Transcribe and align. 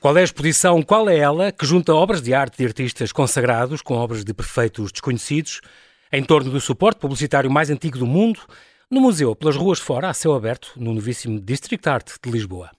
Qual 0.00 0.16
é 0.16 0.22
a 0.22 0.24
exposição? 0.24 0.80
Qual 0.80 1.10
é 1.10 1.18
ela 1.18 1.52
que 1.52 1.66
junta 1.66 1.94
obras 1.94 2.22
de 2.22 2.32
arte 2.32 2.56
de 2.56 2.64
artistas 2.64 3.12
consagrados 3.12 3.82
com 3.82 3.92
obras 3.92 4.24
de 4.24 4.32
perfeitos 4.32 4.90
desconhecidos 4.90 5.60
em 6.10 6.24
torno 6.24 6.50
do 6.50 6.58
suporte 6.58 6.98
publicitário 6.98 7.50
mais 7.50 7.68
antigo 7.68 7.98
do 7.98 8.06
mundo, 8.06 8.40
no 8.90 8.98
museu, 8.98 9.36
pelas 9.36 9.56
ruas 9.56 9.78
fora, 9.78 10.08
a 10.08 10.14
céu 10.14 10.32
aberto, 10.32 10.72
no 10.74 10.94
novíssimo 10.94 11.38
District 11.38 11.86
Art 11.86 12.12
de 12.24 12.30
Lisboa? 12.30 12.70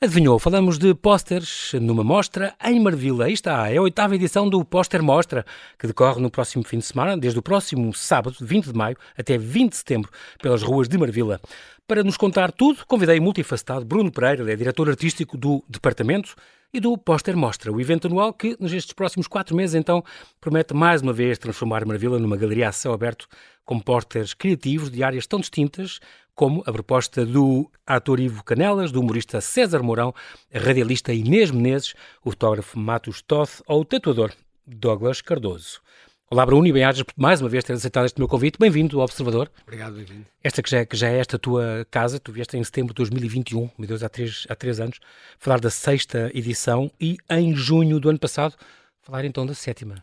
Adivinhou? 0.00 0.40
Falamos 0.40 0.76
de 0.76 0.92
pósteres 0.92 1.70
numa 1.80 2.02
mostra 2.02 2.52
em 2.64 2.80
Marvila. 2.80 3.26
Aí 3.26 3.32
está, 3.32 3.70
é 3.70 3.76
a 3.76 3.82
oitava 3.82 4.16
edição 4.16 4.50
do 4.50 4.64
Póster 4.64 5.00
Mostra, 5.04 5.46
que 5.78 5.86
decorre 5.86 6.20
no 6.20 6.30
próximo 6.30 6.64
fim 6.64 6.78
de 6.78 6.84
semana, 6.84 7.16
desde 7.16 7.38
o 7.38 7.42
próximo 7.42 7.94
sábado, 7.94 8.36
20 8.40 8.72
de 8.72 8.74
maio, 8.74 8.96
até 9.16 9.38
20 9.38 9.70
de 9.70 9.76
setembro, 9.76 10.10
pelas 10.42 10.64
ruas 10.64 10.88
de 10.88 10.98
Marvila. 10.98 11.40
Para 11.86 12.02
nos 12.02 12.16
contar 12.16 12.50
tudo, 12.50 12.84
convidei 12.86 13.20
o 13.20 13.22
multifacetado 13.22 13.84
Bruno 13.84 14.10
Pereira, 14.10 14.52
é 14.52 14.56
diretor 14.56 14.90
artístico 14.90 15.38
do 15.38 15.64
departamento 15.68 16.34
e 16.72 16.80
do 16.80 16.96
Póster 16.98 17.36
Mostra, 17.36 17.72
o 17.72 17.80
evento 17.80 18.06
anual 18.06 18.32
que, 18.32 18.56
nestes 18.60 18.92
próximos 18.92 19.26
quatro 19.26 19.56
meses, 19.56 19.74
então, 19.74 20.02
promete 20.40 20.74
mais 20.74 21.02
uma 21.02 21.12
vez 21.12 21.38
transformar 21.38 21.84
Marvila 21.84 22.18
numa 22.18 22.36
galeria 22.36 22.68
a 22.68 22.72
céu 22.72 22.92
aberto 22.92 23.26
com 23.64 23.80
pósteres 23.80 24.34
criativos 24.34 24.90
de 24.90 25.02
áreas 25.02 25.26
tão 25.26 25.40
distintas 25.40 26.00
como 26.34 26.62
a 26.66 26.72
proposta 26.72 27.24
do 27.24 27.70
ator 27.86 28.20
Ivo 28.20 28.44
Canelas, 28.44 28.92
do 28.92 29.00
humorista 29.00 29.40
César 29.40 29.82
Mourão, 29.82 30.14
a 30.52 30.58
radialista 30.58 31.12
Inês 31.12 31.50
Menezes, 31.50 31.94
o 32.22 32.30
fotógrafo 32.30 32.78
Matos 32.78 33.22
Toth 33.22 33.62
ou 33.66 33.80
o 33.80 33.84
tatuador 33.84 34.32
Douglas 34.66 35.22
Cardoso. 35.22 35.80
Olá, 36.28 36.44
Bruno, 36.44 36.66
e 36.66 36.72
bem-ajas 36.72 37.04
por 37.04 37.14
mais 37.16 37.40
uma 37.40 37.48
vez 37.48 37.62
ter 37.62 37.74
aceitado 37.74 38.04
este 38.04 38.18
meu 38.18 38.26
convite. 38.26 38.58
Bem-vindo 38.58 38.98
ao 38.98 39.04
Observador. 39.04 39.48
Obrigado, 39.62 39.94
bem-vindo. 39.94 40.26
Esta 40.42 40.60
que 40.60 40.68
já, 40.68 40.78
é, 40.78 40.84
que 40.84 40.96
já 40.96 41.08
é 41.08 41.18
esta 41.18 41.38
tua 41.38 41.86
casa, 41.88 42.18
tu 42.18 42.32
vieste 42.32 42.56
em 42.56 42.64
setembro 42.64 42.92
de 42.92 42.96
2021, 42.96 43.70
meu 43.78 43.86
Deus, 43.86 44.02
há 44.02 44.08
três, 44.08 44.44
há 44.48 44.56
três 44.56 44.80
anos, 44.80 44.98
falar 45.38 45.60
da 45.60 45.70
sexta 45.70 46.28
edição 46.34 46.90
e 47.00 47.16
em 47.30 47.54
junho 47.54 48.00
do 48.00 48.08
ano 48.08 48.18
passado, 48.18 48.56
falar 49.02 49.24
então 49.24 49.46
da 49.46 49.54
sétima. 49.54 50.02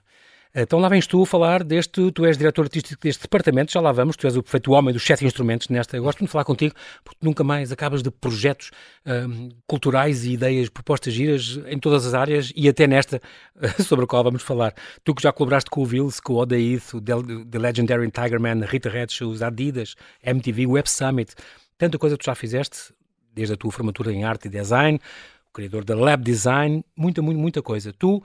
Então 0.56 0.78
lá 0.78 0.88
vens 0.88 1.08
tu 1.08 1.26
falar 1.26 1.64
deste, 1.64 2.12
tu 2.12 2.26
és 2.26 2.38
diretor 2.38 2.66
artístico 2.66 3.02
deste 3.02 3.24
departamento, 3.24 3.72
já 3.72 3.82
lá 3.82 3.92
vamos, 3.92 4.16
tu 4.16 4.28
és 4.28 4.38
o 4.38 4.44
perfeito 4.44 4.72
homem 4.72 4.94
dos 4.94 5.04
sete 5.04 5.26
instrumentos 5.26 5.68
nesta. 5.68 5.98
Eu 5.98 6.04
gosto 6.04 6.24
de 6.24 6.28
falar 6.30 6.46
contigo, 6.46 6.76
porque 7.04 7.18
nunca 7.24 7.44
mais 7.44 7.72
acabas 7.72 8.04
de 8.04 8.12
projetos 8.12 8.70
um, 9.04 9.50
culturais 9.66 10.24
e 10.26 10.34
ideias, 10.34 10.70
propostas 10.70 11.12
giras 11.12 11.60
em 11.66 11.80
todas 11.80 12.06
as 12.06 12.14
áreas 12.14 12.54
e 12.56 12.70
até 12.70 12.86
nesta 12.86 13.20
sobre 13.84 14.06
a 14.06 14.08
qual 14.08 14.24
vamos 14.24 14.44
falar. 14.44 14.76
Tu 15.04 15.16
que 15.16 15.24
já 15.24 15.32
colaboraste 15.32 15.72
com 15.72 15.82
o 15.82 15.86
Vils, 15.86 16.20
com 16.20 16.34
o 16.34 16.38
Odaith, 16.38 16.94
o 16.94 17.02
The 17.02 17.58
Legendary 17.58 18.12
Tigerman, 18.12 18.62
a 18.62 18.68
Rita 18.68 18.92
Red 18.92 19.08
Shoes, 19.10 19.42
a 19.42 19.48
Adidas, 19.48 19.96
MTV, 20.24 20.68
Web 20.68 20.88
Summit, 20.88 21.34
tanta 21.80 21.98
coisa 21.98 22.16
que 22.16 22.24
tu 22.24 22.28
já 22.28 22.36
fizeste, 22.36 22.94
desde 23.34 23.56
a 23.56 23.58
tua 23.58 23.72
formatura 23.72 24.14
em 24.14 24.24
arte 24.24 24.48
e 24.48 24.52
design, 24.52 25.00
o 25.50 25.52
criador 25.52 25.84
da 25.84 25.96
Lab 25.96 26.24
Design, 26.24 26.86
muita, 26.96 27.24
muita, 27.24 27.40
muita 27.40 27.62
coisa. 27.64 27.92
Tu 27.92 28.22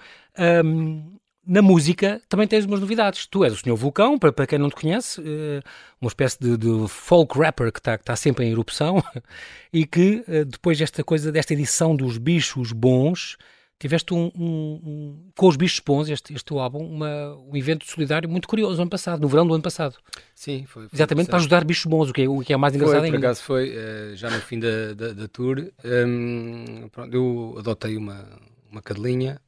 um, 0.62 1.18
na 1.48 1.62
música 1.62 2.20
também 2.28 2.46
tens 2.46 2.66
umas 2.66 2.78
novidades. 2.78 3.26
Tu 3.26 3.42
és 3.42 3.54
o 3.54 3.56
Senhor 3.56 3.74
Vulcão, 3.74 4.18
para, 4.18 4.30
para 4.30 4.46
quem 4.46 4.58
não 4.58 4.68
te 4.68 4.76
conhece, 4.76 5.18
uh, 5.18 5.62
uma 5.98 6.08
espécie 6.08 6.38
de, 6.38 6.58
de, 6.58 6.86
folk 6.88 7.38
rapper 7.38 7.72
que 7.72 7.80
está 7.80 7.96
tá 7.96 8.14
sempre 8.14 8.44
em 8.44 8.52
erupção 8.52 9.02
e 9.72 9.86
que 9.86 10.22
uh, 10.28 10.44
depois 10.44 10.78
desta 10.78 11.02
coisa, 11.02 11.32
desta 11.32 11.54
edição 11.54 11.96
dos 11.96 12.18
bichos 12.18 12.72
bons, 12.72 13.38
tiveste 13.78 14.12
um, 14.12 14.30
um, 14.36 14.80
um 14.84 15.30
com 15.34 15.48
os 15.48 15.56
bichos 15.56 15.80
bons, 15.80 16.10
este, 16.10 16.34
este 16.34 16.52
álbum, 16.52 16.84
uma, 16.84 17.34
um 17.36 17.56
evento 17.56 17.90
solidário 17.90 18.28
muito 18.28 18.46
curioso 18.46 18.76
no 18.76 18.82
ano 18.82 18.90
passado, 18.90 19.20
no 19.20 19.28
verão 19.28 19.46
do 19.46 19.54
ano 19.54 19.62
passado. 19.62 19.96
Sim, 20.34 20.66
foi. 20.66 20.86
foi 20.86 20.96
Exatamente 20.96 21.28
para 21.28 21.38
ajudar 21.38 21.64
bichos 21.64 21.86
bons, 21.86 22.10
o 22.10 22.12
que 22.12 22.22
é, 22.22 22.28
o 22.28 22.40
que 22.40 22.52
é 22.52 22.56
mais 22.58 22.74
engraçado 22.74 22.98
foi, 22.98 23.06
ainda. 23.06 23.18
Por 23.18 23.24
acaso 23.24 23.42
foi, 23.42 23.70
uh, 23.70 24.16
já 24.16 24.28
no 24.28 24.40
fim 24.42 24.58
da, 24.58 24.92
da, 24.92 25.12
da 25.14 25.28
tour, 25.28 25.66
um, 25.82 26.88
pronto, 26.92 27.14
eu 27.14 27.56
adotei 27.58 27.96
uma, 27.96 28.22
uma 28.70 28.82
cadelinha 28.82 29.40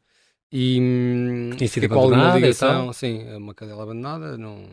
e 0.53 1.51
Tinha 1.57 1.69
sido 1.69 1.89
com 1.89 1.95
alguma 1.95 2.35
ligação, 2.35 2.93
sim, 2.93 3.23
uma 3.37 3.55
cadela 3.55 3.83
abandonada, 3.85 4.37
não... 4.37 4.65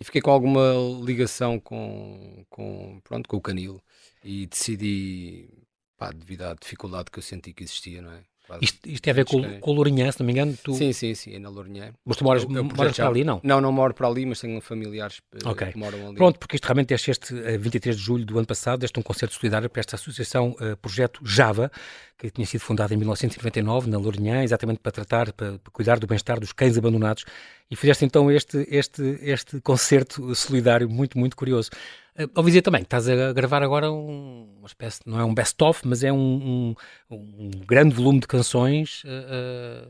e 0.00 0.04
fiquei 0.04 0.20
com 0.20 0.30
alguma 0.30 0.72
ligação 1.04 1.60
com, 1.60 2.44
com, 2.50 3.00
pronto, 3.04 3.28
com 3.28 3.36
o 3.36 3.40
canil 3.40 3.80
e 4.24 4.46
decidi, 4.46 5.48
pá, 5.96 6.10
devido 6.12 6.42
à 6.42 6.54
dificuldade 6.54 7.10
que 7.10 7.18
eu 7.18 7.22
senti 7.22 7.52
que 7.52 7.64
existia, 7.64 8.02
não 8.02 8.12
é? 8.12 8.31
Isto, 8.60 8.88
isto, 8.88 9.02
tem 9.02 9.12
a 9.12 9.14
ver 9.14 9.24
com, 9.24 9.60
com 9.60 9.70
o 9.70 9.74
Lourinhã, 9.74 10.10
se 10.10 10.20
não 10.20 10.26
me 10.26 10.32
engano? 10.32 10.56
Tu... 10.62 10.74
Sim, 10.74 10.92
sim, 10.92 11.14
sim, 11.14 11.34
é 11.34 11.38
na 11.38 11.48
Lourinhã. 11.48 11.92
Mas 12.04 12.16
tu 12.16 12.24
moras, 12.24 12.42
eu, 12.42 12.50
eu 12.50 12.64
moras 12.64 12.96
para 12.96 13.08
ali, 13.08 13.24
não? 13.24 13.40
Não, 13.42 13.60
não 13.60 13.72
moro 13.72 13.94
para 13.94 14.06
ali, 14.06 14.26
mas 14.26 14.40
tenho 14.40 14.60
familiares 14.60 15.20
eh, 15.32 15.48
okay. 15.48 15.72
que 15.72 15.78
moram 15.78 16.08
ali. 16.08 16.16
Pronto, 16.16 16.38
porque 16.38 16.56
isto 16.56 16.64
realmente 16.64 16.92
este, 16.92 17.10
este 17.10 17.34
23 17.58 17.96
de 17.96 18.02
julho 18.02 18.24
do 18.26 18.36
ano 18.36 18.46
passado, 18.46 18.80
deste 18.80 18.98
um 18.98 19.02
concerto 19.02 19.34
solidário 19.34 19.70
para 19.70 19.80
esta 19.80 19.96
associação 19.96 20.56
uh, 20.60 20.76
Projeto 20.76 21.20
Java, 21.24 21.70
que 22.18 22.30
tinha 22.30 22.46
sido 22.46 22.60
fundada 22.60 22.92
em 22.92 22.96
1999 22.96 23.88
na 23.88 23.98
Lourinhã, 23.98 24.42
exatamente 24.42 24.80
para 24.80 24.92
tratar, 24.92 25.32
para, 25.32 25.58
para 25.58 25.72
cuidar 25.72 25.98
do 25.98 26.06
bem-estar 26.06 26.38
dos 26.38 26.52
cães 26.52 26.76
abandonados. 26.76 27.24
E 27.70 27.76
fizeste 27.76 28.04
então 28.04 28.30
este, 28.30 28.66
este, 28.70 29.18
este 29.22 29.60
concerto 29.60 30.34
solidário 30.34 30.88
muito, 30.90 31.18
muito 31.18 31.36
curioso. 31.36 31.70
Uh, 32.18 32.28
ouvi 32.36 32.50
dizer 32.50 32.62
também, 32.62 32.82
estás 32.82 33.08
a 33.08 33.32
gravar 33.32 33.62
agora 33.62 33.90
um, 33.90 34.56
uma 34.58 34.66
espécie, 34.66 35.00
não 35.06 35.18
é 35.18 35.24
um 35.24 35.32
best-of, 35.32 35.86
mas 35.86 36.04
é 36.04 36.12
um, 36.12 36.74
um, 37.10 37.16
um, 37.16 37.50
grande 37.66 37.94
volume 37.94 38.20
de 38.20 38.26
canções. 38.26 39.02
Uh, 39.04 39.88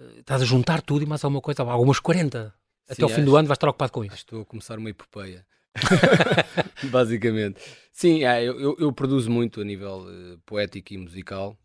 uh, 0.00 0.20
estás 0.20 0.40
a 0.40 0.44
juntar 0.44 0.80
tudo 0.80 1.02
e 1.02 1.06
mais 1.06 1.22
alguma 1.24 1.42
coisa, 1.42 1.62
algumas 1.62 2.00
40. 2.00 2.54
Sim, 2.86 2.92
Até 2.92 3.02
ao 3.02 3.08
fim 3.10 3.22
do 3.22 3.36
ano 3.36 3.46
vais 3.46 3.56
estar 3.56 3.68
ocupado 3.68 3.92
com 3.92 4.04
isso. 4.04 4.14
Estou 4.14 4.42
a 4.42 4.44
começar 4.46 4.78
uma 4.78 4.88
epopeia. 4.88 5.46
Basicamente. 6.90 7.60
Sim, 7.92 8.24
é, 8.24 8.42
eu, 8.42 8.76
eu, 8.78 8.92
produzo 8.92 9.30
muito 9.30 9.60
a 9.60 9.64
nível 9.64 10.06
poético 10.46 10.94
e 10.94 10.98
musical. 10.98 11.56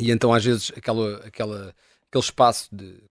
E 0.00 0.10
então, 0.10 0.32
às 0.32 0.44
vezes, 0.44 0.72
aquela, 0.74 1.18
aquela, 1.18 1.74
aquele 2.08 2.24
espaço 2.24 2.68
de, 2.74 3.02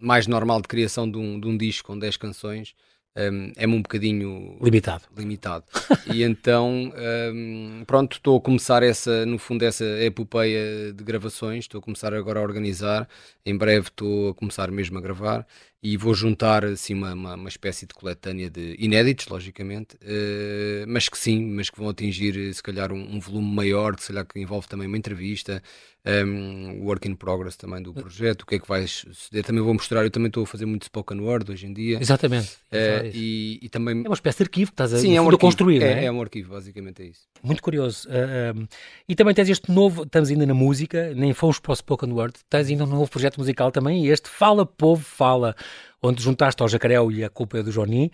mais 0.00 0.26
normal 0.26 0.60
de 0.60 0.68
criação 0.68 1.08
de 1.08 1.16
um, 1.16 1.38
de 1.38 1.46
um 1.46 1.56
disco 1.56 1.86
com 1.86 1.98
10 1.98 2.16
canções 2.16 2.74
um, 3.18 3.52
é-me 3.56 3.74
um 3.74 3.82
bocadinho 3.82 4.56
limitado. 4.62 5.04
limitado. 5.16 5.64
e 6.12 6.22
então, 6.24 6.92
um, 7.34 7.82
pronto, 7.86 8.16
estou 8.16 8.38
a 8.38 8.40
começar 8.40 8.82
essa, 8.82 9.26
no 9.26 9.38
fundo, 9.38 9.64
essa 9.64 9.84
epopeia 10.02 10.92
de 10.92 11.02
gravações, 11.02 11.64
estou 11.64 11.80
a 11.80 11.82
começar 11.82 12.14
agora 12.14 12.38
a 12.38 12.42
organizar, 12.42 13.08
em 13.44 13.56
breve 13.56 13.88
estou 13.88 14.30
a 14.30 14.34
começar 14.34 14.70
mesmo 14.70 14.98
a 14.98 15.00
gravar 15.00 15.46
e 15.82 15.96
vou 15.96 16.12
juntar 16.12 16.64
assim 16.64 16.94
uma, 16.94 17.12
uma, 17.12 17.34
uma 17.34 17.48
espécie 17.48 17.86
de 17.86 17.94
coletânea 17.94 18.50
de 18.50 18.74
inéditos, 18.78 19.28
logicamente, 19.28 19.96
uh, 19.96 20.84
mas 20.88 21.08
que 21.08 21.16
sim, 21.16 21.46
mas 21.52 21.70
que 21.70 21.78
vão 21.78 21.88
atingir 21.88 22.52
se 22.52 22.62
calhar 22.62 22.92
um, 22.92 23.16
um 23.16 23.20
volume 23.20 23.54
maior, 23.54 23.94
que 23.94 24.02
se 24.02 24.08
calhar 24.08 24.26
que 24.26 24.40
envolve 24.40 24.66
também 24.66 24.88
uma 24.88 24.98
entrevista, 24.98 25.62
um, 26.08 26.84
work 26.84 27.06
in 27.06 27.14
progress 27.14 27.56
também 27.56 27.82
do 27.82 27.92
projeto, 27.92 28.42
o 28.42 28.46
que 28.46 28.54
é 28.54 28.58
que 28.58 28.66
vais 28.66 29.04
suceder. 29.12 29.44
Também 29.44 29.62
vou 29.62 29.74
mostrar, 29.74 30.02
eu 30.04 30.10
também 30.10 30.28
estou 30.28 30.44
a 30.44 30.46
fazer 30.46 30.64
muito 30.64 30.84
spoken 30.84 31.20
word 31.20 31.50
hoje 31.50 31.66
em 31.66 31.72
dia. 31.72 31.98
Exatamente. 32.00 32.52
Uh, 32.72 33.10
e, 33.12 33.58
e, 33.62 33.68
também... 33.68 34.02
É 34.04 34.08
uma 34.08 34.14
espécie 34.14 34.38
de 34.38 34.44
arquivo 34.44 34.70
que 34.70 34.74
estás 34.74 34.94
a, 34.94 34.98
Sim, 34.98 35.16
é 35.16 35.20
um 35.20 35.24
arquivo, 35.24 35.38
construir, 35.38 35.82
é, 35.82 36.04
é? 36.04 36.04
é? 36.06 36.12
um 36.12 36.20
arquivo, 36.20 36.54
basicamente 36.54 37.02
é 37.02 37.06
isso. 37.06 37.22
Muito 37.42 37.62
curioso. 37.62 38.08
Uh, 38.08 38.58
um, 38.58 38.66
e 39.08 39.14
também 39.14 39.34
tens 39.34 39.48
este 39.48 39.70
novo, 39.70 40.04
estamos 40.04 40.30
ainda 40.30 40.46
na 40.46 40.54
música, 40.54 41.12
nem 41.14 41.32
fomos 41.34 41.58
para 41.58 41.72
o 41.72 41.76
spoken 41.76 42.12
word, 42.12 42.34
tens 42.48 42.68
ainda 42.68 42.84
um 42.84 42.88
novo 42.88 43.10
projeto 43.10 43.38
musical 43.38 43.70
também, 43.70 44.06
e 44.06 44.08
este 44.08 44.28
Fala 44.28 44.64
Povo 44.64 45.02
Fala 45.02 45.54
onde 46.02 46.22
juntaste 46.22 46.62
ao 46.62 46.68
Jacaréu 46.68 47.10
e 47.10 47.24
a 47.24 47.28
culpa 47.28 47.58
é 47.58 47.62
do 47.62 47.70
Johnny, 47.70 48.12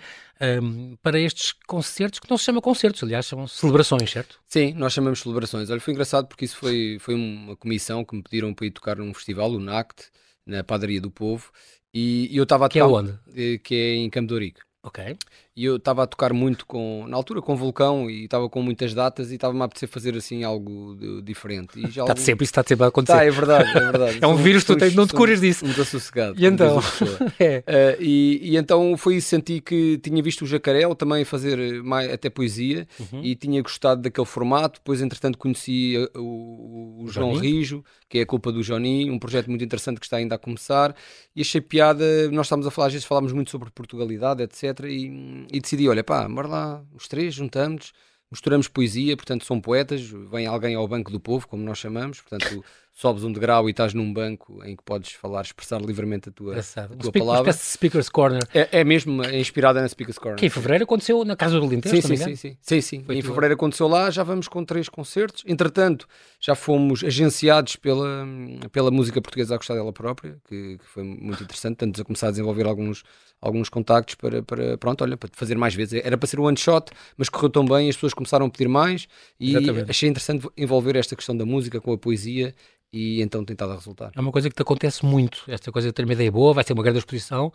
um, 0.62 0.97
para 1.03 1.19
estes 1.19 1.53
concertos, 1.67 2.19
que 2.19 2.31
não 2.31 2.39
se 2.39 2.45
chama 2.45 2.61
concertos, 2.61 3.03
aliás, 3.03 3.27
chamam 3.27 3.47
celebrações, 3.47 4.11
certo? 4.11 4.41
Sim, 4.47 4.72
nós 4.75 4.93
chamamos 4.93 5.21
celebrações. 5.21 5.71
Olha, 5.71 5.81
foi 5.81 5.93
engraçado 5.93 6.27
porque 6.27 6.45
isso 6.45 6.56
foi, 6.56 6.97
foi 7.00 7.15
uma 7.15 7.56
comissão 7.56 8.05
que 8.05 8.17
me 8.17 8.22
pediram 8.22 8.55
para 8.55 8.67
ir 8.67 8.71
tocar 8.71 8.97
num 8.97 9.12
festival, 9.12 9.50
o 9.50 9.61
NACT, 9.61 10.11
na 10.47 10.65
Padaria 10.65 11.00
do 11.00 11.11
Povo, 11.11 11.50
e, 11.93 12.28
e 12.31 12.37
eu 12.37 12.45
estava 12.45 12.67
a 12.67 12.69
tocar... 12.69 12.72
Que 12.72 12.78
é 12.78 12.84
onde? 12.84 13.19
Eh, 13.34 13.59
que 13.59 13.75
é 13.75 13.95
em 13.95 14.10
Campo 14.10 14.28
de 14.28 14.34
Ourique. 14.34 14.60
Ok. 14.84 15.16
E 15.57 15.65
eu 15.65 15.77
estava 15.77 16.03
a 16.03 16.07
tocar 16.07 16.34
muito 16.34 16.66
com, 16.66 17.07
na 17.09 17.16
altura 17.16 17.41
com 17.41 17.57
Vulcão 17.57 18.10
e 18.10 18.25
estava 18.25 18.51
com 18.51 18.60
muitas 18.60 18.92
datas 18.92 19.31
e 19.31 19.36
estava-me 19.36 19.63
a 19.63 19.65
apetecer 19.65 19.89
fazer 19.89 20.15
assim 20.15 20.45
algo 20.45 20.95
de, 20.95 21.22
diferente. 21.22 21.81
Está 21.83 22.03
algum... 22.03 22.16
sempre, 22.16 22.45
isso 22.45 22.51
está 22.51 22.63
sempre 22.63 22.84
a 22.84 22.89
acontecer. 22.89 23.15
Está, 23.15 23.25
é 23.25 23.31
verdade, 23.31 23.71
é 23.71 23.81
verdade. 23.81 24.19
é 24.22 24.27
um 24.27 24.36
vírus, 24.36 24.63
tu 24.63 24.77
tens, 24.77 24.95
não 24.95 25.07
te 25.07 25.15
curas 25.15 25.41
disso. 25.41 25.65
Um 25.65 25.69
desassossegado. 25.69 26.34
E 26.39 26.45
então? 26.45 26.81
é. 27.41 27.65
Uh, 27.66 28.03
e, 28.03 28.41
e, 28.42 28.57
então 28.59 28.95
foi 28.98 29.16
isso, 29.16 29.28
senti 29.28 29.59
que 29.59 29.97
tinha 29.98 30.22
visto 30.22 30.42
o 30.42 30.47
Jacarel 30.47 30.95
também 30.95 31.25
fazer 31.25 31.83
mais, 31.83 32.13
até 32.13 32.28
poesia 32.28 32.86
uhum. 33.01 33.22
e 33.22 33.34
tinha 33.34 33.63
gostado 33.63 34.03
daquele 34.03 34.27
formato. 34.27 34.81
Depois, 34.81 35.01
entretanto, 35.01 35.39
conheci 35.39 35.95
o, 36.15 36.21
o, 36.21 37.04
o 37.04 37.09
João? 37.09 37.33
Rijo, 37.34 37.83
que 38.15 38.21
é 38.21 38.22
a 38.22 38.27
culpa 38.27 38.53
do 38.53 38.63
Johnny, 38.63 39.11
um 39.11 39.19
projeto 39.19 39.51
muito 39.51 39.65
interessante 39.65 39.99
que 39.99 40.07
está 40.07 40.19
ainda 40.19 40.37
a 40.37 40.39
começar. 40.39 40.95
E 41.34 41.41
achei 41.41 41.61
piada, 41.61 42.31
nós 42.31 42.47
estávamos 42.47 42.65
a 42.65 42.71
falar, 42.71 42.87
às 42.87 42.93
vezes 42.93 43.05
falámos 43.05 43.33
muito 43.33 43.51
sobre 43.51 43.72
Portugalidade, 43.72 44.41
etc. 44.41 44.84
E, 44.84 45.49
e 45.53 45.61
decidi, 45.61 45.89
olha 45.89 46.05
pá, 46.05 46.28
bora 46.28 46.47
lá, 46.47 46.84
os 46.95 47.09
três, 47.09 47.34
juntamos 47.34 47.93
misturamos 48.31 48.66
poesia, 48.66 49.16
portanto 49.16 49.45
são 49.45 49.61
poetas, 49.61 50.01
vem 50.03 50.47
alguém 50.47 50.75
ao 50.75 50.89
banco 50.89 51.11
do 51.11 51.21
povo, 51.21 51.47
como 51.47 51.63
nós 51.63 51.78
chamamos, 51.78 52.21
portanto 52.21 52.65
sobes 52.95 53.25
um 53.25 53.33
degrau 53.33 53.69
e 53.69 53.73
estás 53.73 53.93
num 53.93 54.13
banco 54.13 54.63
em 54.65 54.77
que 54.77 54.83
podes 54.85 55.11
falar, 55.13 55.43
expressar 55.43 55.83
livremente 55.83 56.29
a 56.29 56.33
tua, 56.33 56.57
a 56.61 56.63
tua 56.87 57.09
um 57.09 57.13
palavra. 57.13 57.43
Uma 57.43 57.51
espécie 57.51 57.65
de 57.65 57.73
Speaker's 57.73 58.09
Corner. 58.09 58.43
É, 58.55 58.81
é 58.81 58.85
mesmo 58.85 59.25
é 59.25 59.39
inspirada 59.39 59.83
na 59.83 59.89
Speaker's 59.89 60.17
Corner. 60.17 60.39
Que 60.39 60.47
em 60.47 60.49
fevereiro 60.49 60.85
aconteceu 60.85 61.25
na 61.25 61.35
Casa 61.35 61.59
do 61.59 61.67
Linteiro, 61.67 62.01
sim, 62.01 62.17
sim, 62.17 62.17
sim, 62.17 62.37
sim, 62.37 62.57
sim, 62.61 62.81
sim. 62.81 63.05
Em 63.09 63.21
fevereiro 63.21 63.55
aconteceu 63.55 63.89
lá, 63.89 64.13
já 64.13 64.23
vamos 64.23 64.47
com 64.47 64.65
três 64.65 64.89
concertos. 64.89 65.43
Entretanto, 65.45 66.07
já 66.41 66.55
fomos 66.55 67.03
agenciados 67.03 67.75
pela, 67.75 68.25
pela 68.71 68.93
música 68.93 69.21
portuguesa 69.21 69.55
a 69.55 69.57
gostar 69.57 69.75
dela 69.75 69.93
própria, 69.93 70.39
que, 70.49 70.79
que 70.79 70.87
foi 70.87 71.03
muito 71.03 71.43
interessante. 71.43 71.75
Estamos 71.75 71.99
a 71.99 72.05
começar 72.05 72.29
a 72.29 72.31
desenvolver 72.31 72.65
alguns, 72.65 73.03
alguns 73.41 73.69
contactos 73.69 74.15
para, 74.15 74.41
para, 74.41 74.79
pronto, 74.79 75.03
olha, 75.03 75.17
para 75.17 75.29
fazer 75.33 75.59
mais 75.59 75.75
vezes. 75.75 76.01
Era 76.05 76.17
para 76.17 76.29
ser 76.29 76.39
um 76.39 76.45
one 76.45 76.57
shot, 76.57 76.93
mas 77.17 77.29
correu 77.29 77.51
tão 77.51 77.65
bem, 77.65 77.89
as 77.89 77.97
pessoas 77.97 78.15
começaram 78.15 78.47
a 78.47 78.51
pedir 78.51 78.69
mais 78.69 79.09
e 79.41 79.57
Exatamente. 79.57 79.91
achei 79.91 80.09
interessante 80.09 80.49
envolver 80.57 80.95
esta 80.95 81.17
questão 81.17 81.37
da 81.37 81.45
música 81.45 81.81
com 81.81 81.93
a 81.93 81.99
poesia 81.99 82.55
e 82.95 83.21
então 83.21 83.45
tem 83.45 83.55
estado 83.55 83.73
a 83.73 83.75
resultar. 83.75 84.13
É 84.15 84.21
uma 84.21 84.31
coisa 84.31 84.49
que 84.49 84.55
te 84.55 84.63
acontece 84.63 85.05
muito, 85.05 85.43
esta 85.49 85.73
coisa 85.73 85.89
de 85.89 85.93
ter 85.93 86.05
uma 86.05 86.13
ideia 86.13 86.31
boa, 86.31 86.55
vai 86.55 86.63
ser 86.63 86.73
uma 86.75 86.83
grande 86.83 86.99
exposição 86.99 87.53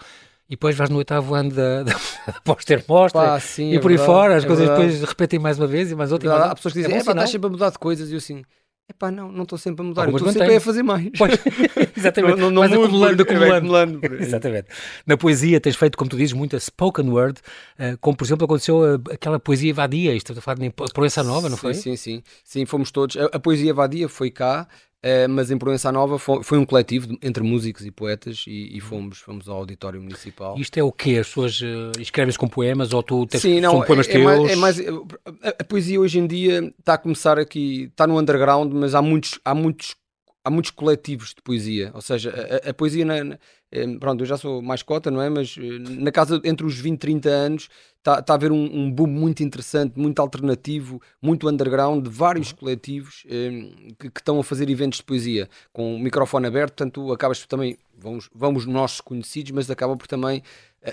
e 0.49 0.51
depois 0.51 0.75
vais 0.75 0.89
no 0.89 0.97
oitavo 0.97 1.33
ano 1.33 1.51
da, 1.51 1.83
da, 1.83 1.93
da 2.27 2.41
pós-ter 2.43 2.83
mostra 2.87 3.21
Pá, 3.21 3.39
sim, 3.39 3.71
e 3.71 3.77
é 3.77 3.79
por 3.79 3.87
verdade, 3.87 4.09
aí 4.09 4.15
fora, 4.15 4.35
as 4.35 4.43
é 4.43 4.47
coisas 4.47 4.67
verdade. 4.67 4.87
depois 4.87 5.09
repetem 5.09 5.39
mais 5.39 5.57
uma 5.57 5.67
vez 5.67 5.91
e 5.91 5.95
mais 5.95 6.11
outra. 6.11 6.35
Há 6.35 6.55
pessoas 6.55 6.73
que 6.73 6.81
dizem, 6.81 6.93
é, 6.93 6.99
é 6.99 7.03
pá, 7.03 7.11
estás 7.11 7.29
sempre 7.29 7.47
a 7.47 7.49
mudar 7.51 7.69
de 7.69 7.79
coisas 7.79 8.09
e 8.09 8.13
eu 8.13 8.17
assim, 8.17 8.43
Epá, 8.89 9.11
não, 9.11 9.31
não 9.31 9.43
estou 9.43 9.55
sempre 9.55 9.85
a 9.85 9.87
mudar, 9.87 10.09
estou 10.09 10.31
sempre 10.31 10.55
a 10.55 10.59
fazer 10.59 10.81
mais. 10.81 11.07
Pois, 11.15 11.33
exatamente, 11.95 12.39
não, 12.39 12.49
não, 12.49 12.67
não 12.67 12.83
acumulando, 12.83 13.21
acumulando. 13.21 13.53
acumulando 13.53 14.15
exatamente. 14.15 14.67
Na 15.05 15.15
poesia 15.15 15.61
tens 15.61 15.75
feito, 15.75 15.95
como 15.95 16.09
tu 16.09 16.17
dizes, 16.17 16.33
muita 16.33 16.59
spoken 16.59 17.07
word, 17.07 17.39
uh, 17.77 17.95
como 18.01 18.17
por 18.17 18.25
exemplo 18.25 18.45
aconteceu 18.45 18.83
a, 18.83 19.13
aquela 19.13 19.39
poesia 19.39 19.71
vadia, 19.75 20.15
isto 20.15 20.33
a 20.33 20.41
falar 20.41 20.57
de 20.57 20.71
Proença 20.91 21.21
Nova, 21.21 21.47
não 21.47 21.57
foi? 21.57 21.75
Sim, 21.75 21.95
sim, 21.95 22.23
sim, 22.43 22.65
fomos 22.65 22.89
todos. 22.89 23.15
A, 23.15 23.25
a 23.25 23.39
poesia 23.39 23.75
vadia 23.75 24.09
foi 24.09 24.31
cá, 24.31 24.67
Uh, 25.05 25.29
mas 25.29 25.49
em 25.49 25.57
Proença 25.57 25.93
Nova 25.93 26.19
foi, 26.19 26.43
foi, 26.43 26.57
um 26.57 26.65
coletivo 26.65 27.17
entre 27.21 27.41
músicos 27.41 27.85
e 27.85 27.91
poetas 27.91 28.43
e, 28.45 28.75
e, 28.75 28.81
fomos, 28.81 29.19
fomos 29.19 29.47
ao 29.47 29.55
auditório 29.55 30.01
municipal. 30.01 30.57
Isto 30.57 30.77
é 30.77 30.83
o 30.83 30.91
quê? 30.91 31.19
As 31.21 31.27
pessoas 31.27 31.61
uh, 31.61 32.01
escrevem 32.01 32.35
com 32.35 32.49
poemas 32.49 32.91
ou 32.91 33.01
tu 33.01 33.25
tens 33.25 33.41
Sim, 33.41 33.61
não, 33.61 33.71
são 33.71 33.81
poemas 33.83 34.09
é, 34.09 34.11
teus? 34.11 34.23
É 34.23 34.25
mais, 34.25 34.51
é 34.51 34.55
mais, 34.57 34.79
a, 35.41 35.49
a, 35.57 35.63
poesia 35.63 36.01
hoje 36.01 36.19
em 36.19 36.27
dia 36.27 36.73
está 36.77 36.95
a 36.95 36.97
começar 36.97 37.39
aqui, 37.39 37.83
está 37.83 38.05
no 38.05 38.19
underground, 38.19 38.73
mas 38.73 38.93
há 38.93 39.01
muitos, 39.01 39.39
há 39.45 39.55
muitos 39.55 39.95
há 40.43 40.49
muitos 40.49 40.71
coletivos 40.71 41.29
de 41.29 41.41
poesia, 41.41 41.91
ou 41.93 42.01
seja, 42.01 42.33
a, 42.65 42.69
a 42.69 42.73
poesia, 42.73 43.05
na, 43.05 43.23
na, 43.23 43.39
eh, 43.71 43.85
pronto, 43.99 44.21
eu 44.21 44.25
já 44.25 44.37
sou 44.37 44.61
mais 44.61 44.81
cota, 44.81 45.11
não 45.11 45.21
é? 45.21 45.29
Mas 45.29 45.55
na 45.57 46.11
casa 46.11 46.41
entre 46.43 46.65
os 46.65 46.77
20 46.77 46.95
e 46.95 46.97
30 46.97 47.29
anos 47.29 47.69
está 47.97 48.21
tá 48.21 48.33
a 48.33 48.35
haver 48.35 48.51
um, 48.51 48.63
um, 48.63 48.91
boom 48.91 49.07
muito 49.07 49.43
interessante, 49.43 49.99
muito 49.99 50.19
alternativo, 50.21 51.01
muito 51.21 51.47
underground, 51.49 52.03
de 52.03 52.09
vários 52.09 52.51
uhum. 52.51 52.57
coletivos 52.57 53.23
eh, 53.29 53.69
que, 53.99 54.09
que, 54.09 54.19
estão 54.19 54.39
a 54.39 54.43
fazer 54.43 54.69
eventos 54.69 54.99
de 54.99 55.03
poesia 55.03 55.49
com 55.73 55.95
o 55.95 55.99
microfone 55.99 56.47
aberto, 56.47 56.75
portanto 56.75 57.11
acabas 57.11 57.39
por 57.39 57.47
também, 57.47 57.77
vamos, 57.97 58.29
vamos 58.33 58.65
nossos 58.65 59.01
conhecidos, 59.01 59.51
mas 59.51 59.69
acaba 59.69 59.95
por 59.97 60.07
também 60.07 60.41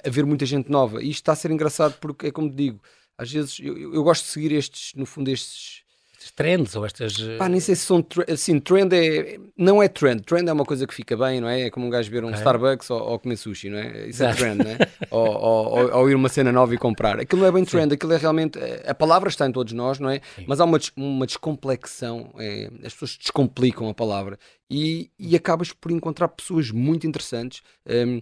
haver 0.04 0.26
muita 0.26 0.44
gente 0.44 0.70
nova. 0.70 1.02
E 1.02 1.10
isto 1.10 1.22
está 1.22 1.32
a 1.32 1.36
ser 1.36 1.50
engraçado 1.50 1.96
porque 2.00 2.28
é 2.28 2.30
como 2.30 2.50
te 2.50 2.56
digo, 2.56 2.80
às 3.16 3.30
vezes 3.30 3.58
eu, 3.60 3.94
eu 3.94 4.02
gosto 4.02 4.24
de 4.24 4.30
seguir 4.30 4.52
estes, 4.52 4.92
no 4.94 5.06
fundo, 5.06 5.30
estes 5.30 5.85
trends 6.34 6.74
ou 6.74 6.84
estas. 6.84 7.18
Pá, 7.38 7.48
nem 7.48 7.60
sei 7.60 7.74
se 7.74 7.86
são. 7.86 8.04
Assim, 8.28 8.58
trend 8.58 8.92
é. 8.94 9.38
Não 9.56 9.82
é 9.82 9.88
trend. 9.88 10.22
Trend 10.22 10.48
é 10.48 10.52
uma 10.52 10.64
coisa 10.64 10.86
que 10.86 10.94
fica 10.94 11.16
bem, 11.16 11.40
não 11.40 11.48
é? 11.48 11.62
É 11.62 11.70
como 11.70 11.86
um 11.86 11.90
gajo 11.90 12.10
ver 12.10 12.24
um 12.24 12.28
okay. 12.28 12.38
Starbucks 12.38 12.90
ou, 12.90 13.00
ou, 13.00 13.18
comer 13.18 13.36
sushi, 13.36 13.70
não 13.70 13.78
é? 13.78 14.08
Isso 14.08 14.24
é 14.24 14.32
trend, 14.32 14.58
não 14.58 14.70
é? 14.70 14.78
ou, 15.10 15.26
ou, 15.26 15.94
ou, 15.94 16.10
ir 16.10 16.14
uma 16.14 16.28
cena 16.28 16.52
nova 16.52 16.74
e 16.74 16.78
comprar. 16.78 17.20
Aquilo 17.20 17.42
não 17.42 17.48
é 17.48 17.52
bem 17.52 17.64
trend, 17.64 17.90
Sim. 17.90 17.94
aquilo 17.94 18.12
é 18.12 18.16
realmente. 18.16 18.58
A 18.86 18.94
palavra 18.94 19.28
está 19.28 19.46
em 19.46 19.52
todos 19.52 19.72
nós, 19.72 19.98
não 19.98 20.10
é? 20.10 20.20
Sim. 20.36 20.44
Mas 20.46 20.60
há 20.60 20.64
uma, 20.64 20.78
uma 20.96 21.26
descomplexão. 21.26 22.32
É, 22.38 22.70
as 22.84 22.92
pessoas 22.92 23.16
descomplicam 23.16 23.88
a 23.88 23.94
palavra 23.94 24.38
e, 24.70 25.10
e 25.18 25.36
acabas 25.36 25.72
por 25.72 25.90
encontrar 25.90 26.28
pessoas 26.28 26.70
muito 26.70 27.06
interessantes. 27.06 27.62
Um, 27.86 28.20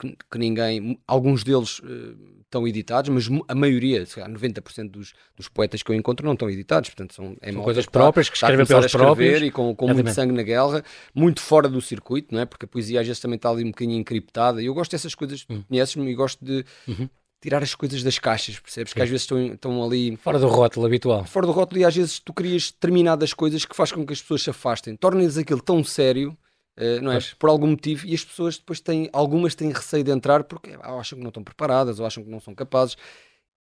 que, 0.00 0.16
que, 0.30 0.38
ninguém, 0.38 0.98
alguns 1.06 1.42
deles 1.44 1.80
uh, 1.80 2.38
estão 2.40 2.66
editados, 2.66 3.10
mas 3.10 3.28
a 3.48 3.54
maioria, 3.54 4.06
se 4.06 4.14
calhar 4.14 4.30
90% 4.30 4.90
dos, 4.90 5.12
dos 5.36 5.48
poetas 5.48 5.82
que 5.82 5.90
eu 5.90 5.94
encontro 5.94 6.24
não 6.24 6.32
estão 6.32 6.48
editados, 6.48 6.90
portanto 6.90 7.14
são, 7.14 7.36
é 7.40 7.52
são 7.52 7.62
coisas 7.62 7.86
próprias 7.86 8.28
que 8.28 8.36
escrevem 8.36 8.64
pelos 8.64 8.90
próprios 8.90 9.42
e 9.42 9.50
com, 9.50 9.74
com 9.74 9.92
muito 9.92 10.10
sangue 10.10 10.32
na 10.32 10.42
guerra, 10.42 10.82
muito 11.14 11.40
fora 11.40 11.68
do 11.68 11.80
circuito, 11.80 12.34
não 12.34 12.40
é? 12.40 12.46
Porque 12.46 12.64
a 12.64 12.68
poesia 12.68 13.00
às 13.00 13.06
vezes 13.06 13.20
também 13.20 13.36
está 13.36 13.50
ali 13.50 13.64
um 13.64 13.70
bocadinho 13.70 13.98
encriptada 13.98 14.62
e 14.62 14.66
eu 14.66 14.74
gosto 14.74 14.92
dessas 14.92 15.14
coisas, 15.14 15.44
hum. 15.50 15.62
conheces-me 15.68 16.10
e 16.10 16.14
gosto 16.14 16.42
de 16.44 16.64
uhum. 16.86 17.08
tirar 17.40 17.62
as 17.62 17.74
coisas 17.74 18.02
das 18.02 18.18
caixas, 18.18 18.58
percebes? 18.58 18.92
Sim. 18.92 18.96
Que 18.96 19.02
às 19.02 19.10
vezes 19.10 19.22
estão, 19.22 19.46
estão 19.46 19.84
ali 19.84 20.16
fora 20.16 20.38
do 20.38 20.48
rótulo 20.48 20.86
habitual. 20.86 21.24
Fora 21.24 21.46
do 21.46 21.52
rótulo 21.52 21.80
e 21.80 21.84
às 21.84 21.94
vezes 21.94 22.18
tu 22.18 22.32
crias 22.32 22.70
determinadas 22.70 23.34
coisas 23.34 23.64
que 23.64 23.76
faz 23.76 23.92
com 23.92 24.06
que 24.06 24.12
as 24.12 24.22
pessoas 24.22 24.42
se 24.42 24.50
afastem, 24.50 24.96
tornas 24.96 25.36
aquilo 25.36 25.60
tão 25.60 25.84
sério 25.84 26.36
Uh, 26.78 27.02
não 27.02 27.10
é? 27.10 27.18
Por 27.36 27.50
algum 27.50 27.66
motivo, 27.66 28.06
e 28.06 28.14
as 28.14 28.24
pessoas 28.24 28.56
depois 28.56 28.78
têm, 28.78 29.10
algumas 29.12 29.52
têm 29.56 29.72
receio 29.72 30.04
de 30.04 30.12
entrar 30.12 30.44
porque 30.44 30.78
acham 30.80 31.18
que 31.18 31.24
não 31.24 31.30
estão 31.30 31.42
preparadas 31.42 31.98
ou 31.98 32.06
acham 32.06 32.22
que 32.22 32.30
não 32.30 32.38
são 32.38 32.54
capazes 32.54 32.96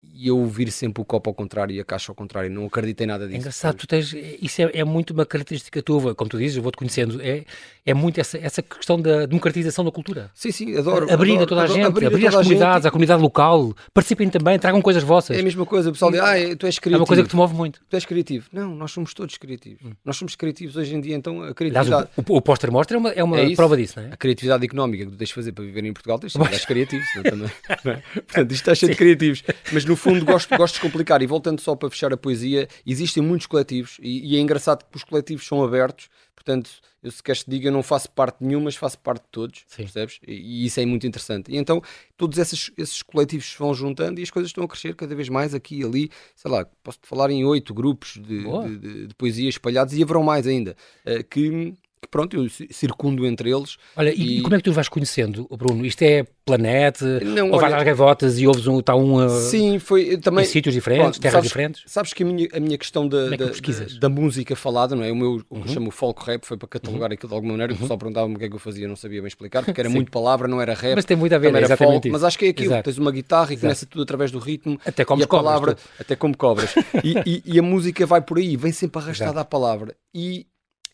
e 0.02 0.29
eu 0.29 0.47
vir 0.47 0.70
sempre 0.70 1.02
o 1.02 1.05
copo 1.05 1.29
ao 1.31 1.35
contrário 1.35 1.75
e 1.75 1.81
a 1.81 1.85
caixa 1.85 2.11
ao 2.11 2.14
contrário, 2.14 2.50
não 2.50 2.67
acreditei 2.67 3.06
nada 3.06 3.26
disso. 3.26 3.37
É 3.37 3.38
engraçado, 3.38 3.76
tu 3.76 3.87
tens, 3.87 4.14
isso 4.41 4.62
é, 4.62 4.70
é, 4.75 4.85
muito 4.85 5.12
uma 5.12 5.26
característica 5.26 5.82
tua, 5.82 6.14
como 6.14 6.31
tu 6.31 6.38
dizes, 6.38 6.56
eu 6.56 6.62
vou-te 6.62 6.79
conhecendo, 6.79 7.20
é, 7.23 7.44
é 7.85 7.94
muito 7.94 8.19
essa, 8.19 8.38
essa 8.38 8.62
questão 8.62 9.00
da 9.00 9.26
democratização 9.26 9.85
da 9.85 9.91
cultura. 9.91 10.31
Sim, 10.35 10.52
sim, 10.52 10.76
adoro. 10.76 11.11
Abrir 11.12 11.32
adoro, 11.32 11.44
a 11.44 11.47
toda 11.47 11.62
a 11.62 11.67
gente, 11.67 11.87
abrir, 11.87 12.06
abrir 12.06 12.26
as 12.29 12.35
comunidades, 12.35 12.87
a 12.87 12.91
comunidade 12.91 13.23
local, 13.23 13.75
participem 13.93 14.29
também, 14.31 14.58
tragam 14.58 14.81
coisas 14.81 15.02
vossas. 15.02 15.37
É 15.37 15.41
a 15.41 15.43
mesma 15.43 15.67
coisa, 15.67 15.91
o 15.91 15.93
pessoal 15.93 16.11
diz, 16.11 16.20
ah, 16.20 16.35
tu 16.58 16.67
és 16.67 16.79
criativo. 16.79 16.94
É 16.94 16.99
uma 16.99 17.06
coisa 17.06 17.23
que 17.23 17.29
te 17.29 17.37
move 17.37 17.55
muito. 17.55 17.81
Tu 17.88 17.94
és 17.94 18.05
criativo. 18.05 18.49
Não, 18.52 18.75
nós 18.75 18.93
somos 18.93 19.12
todos 19.12 19.37
criativos. 19.37 19.85
Hum. 19.85 19.93
Nós 20.05 20.17
somos 20.17 20.35
criativos 20.35 20.76
hoje 20.76 20.94
em 20.94 21.00
dia, 21.00 21.14
então 21.14 21.43
a 21.43 21.55
criatividade... 21.55 21.93
Aliás, 21.93 22.08
o, 22.17 22.32
o, 22.32 22.37
o 22.37 22.43
Póster 22.43 22.73
Mostra 22.73 22.97
é 22.97 22.99
uma, 22.99 23.11
é 23.11 23.23
uma 23.23 23.41
é 23.41 23.55
prova 23.55 23.76
disso, 23.76 24.00
não 24.00 24.06
é? 24.06 24.12
A 24.12 24.17
criatividade 24.17 24.64
económica 24.64 25.05
que 25.05 25.11
tu 25.12 25.17
tens 25.17 25.29
de 25.29 25.35
fazer 25.35 25.52
para 25.52 25.64
viver 25.64 25.85
em 25.85 25.93
Portugal, 25.93 26.19
tens 26.19 26.32
de 26.32 26.58
ser 26.58 26.67
criativo, 26.67 27.05
também. 27.23 27.50
Portanto, 28.14 28.52
isto 28.52 28.52
está 28.52 28.75
cheio 28.75 28.93
de 28.93 28.99
criativos. 28.99 29.43
Mas 29.73 29.85
no 29.91 29.97
fundo 29.97 30.25
gosto, 30.25 30.57
gosto 30.57 30.81
de 30.81 30.87
explicar, 30.87 31.21
e 31.21 31.27
voltando 31.27 31.61
só 31.61 31.75
para 31.75 31.91
fechar 31.91 32.13
a 32.13 32.17
poesia, 32.17 32.69
existem 32.87 33.23
muitos 33.23 33.47
coletivos, 33.47 33.99
e, 34.01 34.35
e 34.35 34.37
é 34.37 34.41
engraçado 34.41 34.85
que 34.89 34.97
os 34.97 35.05
coletivos 35.05 35.47
são 35.47 35.63
abertos, 35.63 36.09
portanto, 36.35 36.71
eu 37.03 37.11
se 37.11 37.23
queres 37.23 37.45
te 37.45 37.51
diga, 37.51 37.69
eu 37.69 37.73
não 37.73 37.83
faço 37.83 38.11
parte 38.11 38.39
de 38.41 38.47
nenhum, 38.47 38.61
mas 38.61 38.77
faço 38.77 38.99
parte 38.99 39.23
de 39.23 39.29
todos, 39.31 39.65
Sim. 39.67 39.83
percebes? 39.85 40.21
E, 40.27 40.33
e, 40.33 40.67
isso 40.67 40.79
é 40.81 40.87
muito 40.87 41.07
interessante. 41.07 41.51
E 41.51 41.57
então, 41.57 41.83
todos 42.17 42.39
esses, 42.39 42.71
esses 42.77 43.03
coletivos 43.03 43.55
vão 43.59 43.73
juntando 43.73 44.21
e 44.21 44.23
as 44.23 44.31
coisas 44.31 44.51
estão 44.51 44.65
a 44.65 44.69
crescer 44.69 44.95
cada 44.95 45.15
vez 45.15 45.29
mais 45.29 45.55
aqui 45.55 45.81
e 45.81 45.85
ali, 45.85 46.11
sei 46.37 46.51
lá, 46.51 46.67
posso-te 46.83 47.09
falar 47.09 47.31
em 47.31 47.45
oito 47.45 47.73
grupos 47.73 48.15
de, 48.15 48.45
de, 48.45 48.79
de, 48.79 49.07
de, 49.09 49.15
poesia 49.15 49.49
espalhados, 49.49 49.95
e 49.95 50.03
haverão 50.03 50.23
mais 50.23 50.47
ainda, 50.47 50.77
uh, 51.07 51.25
que 51.25 51.75
que 52.02 52.08
pronto, 52.08 52.37
eu 52.37 52.49
circundo 52.70 53.26
entre 53.26 53.50
eles. 53.50 53.76
Olha, 53.94 54.11
e, 54.11 54.38
e 54.38 54.43
como 54.43 54.55
é 54.55 54.58
que 54.58 54.64
tu 54.64 54.73
vais 54.73 54.88
conhecendo, 54.88 55.47
Bruno? 55.50 55.85
Isto 55.85 56.02
é 56.02 56.25
Planeta? 56.44 57.20
Não, 57.20 57.50
ou 57.50 57.61
vais 57.61 57.75
às 57.75 57.82
gavotas 57.82 58.38
e 58.38 58.47
ouves 58.47 58.66
um, 58.66 58.80
está 58.80 58.97
um 58.97 59.28
sim, 59.28 59.78
foi, 59.78 60.16
também, 60.16 60.45
em 60.45 60.49
sítios 60.49 60.75
diferentes, 60.75 61.04
pronto, 61.04 61.21
terras 61.21 61.35
sabes, 61.35 61.49
diferentes? 61.49 61.83
Sabes 61.87 62.12
que 62.14 62.23
a 62.23 62.26
minha, 62.26 62.49
a 62.54 62.59
minha 62.59 62.78
questão 62.78 63.07
da, 63.07 63.35
é 63.35 63.37
que 63.37 63.73
da, 63.73 63.99
da, 64.00 64.09
música 64.09 64.57
falada, 64.57 64.97
não 64.97 65.04
é? 65.04 65.12
O 65.12 65.16
meu, 65.16 65.35
o 65.35 65.38
que 65.40 65.54
uhum. 65.54 65.62
eu 65.62 65.69
chamo 65.69 65.90
folk 65.90 66.25
rap, 66.25 66.45
foi 66.45 66.57
para 66.57 66.69
catalogar 66.69 67.11
uhum. 67.11 67.14
aquilo 67.14 67.28
de 67.28 67.35
alguma 67.35 67.52
maneira, 67.52 67.73
uhum. 67.73 67.78
o 67.78 67.80
pessoal 67.83 67.99
perguntava-me 67.99 68.35
o 68.35 68.38
que 68.38 68.45
é 68.47 68.49
que 68.49 68.54
eu 68.54 68.59
fazia, 68.59 68.88
não 68.88 68.97
sabia 68.97 69.21
bem 69.21 69.28
explicar, 69.28 69.62
porque 69.62 69.80
era 69.80 69.90
muito 69.90 70.11
palavra, 70.11 70.49
não 70.49 70.61
era 70.61 70.73
rap. 70.73 70.97
Mas 70.97 71.04
tem 71.04 71.16
muito 71.16 71.35
a 71.35 71.38
ver, 71.38 71.54
era 71.54 71.76
folk, 71.76 72.09
isso. 72.09 72.12
mas 72.12 72.25
acho 72.25 72.38
que 72.38 72.47
é 72.47 72.49
aquilo, 72.49 72.73
Exato. 72.73 72.85
tens 72.85 72.99
uma 72.99 73.12
guitarra 73.12 73.50
e 73.50 73.52
Exato. 73.52 73.61
começa 73.61 73.87
tudo 73.87 74.02
através 74.02 74.30
do 74.30 74.38
ritmo 74.38 74.80
até 74.87 75.04
como 75.04 75.23
a 75.23 75.26
cobras, 75.26 75.45
palavra, 75.45 75.76
até 75.99 76.16
como 76.16 76.35
cobras. 76.35 76.75
e, 77.04 77.14
e, 77.26 77.42
e, 77.45 77.59
a 77.59 77.62
música 77.62 78.07
vai 78.07 78.23
por 78.23 78.38
aí, 78.38 78.57
vem 78.57 78.73
sempre 78.73 79.02
arrastada 79.02 79.30
Exato. 79.30 79.40
à 79.40 79.45
palavra. 79.45 79.95
E 80.14 80.47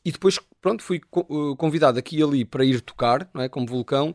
e 0.07 0.13
depois, 0.13 0.39
pronto, 0.61 0.85
fui 0.85 1.01
uh, 1.17 1.57
convidado 1.57 1.99
aqui 1.99 2.19
e 2.19 2.23
ali 2.23 2.45
para 2.45 2.65
ir 2.65 2.81
tocar, 2.81 3.29
não 3.35 3.43
é? 3.43 3.49
Como 3.49 3.67
vulcão. 3.67 4.15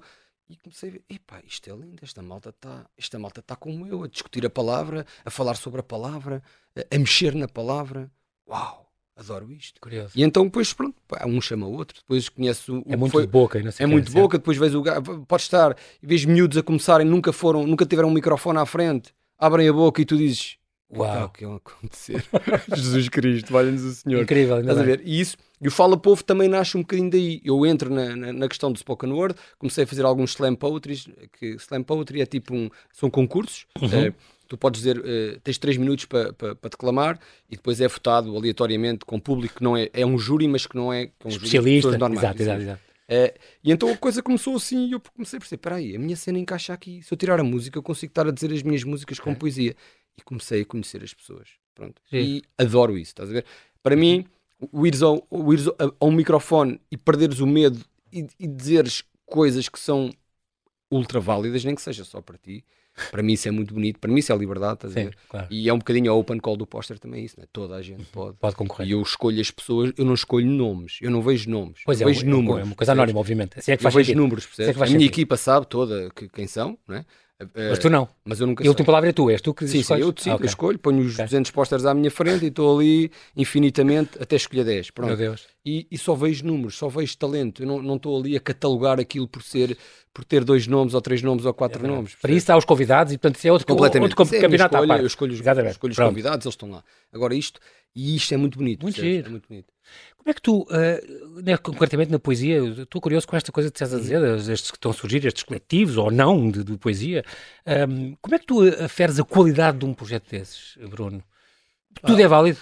E 0.49 0.55
comecei 0.55 0.87
a 0.87 0.91
ver, 0.93 1.03
epá, 1.09 1.41
isto 1.45 1.69
é 1.69 1.75
lindo, 1.75 1.99
esta 2.01 2.21
malta 2.21 2.49
está 2.51 2.85
esta 2.97 3.19
malta 3.19 3.41
está 3.41 3.57
como 3.57 3.85
eu, 3.85 4.05
a 4.05 4.07
discutir 4.07 4.45
a 4.45 4.49
palavra, 4.49 5.05
a 5.25 5.29
falar 5.29 5.55
sobre 5.55 5.81
a 5.81 5.83
palavra, 5.83 6.41
a, 6.77 6.95
a 6.95 6.97
mexer 6.97 7.35
na 7.35 7.45
palavra. 7.45 8.09
Uau, 8.47 8.89
adoro 9.17 9.51
isto. 9.51 9.81
Curioso. 9.81 10.13
E 10.15 10.23
então 10.23 10.45
depois, 10.45 10.71
pronto, 10.71 10.95
um 11.25 11.41
chama 11.41 11.67
o 11.67 11.73
outro, 11.73 11.99
depois 11.99 12.29
conheço 12.29 12.79
o 12.79 12.83
É 12.87 12.95
muito 12.95 13.11
foi, 13.11 13.27
boca, 13.27 13.61
não 13.61 13.71
sei 13.73 13.83
É 13.83 13.87
muito 13.87 14.13
boca, 14.13 14.37
depois 14.37 14.57
vês 14.57 14.73
o 14.73 14.81
gajo, 14.81 15.25
pode 15.27 15.43
estar, 15.43 15.75
e 16.01 16.07
vês 16.07 16.23
miúdos 16.23 16.57
a 16.57 16.63
começarem, 16.63 17.05
nunca 17.05 17.33
foram, 17.33 17.67
nunca 17.67 17.85
tiveram 17.85 18.07
um 18.07 18.13
microfone 18.13 18.59
à 18.59 18.65
frente, 18.65 19.13
abrem 19.37 19.67
a 19.67 19.73
boca 19.73 20.01
e 20.01 20.05
tu 20.05 20.15
dizes, 20.15 20.57
Uau, 20.93 21.25
o 21.25 21.29
que 21.29 21.45
é 21.45 21.47
acontecer? 21.47 22.25
Jesus 22.75 23.09
Cristo, 23.09 23.51
valha-nos 23.51 23.83
o 23.83 23.93
Senhor. 23.93 24.23
Incrível, 24.23 24.59
Estás 24.59 24.77
a 24.77 24.83
ver? 24.83 25.01
E 25.05 25.19
isso, 25.19 25.37
e 25.61 25.67
o 25.67 25.71
Fala 25.71 25.95
Povo 25.95 26.23
também 26.23 26.49
nasce 26.49 26.77
um 26.77 26.81
bocadinho 26.81 27.09
daí. 27.09 27.41
Eu 27.43 27.65
entro 27.65 27.93
na, 27.93 28.15
na, 28.15 28.33
na, 28.33 28.47
questão 28.47 28.71
do 28.71 28.77
spoken 28.77 29.11
word, 29.11 29.35
comecei 29.57 29.83
a 29.83 29.87
fazer 29.87 30.03
alguns 30.03 30.31
slam 30.31 30.55
poetry, 30.55 30.95
que 31.39 31.55
slam 31.55 31.83
poetry 31.83 32.21
é 32.21 32.25
tipo 32.25 32.53
um, 32.53 32.69
são 32.91 33.09
concursos. 33.09 33.65
Uhum. 33.81 33.89
É, 33.93 34.13
tu 34.47 34.57
podes 34.57 34.81
dizer, 34.81 34.97
uh, 34.97 35.39
tens 35.41 35.57
3 35.57 35.77
minutos 35.77 36.05
para 36.05 36.33
pa, 36.33 36.55
pa 36.55 36.67
declamar 36.67 37.17
e 37.49 37.55
depois 37.55 37.79
é 37.79 37.87
votado 37.87 38.35
aleatoriamente 38.35 39.05
com 39.05 39.17
público 39.17 39.55
que 39.55 39.63
não 39.63 39.77
é, 39.77 39.89
é 39.93 40.05
um 40.05 40.17
júri, 40.17 40.47
mas 40.47 40.65
que 40.65 40.75
não 40.75 40.91
é, 40.91 41.05
que 41.05 41.13
é 41.23 41.27
um 41.27 41.29
especialista. 41.29 41.89
Júri 41.89 41.99
normais, 41.99 42.23
exato, 42.23 42.41
exato, 42.41 42.61
exato. 42.61 42.91
É, 43.13 43.33
e 43.61 43.73
então 43.73 43.91
a 43.91 43.97
coisa 43.97 44.23
começou 44.23 44.55
assim 44.55 44.87
e 44.87 44.93
eu 44.93 45.01
comecei 45.01 45.35
a 45.35 45.39
perceber: 45.41 45.57
espera 45.57 45.75
aí, 45.75 45.95
a 45.95 45.99
minha 45.99 46.15
cena 46.15 46.39
encaixa 46.39 46.73
aqui. 46.73 47.01
Se 47.03 47.13
eu 47.13 47.17
tirar 47.17 47.41
a 47.41 47.43
música, 47.43 47.77
eu 47.77 47.83
consigo 47.83 48.09
estar 48.09 48.25
a 48.25 48.31
dizer 48.31 48.53
as 48.53 48.63
minhas 48.63 48.85
músicas 48.85 49.19
com 49.19 49.35
poesia. 49.35 49.75
E 50.17 50.21
comecei 50.21 50.61
a 50.61 50.65
conhecer 50.65 51.03
as 51.03 51.13
pessoas. 51.13 51.49
Pronto. 51.73 52.01
E 52.11 52.41
adoro 52.57 52.97
isso, 52.97 53.11
estás 53.11 53.29
a 53.29 53.33
ver? 53.33 53.45
Para 53.81 53.95
mim, 53.95 54.25
o 54.71 54.85
ires, 54.85 55.01
ao, 55.01 55.25
o 55.29 55.53
ires 55.53 55.67
a, 55.67 55.73
a 55.99 56.05
um 56.05 56.11
microfone 56.11 56.79
e 56.91 56.97
perderes 56.97 57.39
o 57.39 57.47
medo 57.47 57.83
e, 58.11 58.27
e 58.39 58.47
dizeres 58.47 59.03
coisas 59.25 59.67
que 59.69 59.79
são 59.79 60.11
ultra 60.91 61.19
válidas, 61.19 61.63
nem 61.63 61.73
que 61.73 61.81
seja 61.81 62.03
só 62.03 62.21
para 62.21 62.37
ti. 62.37 62.63
Para 63.09 63.23
mim 63.23 63.31
isso 63.33 63.47
é 63.47 63.51
muito 63.51 63.73
bonito, 63.73 63.99
para 63.99 64.11
mim 64.11 64.19
isso 64.19 64.33
é 64.33 64.37
liberdade, 64.37 64.73
estás 64.73 64.91
a 64.97 64.99
Sim, 64.99 65.05
ver? 65.05 65.17
claro. 65.29 65.47
E 65.49 65.69
é 65.69 65.73
um 65.73 65.77
bocadinho 65.77 66.11
a 66.11 66.13
open 66.13 66.37
call 66.39 66.57
do 66.57 66.67
póster 66.67 66.99
também 66.99 67.23
isso, 67.23 67.39
né? 67.39 67.45
toda 67.53 67.75
a 67.75 67.81
gente 67.81 68.03
pode. 68.07 68.35
Pode 68.37 68.53
concorrer. 68.57 68.85
E 68.89 68.91
eu 68.91 69.01
escolho 69.01 69.39
as 69.39 69.49
pessoas, 69.49 69.93
eu 69.97 70.03
não 70.03 70.13
escolho 70.13 70.45
nomes, 70.45 70.97
eu 71.01 71.09
não 71.09 71.21
vejo 71.21 71.49
nomes, 71.49 71.81
Pois 71.85 72.01
é, 72.01 72.03
eu 72.03 72.09
vejo 72.09 72.25
é 72.25 72.29
números. 72.29 72.59
é 72.59 72.63
uma 72.65 72.75
coisa 72.75 72.91
percebes? 72.91 72.99
anónima, 72.99 73.19
obviamente. 73.21 73.57
Assim 73.57 73.71
é 73.71 73.77
que 73.77 73.81
Eu 73.81 73.83
faz 73.83 73.95
vejo 73.95 74.07
sentido. 74.07 74.21
números, 74.21 74.45
percebes? 74.45 74.73
que 74.73 74.77
faz 74.79 74.89
a 74.89 74.93
minha 74.93 74.99
sentido. 75.05 75.13
equipa 75.13 75.37
sabe 75.37 75.67
toda 75.67 76.09
que, 76.13 76.27
quem 76.27 76.47
são, 76.47 76.77
não 76.85 76.97
é? 76.97 77.05
Mas 77.69 77.79
tu 77.79 77.89
não. 77.89 78.07
Mas 78.25 78.39
eu 78.39 78.47
nunca 78.47 78.63
E 78.63 78.67
a 78.67 78.69
última 78.69 78.85
palavra 78.85 79.09
é 79.09 79.13
tu, 79.13 79.29
és 79.29 79.41
tu 79.41 79.53
que 79.53 79.67
Sim, 79.67 79.81
sim, 79.83 79.93
eu 79.95 80.11
decido, 80.11 80.31
Ah, 80.31 80.35
ok. 80.35 80.45
eu 80.45 80.49
escolho, 80.49 80.79
ponho 80.79 80.99
os 81.01 81.13
Ok. 81.13 81.25
200 81.25 81.51
pósteres 81.51 81.85
à 81.85 81.93
minha 81.93 82.11
frente 82.11 82.45
e 82.45 82.47
estou 82.49 82.77
ali 82.77 83.11
infinitamente 83.35 84.11
até 84.19 84.35
escolher 84.35 84.63
10. 84.63 84.87
Meu 84.87 84.93
Pronto. 84.93 85.17
Deus. 85.17 85.47
E, 85.65 85.85
e 85.91 85.97
só 85.97 86.15
vejo 86.15 86.45
números, 86.45 86.75
só 86.75 86.87
vejo 86.89 87.17
talento. 87.17 87.61
Eu 87.63 87.67
não 87.67 87.81
não 87.81 87.95
estou 87.95 88.19
ali 88.19 88.35
a 88.35 88.39
catalogar 88.39 88.99
aquilo 88.99 89.27
por 89.27 89.43
ser 89.43 89.77
por 90.13 90.25
ter 90.25 90.43
dois 90.43 90.67
nomes 90.67 90.93
ou 90.93 91.01
três 91.01 91.21
nomes 91.21 91.45
ou 91.45 91.53
quatro 91.53 91.87
nomes. 91.87 92.15
Para 92.15 92.31
isso 92.33 92.51
há 92.51 92.57
os 92.57 92.65
convidados 92.65 93.13
e, 93.13 93.17
portanto, 93.17 93.37
isso 93.37 93.47
é 93.47 93.51
outro, 93.51 93.65
completamente. 93.67 94.11
outro 94.11 94.23
Isso 94.23 94.35
é 94.35 94.37
a 94.37 94.49
minha 94.49 94.49
campeonato 94.49 94.75
à 94.75 94.79
escolha, 94.79 94.87
parte. 94.89 95.01
Eu 95.03 95.07
escolho 95.07 95.33
os, 95.33 95.39
Exatamente. 95.39 95.71
escolho 95.71 95.91
os 95.91 95.95
Pronto. 95.95 96.09
convidados, 96.09 96.45
eles 96.45 96.53
estão 96.53 96.69
lá. 96.69 96.83
Agora 97.13 97.33
isto, 97.33 97.59
e 97.95 98.15
isto 98.15 98.33
é 98.33 98.37
muito 98.37 98.57
bonito. 98.57 98.81
Muito 98.83 99.01
giro. 99.01 99.27
É 99.27 99.29
muito 99.29 99.47
bonito. 99.47 99.71
Como 100.17 100.29
é 100.29 100.33
que 100.33 100.41
tu, 100.41 100.67
né, 101.43 101.57
concretamente 101.57 102.11
na 102.11 102.19
poesia, 102.19 102.59
estou 102.83 103.01
curioso 103.01 103.27
com 103.27 103.35
esta 103.35 103.51
coisa 103.51 103.69
que 103.71 103.75
estás 103.75 103.93
a 103.93 103.97
dizer, 103.99 104.21
estes 104.51 104.69
que 104.71 104.77
estão 104.77 104.91
a 104.91 104.93
surgir, 104.93 105.25
estes 105.25 105.43
coletivos 105.43 105.97
ou 105.97 106.11
não 106.11 106.49
de, 106.51 106.63
de 106.63 106.77
poesia, 106.77 107.23
Ahm, 107.65 108.13
como 108.21 108.35
é 108.35 108.39
que 108.39 108.45
tu 108.45 108.61
aferes 108.83 109.19
a 109.19 109.23
qualidade 109.23 109.79
de 109.79 109.85
um 109.85 109.93
projeto 109.93 110.29
desses, 110.29 110.77
Bruno? 110.89 111.23
Tudo 112.05 112.21
é 112.21 112.27
válido? 112.27 112.59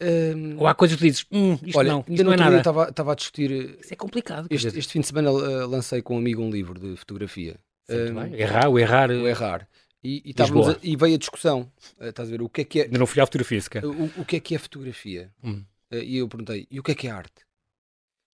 Hum, 0.00 0.56
Ou 0.58 0.66
há 0.66 0.74
coisas 0.74 0.96
que 0.96 1.02
tu 1.02 1.06
dizes, 1.06 1.26
hum, 1.30 1.58
isto 1.62 1.76
olha, 1.78 1.90
não, 1.92 2.04
isto 2.08 2.24
não 2.24 2.32
é 2.32 2.36
nada. 2.36 2.56
estava 2.58 3.12
a 3.12 3.14
discutir. 3.14 3.50
eh, 3.50 3.78
Isso 3.80 3.92
é 3.92 3.96
complicado. 3.96 4.46
Este, 4.50 4.68
este 4.78 4.92
fim 4.92 5.00
de 5.00 5.06
semana 5.08 5.28
eh, 5.28 5.64
lancei 5.66 6.00
com 6.02 6.14
um 6.14 6.18
amigo 6.18 6.40
um 6.42 6.50
livro 6.50 6.78
de 6.78 6.96
fotografia. 6.96 7.56
Hum, 7.90 8.14
bem. 8.14 8.40
Errar, 8.40 8.68
o 8.68 8.78
errar, 8.78 9.10
o 9.10 9.26
errar. 9.26 9.68
E, 10.02 10.30
e, 10.30 10.34
a- 10.42 10.78
e 10.82 10.96
veio 10.96 11.14
a 11.16 11.18
discussão. 11.18 11.70
eh, 11.98 12.08
estás 12.10 12.28
a 12.28 12.30
ver? 12.30 12.40
O 12.42 12.48
que 12.48 12.60
é 12.60 12.64
que 12.64 12.80
é, 12.80 12.84
ainda 12.84 12.98
não 12.98 13.06
fui 13.06 13.20
à 13.20 13.26
fotografia 13.26 13.60
sequer. 13.60 13.84
o, 13.84 14.04
o 14.20 14.24
que 14.24 14.36
é, 14.36 14.40
que 14.40 14.54
é 14.54 14.58
fotografia? 14.58 15.32
Hum. 15.42 15.64
Eh, 15.90 16.04
E 16.04 16.16
eu 16.18 16.28
perguntei, 16.28 16.66
e 16.70 16.78
o 16.78 16.82
que 16.82 16.92
é 16.92 16.94
que 16.94 17.08
é 17.08 17.10
arte? 17.10 17.44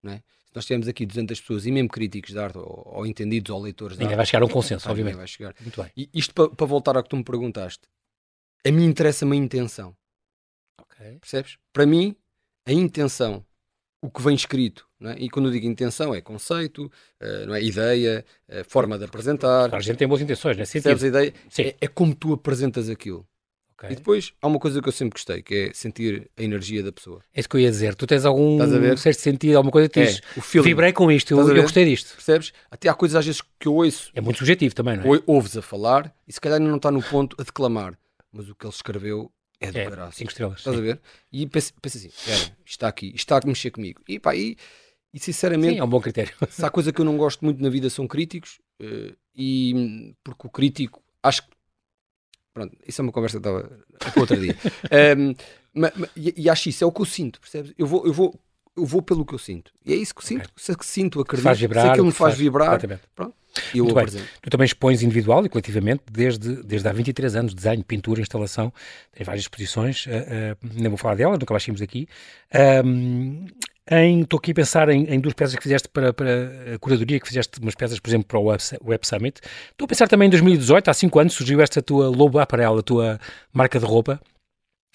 Não 0.02 0.12
é? 0.12 0.16
Se 0.44 0.54
nós 0.54 0.66
temos 0.66 0.86
aqui 0.86 1.06
200 1.06 1.40
pessoas, 1.40 1.64
e 1.66 1.72
mesmo 1.72 1.88
críticos 1.88 2.30
de 2.32 2.38
arte, 2.38 2.58
ou, 2.58 2.82
ou 2.94 3.06
entendidos, 3.06 3.50
ou 3.50 3.60
leitores 3.62 3.96
Ninguém 3.96 4.08
arte, 4.12 4.16
vai 4.18 4.26
chegar 4.26 4.42
a 4.42 4.46
um 4.46 4.48
consenso, 4.52 4.86
ninguém 4.88 4.92
obviamente. 5.04 5.16
vai 5.16 5.26
chegar. 5.26 5.54
Muito 5.60 5.82
bem. 5.82 5.90
E 5.96 6.10
isto 6.14 6.34
para 6.34 6.50
para 6.50 6.66
voltar 6.66 6.96
ao 6.96 7.02
que 7.02 7.08
tu 7.08 7.16
me 7.16 7.24
perguntaste, 7.24 7.88
a 8.66 8.70
mim 8.70 8.84
interessa-me 8.84 9.32
a 9.36 9.40
intenção, 9.40 9.96
percebes? 11.20 11.58
Para 11.72 11.86
mim, 11.86 12.14
a 12.66 12.72
intenção, 12.72 13.44
o 14.06 14.10
que 14.10 14.20
vem 14.22 14.34
escrito, 14.34 14.86
não 15.00 15.10
é? 15.12 15.16
e 15.18 15.30
quando 15.30 15.46
eu 15.46 15.52
digo 15.52 15.66
intenção, 15.66 16.14
é 16.14 16.20
conceito, 16.20 16.90
eh, 17.20 17.46
não 17.46 17.54
é? 17.54 17.62
ideia, 17.62 18.24
eh, 18.48 18.62
forma 18.64 18.98
de 18.98 19.04
apresentar, 19.04 19.74
a 19.74 19.80
gente 19.80 19.96
tem 19.96 20.06
boas 20.06 20.20
intenções, 20.20 20.56
nesse 20.56 20.74
percebes 20.74 21.00
sentido. 21.00 21.16
a 21.16 21.20
ideia? 21.24 21.34
Sim. 21.48 21.62
É, 21.62 21.76
é 21.80 21.88
como 21.88 22.14
tu 22.14 22.32
apresentas 22.34 22.90
aquilo. 22.90 23.26
Ok. 23.76 23.90
E 23.90 23.96
depois 23.96 24.32
há 24.40 24.46
uma 24.46 24.58
coisa 24.58 24.80
que 24.82 24.88
eu 24.88 24.92
sempre 24.92 25.14
gostei, 25.18 25.42
que 25.42 25.54
é 25.54 25.70
sentir 25.74 26.30
a 26.36 26.42
energia 26.42 26.82
da 26.82 26.92
pessoa. 26.92 27.20
É 27.34 27.40
isso 27.40 27.48
que 27.48 27.56
eu 27.56 27.60
ia 27.60 27.70
dizer. 27.70 27.94
Tu 27.96 28.06
tens 28.06 28.24
algum 28.24 28.58
sexto 28.96 29.20
sentido, 29.20 29.56
alguma 29.56 29.72
coisa 29.72 29.88
que 29.88 29.98
É, 30.00 30.04
dizes, 30.04 30.20
o 30.36 30.40
feeling. 30.40 30.68
vibrei 30.68 30.92
com 30.92 31.10
isto, 31.10 31.32
eu, 31.34 31.56
eu 31.56 31.62
gostei 31.62 31.84
disto. 31.84 32.14
Percebes? 32.14 32.52
Até 32.70 32.88
há 32.88 32.94
coisas 32.94 33.16
às 33.16 33.24
vezes 33.26 33.42
que 33.58 33.66
eu 33.66 33.74
ouço, 33.74 34.10
É 34.14 34.20
muito 34.20 34.36
subjetivo 34.38 34.74
também, 34.74 34.96
não 34.98 35.04
é? 35.04 35.08
ou, 35.08 35.22
ouves 35.26 35.56
a 35.56 35.62
falar, 35.62 36.14
e 36.28 36.32
se 36.32 36.40
calhar 36.40 36.58
ainda 36.58 36.68
não 36.70 36.76
está 36.76 36.90
no 36.90 37.02
ponto 37.02 37.34
a 37.40 37.42
declamar, 37.42 37.98
mas 38.32 38.48
o 38.48 38.54
que 38.54 38.64
ele 38.66 38.72
escreveu 38.74 39.30
é 39.68 39.72
do 39.72 39.78
É, 39.78 39.90
graça. 39.90 40.16
cinco 40.16 40.30
estrelas. 40.30 40.58
Estás 40.58 40.76
a 40.76 40.78
sim. 40.78 40.84
ver? 40.84 41.00
E 41.32 41.46
pensa, 41.46 41.72
pensa 41.80 41.98
assim: 41.98 42.08
espera, 42.08 42.36
isto 42.38 42.56
está 42.66 42.88
aqui, 42.88 43.06
isto 43.08 43.18
está 43.18 43.38
a 43.38 43.46
mexer 43.46 43.70
comigo. 43.70 44.00
E 44.08 44.18
pá, 44.18 44.34
e, 44.34 44.56
e 45.12 45.18
sinceramente, 45.18 45.74
Sim, 45.74 45.78
é 45.80 45.84
um 45.84 45.88
bom 45.88 46.00
critério. 46.00 46.34
se 46.50 46.64
há 46.64 46.70
coisa 46.70 46.92
que 46.92 47.00
eu 47.00 47.04
não 47.04 47.16
gosto 47.16 47.44
muito 47.44 47.62
na 47.62 47.68
vida 47.68 47.88
são 47.90 48.06
críticos, 48.06 48.60
eh, 48.80 49.14
e 49.34 50.14
porque 50.24 50.46
o 50.46 50.50
crítico, 50.50 51.02
acho 51.22 51.42
que. 51.42 51.48
Pronto, 52.52 52.76
isso 52.86 53.00
é 53.00 53.02
uma 53.02 53.12
conversa 53.12 53.40
que 53.40 53.48
estava 53.48 53.68
para 54.00 54.20
outro 54.20 54.40
dia. 54.40 54.56
Ehm, 54.90 55.34
ma- 55.74 55.92
ma- 55.96 56.08
e, 56.16 56.42
e 56.42 56.48
acho 56.48 56.68
isso, 56.68 56.84
é 56.84 56.86
o 56.86 56.92
que 56.92 57.00
eu 57.00 57.04
sinto, 57.06 57.40
percebes? 57.40 57.72
Eu 57.76 57.86
vou, 57.86 58.06
eu 58.06 58.12
vou, 58.12 58.40
eu 58.76 58.86
vou 58.86 59.02
pelo 59.02 59.24
que 59.26 59.34
eu 59.34 59.38
sinto. 59.38 59.72
E 59.84 59.92
é 59.92 59.96
isso 59.96 60.14
que 60.14 60.24
sinto. 60.24 60.48
Se 60.56 60.70
é 60.70 60.76
que 60.76 60.86
sinto, 60.86 61.20
acredito. 61.20 61.44
faz 61.44 61.58
se 61.58 61.62
vibrar, 61.66 61.90
aquilo 61.90 62.04
o 62.04 62.06
me 62.06 62.12
faz 62.12 62.34
faz, 62.34 62.38
vibrar, 62.38 62.70
completamente. 62.70 63.02
pronto, 63.14 63.34
eu 63.74 63.84
Muito 63.84 63.94
bem. 63.94 64.02
apresento. 64.04 64.28
Tu 64.42 64.50
também 64.50 64.64
expões 64.66 65.02
individual 65.02 65.44
e 65.46 65.48
coletivamente 65.48 66.02
desde, 66.10 66.62
desde 66.62 66.88
há 66.88 66.92
23 66.92 67.36
anos, 67.36 67.54
desenho, 67.54 67.84
pintura, 67.84 68.20
instalação, 68.20 68.72
tens 69.12 69.24
várias 69.26 69.44
exposições, 69.44 70.06
eh, 70.08 70.26
eh, 70.28 70.56
não 70.74 70.90
vou 70.90 70.96
falar 70.98 71.14
delas, 71.14 71.38
nunca 71.38 71.52
mais 71.54 71.62
tínhamos 71.62 71.80
aqui. 71.82 72.08
Em- 73.90 74.22
Estou 74.22 74.38
aqui 74.38 74.52
a 74.52 74.54
pensar 74.54 74.88
em, 74.88 75.04
em 75.12 75.20
duas 75.20 75.34
peças 75.34 75.54
que 75.56 75.62
fizeste 75.62 75.88
para, 75.90 76.10
para 76.12 76.30
a 76.74 76.78
curadoria, 76.78 77.20
que 77.20 77.28
fizeste 77.28 77.60
umas 77.60 77.74
peças, 77.74 78.00
por 78.00 78.08
exemplo, 78.08 78.26
para 78.26 78.38
o 78.38 78.44
Web, 78.44 79.06
Summit. 79.06 79.40
Estou 79.70 79.84
a 79.84 79.88
pensar 79.88 80.08
também 80.08 80.26
em 80.26 80.30
2018, 80.30 80.88
há 80.88 80.94
5 80.94 81.18
anos, 81.20 81.34
surgiu 81.34 81.60
esta 81.60 81.82
tua 81.82 82.08
Lobo 82.08 82.38
Apparel, 82.38 82.78
a 82.78 82.82
tua 82.82 83.20
marca 83.52 83.78
de 83.78 83.84
roupa, 83.84 84.18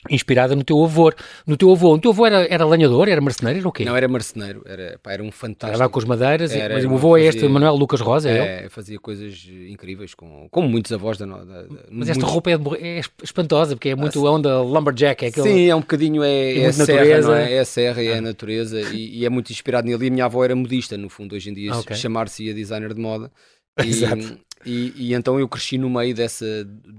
inspirada 0.10 0.56
no 0.56 0.64
teu 0.64 0.82
avô. 0.84 1.12
No 1.46 1.58
teu 1.58 1.72
avô, 1.72 1.94
o 1.96 2.00
teu 2.00 2.12
avô 2.12 2.26
era, 2.26 2.48
era 2.50 2.66
lenhador, 2.66 3.10
era 3.10 3.20
marceneiro, 3.20 3.60
era 3.60 3.68
o 3.68 3.72
quê? 3.72 3.84
Não 3.84 3.96
era 3.98 4.08
marceneiro, 4.08 4.62
era, 4.66 4.98
pá, 5.04 5.12
era 5.12 5.22
um 5.22 5.26
Era 5.28 5.36
fantástico. 5.36 5.80
lá 5.80 5.90
com 5.90 6.00
as 6.00 6.06
madeiras, 6.06 6.52
Era, 6.52 6.76
mas 6.76 6.84
o 6.86 6.88
era, 6.88 6.96
avô 6.96 7.18
é 7.18 7.22
este 7.24 7.42
fazia- 7.42 7.50
Manuel 7.54 7.76
Lucas 7.76 8.00
Rosa, 8.00 8.30
é? 8.30 8.66
É, 8.66 8.70
fazia 8.70 8.98
coisas 9.00 9.46
incríveis, 9.70 10.14
com, 10.14 10.48
como 10.50 10.70
muitos 10.70 10.92
avós 10.94 11.18
da, 11.18 11.26
da, 11.26 11.44
da 11.44 11.66
Mas 11.92 12.10
esta 12.10 12.20
muitos- 12.26 12.32
roupa 12.32 12.50
é, 12.52 12.54
é 12.98 13.02
espantosa, 13.22 13.76
porque 13.76 13.90
é 13.90 13.96
muito 13.96 14.26
onda 14.26 14.62
lumberjack, 14.62 15.26
é 15.26 15.28
aquele... 15.28 15.50
Sim, 15.50 15.66
é 15.70 15.76
um 15.76 15.82
bocadinho, 15.82 16.24
é, 16.24 16.60
é 16.60 16.66
a 16.68 16.74
serra, 16.74 16.94
natureza. 17.00 17.28
não 17.28 17.36
é? 17.36 17.54
É 17.54 17.60
a 17.60 17.66
serra 17.66 18.04
é 18.04 18.18
a 18.18 18.22
natureza 18.22 18.82
e, 18.94 19.20
e 19.20 19.26
é 19.26 19.30
muito 19.30 19.52
inspirado 19.52 19.88
nele. 19.88 20.06
E 20.06 20.08
a 20.08 20.12
minha 20.12 20.26
avó 20.26 20.44
era 20.46 20.56
modista, 20.56 20.98
no 20.98 21.10
fundo, 21.10 21.36
hoje 21.36 21.50
em 21.50 21.54
dia 21.54 21.74
Ah, 21.74 21.80
ok. 21.80 21.96
chamar-se 21.96 22.54
designer 22.54 22.94
de 22.94 23.02
moda. 23.02 23.32
E, 23.82 23.88
Exato. 23.88 24.38
e, 24.66 24.94
e 24.98 25.14
então 25.14 25.40
eu 25.40 25.48
cresci 25.48 25.78
no 25.78 25.90
meio 25.90 26.14
dessa 26.14 26.46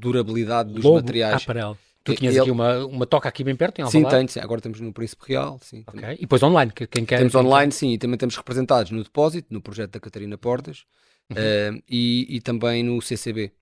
durabilidade 0.01 0.73
dos 0.73 0.83
Lobo 0.83 0.97
materiais. 0.97 1.45
Tu 2.03 2.15
tinhas 2.15 2.35
ele- 2.35 2.41
aqui 2.43 2.51
uma, 2.51 2.85
uma 2.87 3.07
toca 3.07 3.29
aqui 3.29 3.45
bem 3.45 3.55
perto, 3.55 3.81
em 3.81 3.87
Sim, 3.91 3.99
Alvalade? 3.99 4.17
tenho, 4.17 4.29
sim. 4.29 4.41
Agora 4.41 4.61
temos 4.61 4.81
no 4.81 4.93
Príncipe 4.93 5.23
Real, 5.29 5.59
sim. 5.63 5.85
Ok. 5.87 6.15
E 6.15 6.21
depois 6.21 6.43
online, 6.43 6.73
que 6.73 6.87
quem 6.87 7.05
quer... 7.05 7.19
Temos 7.19 7.35
online, 7.35 7.71
sim, 7.73 7.93
e 7.93 7.99
também 7.99 8.17
temos 8.17 8.37
representados 8.37 8.91
no 8.91 9.03
Depósito, 9.03 9.49
no 9.53 9.61
projeto 9.61 9.91
da 9.93 10.01
Catarina 10.01 10.39
Portas, 10.39 10.85
Uhum. 11.31 11.37
eh, 11.39 11.71
e, 11.89 12.27
e 12.37 12.41
também 12.41 12.83
no 12.83 13.01
CCB, 13.01 13.53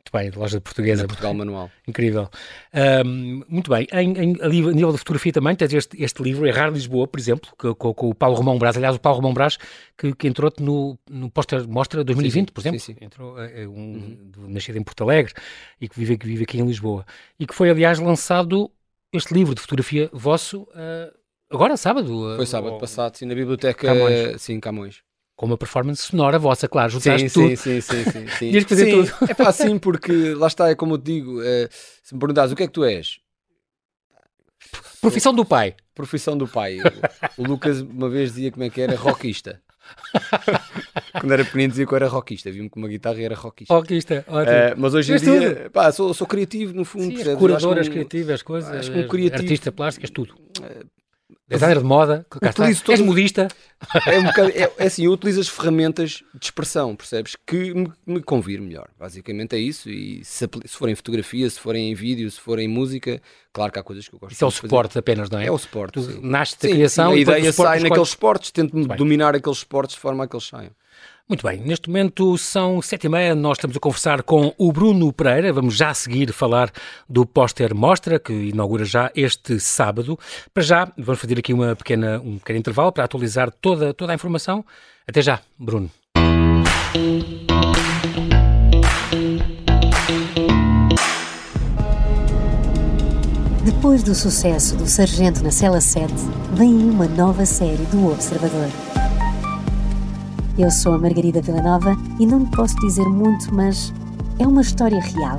Muito 0.00 0.12
bem, 0.12 0.30
loja 0.40 0.60
portuguesa. 0.60 1.02
na 1.02 1.08
Portugal 1.08 1.34
Manual. 1.34 1.70
Incrível. 1.86 2.28
Ahm, 2.72 3.42
muito 3.48 3.70
bem. 3.70 3.86
Em, 3.92 4.12
em- 4.18 4.36
a 4.40 4.48
nível- 4.48 4.70
a 4.70 4.74
nível 4.74 4.92
de 4.92 4.98
fotografia 4.98 5.30
também 5.32 5.54
tens 5.54 5.72
este, 5.74 6.02
este 6.02 6.22
livro, 6.22 6.46
Errar 6.46 6.70
Lisboa, 6.72 7.06
por 7.06 7.20
exemplo, 7.20 7.50
que- 7.58 7.74
com, 7.74 7.92
com 7.94 8.08
o 8.08 8.14
Paulo 8.14 8.34
Romão 8.36 8.58
Brás. 8.58 8.76
Aliás, 8.76 8.96
o 8.96 8.98
Paulo 9.00 9.18
Romão 9.18 9.34
Brás 9.34 9.58
que, 9.96 10.14
que 10.14 10.26
entrou-te 10.26 10.62
no, 10.62 10.98
no 11.08 11.30
Póster 11.30 11.68
Mostra 11.68 12.02
2020, 12.02 12.48
sim, 12.48 12.52
por 12.52 12.60
exemplo. 12.60 12.80
sim, 12.80 12.94
sim. 12.94 13.04
Entrou, 13.04 13.38
é, 13.40 13.68
um, 13.68 14.16
do- 14.30 14.48
nascido 14.48 14.76
em 14.78 14.82
Porto 14.82 15.04
Alegre 15.04 15.34
e 15.80 15.86
que 15.88 15.98
vive, 15.98 16.16
que 16.16 16.26
vive 16.26 16.44
aqui 16.44 16.58
em 16.58 16.66
Lisboa. 16.66 17.04
E 17.38 17.46
que 17.46 17.54
foi, 17.54 17.68
aliás, 17.70 17.98
lançado 17.98 18.70
este 19.12 19.34
livro 19.34 19.54
de 19.54 19.60
fotografia 19.60 20.08
vosso 20.12 20.66
ah, 20.74 21.12
agora, 21.50 21.76
sábado. 21.76 22.34
Foi 22.36 22.46
sábado 22.46 22.72
ou- 22.72 22.78
passado, 22.78 23.16
sim, 23.16 23.26
na 23.26 23.34
biblioteca, 23.34 23.86
Camões. 23.86 24.40
sim, 24.42 24.58
Camões. 24.58 25.02
Com 25.40 25.46
uma 25.46 25.56
performance 25.56 26.02
sonora 26.02 26.38
vossa, 26.38 26.68
claro. 26.68 26.90
Sim, 26.92 26.98
Juntaste 27.00 27.28
sim, 27.30 27.40
tudo. 27.48 27.56
sim, 27.56 27.80
sim, 27.80 28.04
sim, 28.04 28.26
sim. 28.38 28.48
Tinhas 28.50 28.62
que 28.64 28.68
fazer 28.68 28.84
Sim, 28.84 28.90
tudo. 28.90 29.10
É 29.26 29.32
pá, 29.32 29.50
sim, 29.50 29.78
porque 29.80 30.34
lá 30.34 30.46
está, 30.46 30.68
é 30.68 30.74
como 30.74 30.96
eu 30.96 30.98
te 30.98 31.04
digo, 31.04 31.40
eh, 31.42 31.66
se 32.02 32.12
me 32.12 32.20
perguntares 32.20 32.52
o 32.52 32.56
que 32.56 32.64
é 32.64 32.66
que 32.66 32.72
tu 32.74 32.84
és, 32.84 33.18
Profissão 35.00 35.32
do 35.32 35.42
pai. 35.42 35.74
profissão 35.94 36.36
do 36.36 36.46
pai. 36.46 36.76
O, 37.38 37.42
o 37.42 37.46
Lucas 37.46 37.80
uma 37.80 38.10
vez 38.10 38.34
dizia 38.34 38.52
como 38.52 38.64
é 38.64 38.68
que 38.68 38.82
era, 38.82 38.94
rockista. 38.96 39.62
Quando 41.18 41.32
era 41.32 41.42
pequenino 41.42 41.70
dizia 41.70 41.86
que 41.86 41.92
eu 41.94 41.96
era 41.96 42.06
rockista, 42.06 42.50
vi-me 42.50 42.68
com 42.68 42.78
uma 42.78 42.88
guitarra 42.88 43.18
e 43.18 43.24
era 43.24 43.34
rockista. 43.34 43.72
Rockista, 43.72 44.22
ótimo. 44.28 44.54
Eh, 44.56 44.74
mas 44.76 44.92
hoje 44.92 45.14
em 45.14 45.16
dia, 45.16 45.70
pá, 45.72 45.90
sou, 45.90 46.12
sou 46.12 46.26
criativo 46.26 46.74
no 46.74 46.84
fundo. 46.84 47.16
Sim, 47.16 47.22
acho 47.22 47.36
curadoras 47.38 47.88
um- 47.88 47.92
criativas, 47.92 48.42
coisas, 48.42 48.70
acho 48.70 48.92
que 48.92 48.98
um 48.98 49.08
criativo- 49.08 49.38
artista 49.42 49.72
plástica, 49.72 50.04
és 50.04 50.10
tudo. 50.10 50.34
Designer 51.50 51.78
de 51.78 51.84
moda, 51.84 52.26
utilizo 52.36 52.62
és 52.62 52.80
todo- 52.80 53.04
modista. 53.04 53.48
É, 54.06 54.18
um 54.18 54.24
bocado, 54.24 54.50
é, 54.50 54.70
é 54.78 54.86
assim, 54.86 55.04
eu 55.04 55.12
utilizo 55.12 55.40
as 55.40 55.48
ferramentas 55.48 56.22
de 56.34 56.44
expressão, 56.46 56.94
percebes? 56.94 57.36
Que 57.46 57.74
me, 57.74 57.92
me 58.06 58.22
convir 58.22 58.60
melhor. 58.60 58.88
Basicamente 58.98 59.56
é 59.56 59.58
isso. 59.58 59.88
E 59.90 60.24
se, 60.24 60.48
se 60.64 60.76
forem 60.76 60.94
fotografia, 60.94 61.48
se 61.48 61.58
forem 61.58 61.90
em 61.90 61.94
vídeo, 61.94 62.30
se 62.30 62.40
forem 62.40 62.66
em 62.66 62.68
música, 62.68 63.20
claro 63.52 63.72
que 63.72 63.78
há 63.78 63.82
coisas 63.82 64.06
que 64.08 64.14
eu 64.14 64.18
gosto 64.18 64.32
Isso 64.32 64.44
é 64.44 64.46
o 64.46 64.50
suporte 64.50 64.98
apenas, 64.98 65.28
não 65.28 65.38
é? 65.38 65.46
É 65.46 65.50
o 65.50 65.58
suporte. 65.58 65.94
Tu 65.94 66.02
sim. 66.02 66.20
nasces 66.22 66.56
da 66.56 66.68
criação 66.68 67.10
sim, 67.10 67.12
a 67.12 67.16
e 67.16 67.24
depois 67.24 67.38
ideia 67.38 67.52
sai 67.52 67.80
naqueles 67.80 68.08
esportes, 68.08 68.50
tento 68.50 68.76
dominar 68.96 69.34
aqueles 69.34 69.58
esportes 69.58 69.96
de 69.96 70.00
forma 70.00 70.24
a 70.24 70.28
que 70.28 70.36
eles 70.36 70.46
saiam. 70.46 70.70
Muito 71.30 71.46
bem, 71.46 71.60
neste 71.60 71.88
momento 71.88 72.36
são 72.36 72.82
sete 72.82 73.06
e 73.06 73.08
meia, 73.08 73.36
nós 73.36 73.56
estamos 73.56 73.76
a 73.76 73.78
conversar 73.78 74.20
com 74.24 74.52
o 74.58 74.72
Bruno 74.72 75.12
Pereira, 75.12 75.52
vamos 75.52 75.76
já 75.76 75.94
seguir 75.94 76.32
falar 76.32 76.72
do 77.08 77.24
póster 77.24 77.72
Mostra, 77.72 78.18
que 78.18 78.32
inaugura 78.32 78.84
já 78.84 79.12
este 79.14 79.60
sábado. 79.60 80.18
Para 80.52 80.64
já, 80.64 80.92
vamos 80.98 81.20
fazer 81.20 81.38
aqui 81.38 81.52
uma 81.52 81.76
pequena, 81.76 82.18
um 82.18 82.36
pequeno 82.38 82.58
intervalo 82.58 82.90
para 82.90 83.04
atualizar 83.04 83.48
toda, 83.48 83.94
toda 83.94 84.10
a 84.10 84.14
informação. 84.16 84.64
Até 85.06 85.22
já, 85.22 85.38
Bruno. 85.56 85.88
Depois 93.64 94.02
do 94.02 94.16
sucesso 94.16 94.76
do 94.76 94.84
Sargento 94.88 95.44
na 95.44 95.52
Cela 95.52 95.80
7, 95.80 96.12
vem 96.54 96.74
uma 96.74 97.06
nova 97.06 97.46
série 97.46 97.84
do 97.92 98.10
Observador. 98.10 98.89
Eu 100.60 100.70
sou 100.70 100.92
a 100.92 100.98
Margarida 100.98 101.40
Villanova 101.40 101.96
e 102.18 102.26
não 102.26 102.40
lhe 102.40 102.50
posso 102.54 102.76
dizer 102.80 103.06
muito, 103.06 103.52
mas 103.54 103.94
é 104.38 104.46
uma 104.46 104.60
história 104.60 105.00
real 105.00 105.38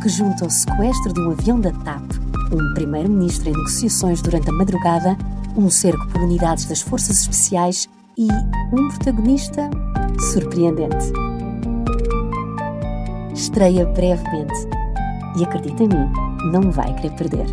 que 0.00 0.08
junta 0.08 0.46
o 0.46 0.50
sequestro 0.50 1.12
de 1.12 1.20
um 1.20 1.32
avião 1.32 1.60
da 1.60 1.72
TAP, 1.72 2.04
um 2.52 2.74
primeiro-ministro 2.74 3.48
em 3.48 3.52
negociações 3.52 4.22
durante 4.22 4.48
a 4.48 4.52
madrugada, 4.52 5.18
um 5.56 5.68
cerco 5.68 6.06
por 6.10 6.20
unidades 6.20 6.66
das 6.66 6.80
forças 6.80 7.20
especiais 7.20 7.88
e 8.16 8.28
um 8.72 8.88
protagonista 8.90 9.68
surpreendente. 10.30 11.12
Estreia 13.34 13.84
brevemente 13.86 14.68
e 15.36 15.42
acredita 15.42 15.82
em 15.82 15.88
mim, 15.88 16.12
não 16.52 16.70
vai 16.70 16.94
querer 16.94 17.16
perder. 17.16 17.46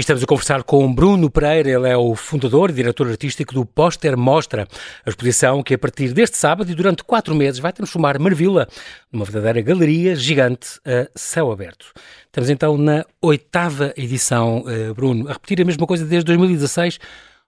Estamos 0.00 0.22
a 0.22 0.26
conversar 0.26 0.62
com 0.62 0.92
Bruno 0.92 1.30
Pereira, 1.30 1.68
ele 1.68 1.88
é 1.88 1.96
o 1.96 2.14
fundador 2.14 2.70
e 2.70 2.72
diretor 2.72 3.06
artístico 3.08 3.52
do 3.52 3.66
Póster 3.66 4.16
Mostra, 4.16 4.66
a 5.04 5.10
exposição 5.10 5.62
que 5.62 5.74
a 5.74 5.78
partir 5.78 6.12
deste 6.12 6.38
sábado 6.38 6.70
e 6.70 6.74
durante 6.74 7.04
quatro 7.04 7.34
meses 7.34 7.60
vai 7.60 7.72
transformar 7.72 8.18
Marvila 8.18 8.66
numa 9.12 9.24
verdadeira 9.24 9.60
galeria 9.60 10.16
gigante 10.16 10.80
a 10.86 11.10
céu 11.14 11.52
aberto. 11.52 11.92
Estamos 12.24 12.48
então 12.48 12.78
na 12.78 13.04
oitava 13.20 13.92
edição, 13.96 14.64
eh, 14.66 14.92
Bruno, 14.94 15.28
a 15.28 15.34
repetir 15.34 15.60
a 15.60 15.64
mesma 15.64 15.86
coisa 15.86 16.04
desde 16.06 16.24
2016, 16.24 16.98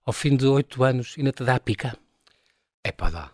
ao 0.05 0.13
fim 0.13 0.37
de 0.37 0.47
oito 0.47 0.85
anos, 0.85 1.15
ainda 1.17 1.33
te 1.33 1.43
dá 1.45 1.55
a 1.55 1.61
pica? 1.61 1.97
É 2.85 2.93
pá, 2.93 3.09
dá. 3.09 3.31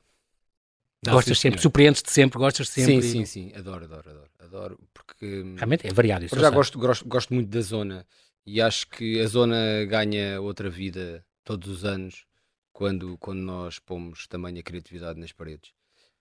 dá 1.03 1.13
gostas 1.13 1.41
sempre, 1.41 1.61
surpreendes-te 1.61 2.13
sempre, 2.13 2.39
gostas 2.39 2.69
sempre? 2.69 3.03
Sim, 3.03 3.25
sim, 3.25 3.25
sim, 3.25 3.53
adoro, 3.57 3.85
adoro, 3.85 4.11
adoro, 4.11 4.31
adoro 4.39 4.81
porque... 4.95 5.55
Realmente 5.57 5.87
é 5.89 5.93
variado 5.93 6.25
isso. 6.25 6.39
já 6.39 6.51
gosto, 6.51 6.79
gosto, 6.79 7.09
gosto 7.09 7.35
muito 7.35 7.49
da 7.49 7.61
zona 7.61 8.07
e 8.49 8.63
acho 8.63 8.89
que 8.89 9.21
a 9.21 9.27
zona 9.27 9.85
ganha 9.87 10.41
outra 10.41 10.71
vida 10.71 11.23
todos 11.45 11.69
os 11.69 11.85
anos 11.85 12.25
quando, 12.73 13.19
quando 13.19 13.41
nós 13.41 13.79
pomos 13.79 14.27
tamanha 14.27 14.63
criatividade 14.63 15.21
nas 15.21 15.33
paredes. 15.33 15.73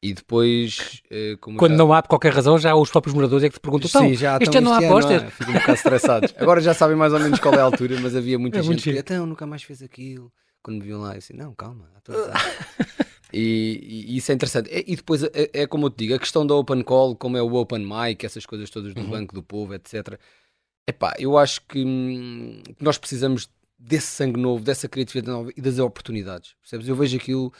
E 0.02 0.14
depois. 0.14 1.02
Eh, 1.10 1.38
quando 1.40 1.72
já... 1.72 1.78
não 1.78 1.94
há 1.94 2.02
por 2.04 2.10
qualquer 2.10 2.34
razão, 2.34 2.58
já 2.60 2.76
os 2.76 2.92
próprios 2.92 3.16
moradores 3.16 3.46
é 3.46 3.50
que 3.50 3.56
te 3.56 3.62
perguntam: 3.62 3.90
Sim, 3.90 3.98
então, 3.98 4.14
já, 4.14 4.38
este 4.40 4.58
ano 4.58 4.70
não 4.70 4.76
há 4.76 4.82
póster. 4.82 5.32
Ficam 5.32 5.56
um 5.56 5.58
bocado 5.58 5.74
estressados. 5.74 6.34
Agora 6.38 6.62
já 6.62 6.74
sabem 6.74 6.96
mais 6.96 7.14
ou 7.14 7.20
menos 7.20 7.40
qual 7.40 7.54
é 7.56 7.60
a 7.60 7.64
altura, 7.64 8.00
mas 8.00 8.16
havia 8.16 8.38
muita 8.40 8.60
é 8.60 8.64
gente 8.64 8.84
que 8.84 8.98
então 8.98 9.26
nunca 9.26 9.48
mais 9.48 9.64
fez 9.64 9.82
aquilo. 9.82 10.32
Quando 10.62 10.80
me 10.80 10.84
viam 10.84 11.02
lá, 11.02 11.14
eu 11.14 11.20
disse: 11.20 11.34
não, 11.34 11.56
calma, 11.56 11.90
e, 13.34 14.06
e, 14.10 14.18
isso 14.18 14.32
é 14.32 14.36
interessante. 14.36 14.70
E, 14.70 14.94
e 14.94 14.96
depois 14.96 15.24
é, 15.24 15.30
é, 15.54 15.68
como 15.68 15.88
eu 15.88 15.90
te 15.90 15.98
digo: 15.98 16.14
a 16.14 16.20
questão 16.20 16.46
da 16.46 16.54
open 16.54 16.84
call, 16.84 17.16
como 17.16 17.36
é 17.36 17.42
o 17.42 17.56
open 17.56 17.80
mic, 17.80 18.24
essas 18.24 18.46
coisas 18.46 18.70
todas 18.70 18.94
do 18.94 19.02
uhum. 19.02 19.10
Banco 19.10 19.34
do 19.34 19.42
Povo, 19.42 19.74
etc 19.74 20.20
Epá, 20.90 21.14
eu 21.20 21.38
acho 21.38 21.62
que, 21.68 21.84
hum, 21.84 22.64
nós 22.80 22.98
precisamos 22.98 23.50
desse 23.78 24.08
sangue 24.08 24.40
novo, 24.40 24.64
dessa 24.64 24.88
criatividade 24.88 25.32
nova 25.32 25.52
e 25.56 25.62
das 25.62 25.80
oportunidades. 25.80 26.56
Percebes? 26.62 26.88
Eu 26.88 26.96
vejo 26.96 27.18
aquilo, 27.18 27.54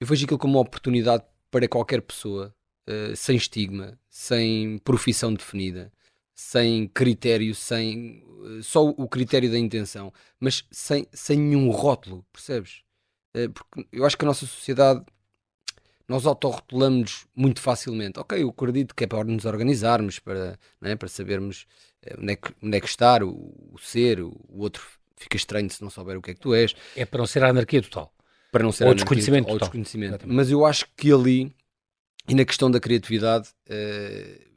eu 0.00 0.06
vejo 0.06 0.24
aquilo 0.24 0.38
como 0.38 0.54
uma 0.54 0.60
oportunidade 0.60 1.24
para 1.50 1.68
qualquer 1.68 2.02
pessoa, 2.02 2.54
uh, 2.90 3.14
sem 3.14 3.36
estigma, 3.36 3.98
sem 4.10 4.78
profissão 4.78 5.32
definida, 5.32 5.92
sem 6.34 6.88
critério, 6.88 7.54
sem 7.54 8.24
uh, 8.26 8.62
só 8.62 8.84
o 8.88 9.08
critério 9.08 9.50
da 9.50 9.58
intenção, 9.58 10.12
mas 10.40 10.64
sem, 10.70 11.06
sem 11.12 11.38
nenhum 11.38 11.70
rótulo, 11.70 12.26
percebes? 12.32 12.82
Uh, 13.36 13.50
porque 13.50 13.86
eu 13.92 14.04
acho 14.04 14.18
que 14.18 14.24
a 14.24 14.28
nossa 14.28 14.46
sociedade 14.46 15.04
nós 16.08 16.26
autorrotulamos 16.26 17.26
muito 17.34 17.60
facilmente. 17.60 18.18
Ok, 18.18 18.42
eu 18.42 18.48
acredito 18.50 18.94
que 18.94 19.04
é 19.04 19.06
para 19.06 19.24
nos 19.24 19.44
organizarmos, 19.44 20.18
para, 20.18 20.58
é, 20.82 20.96
para 20.96 21.08
sabermos 21.08 21.66
onde 22.18 22.32
é 22.32 22.36
que, 22.36 22.52
onde 22.62 22.76
é 22.76 22.80
que 22.80 22.86
estar, 22.86 23.22
o, 23.22 23.30
o 23.72 23.78
ser, 23.78 24.20
o, 24.20 24.28
o, 24.48 24.60
outro 24.62 24.82
fica 25.16 25.36
estranho 25.36 25.70
se 25.70 25.82
não 25.82 25.90
souber 25.90 26.16
o 26.16 26.22
que 26.22 26.32
é 26.32 26.34
que 26.34 26.40
tu 26.40 26.54
és. 26.54 26.74
É 26.96 27.04
para 27.04 27.18
não 27.18 27.26
ser 27.26 27.44
a 27.44 27.48
anarquia 27.48 27.82
total. 27.82 28.12
Para 28.50 28.62
não 28.62 28.72
ser 28.72 28.86
ou 28.86 28.94
desconhecimento 28.94 29.44
total. 29.44 29.54
Ou 29.54 29.60
desconhecimento. 29.60 30.24
Mas 30.26 30.50
eu 30.50 30.66
acho 30.66 30.86
que 30.96 31.12
ali, 31.12 31.54
e 32.28 32.34
na 32.34 32.44
questão 32.44 32.70
da 32.70 32.80
criatividade, 32.80 33.48
uh, 33.68 34.51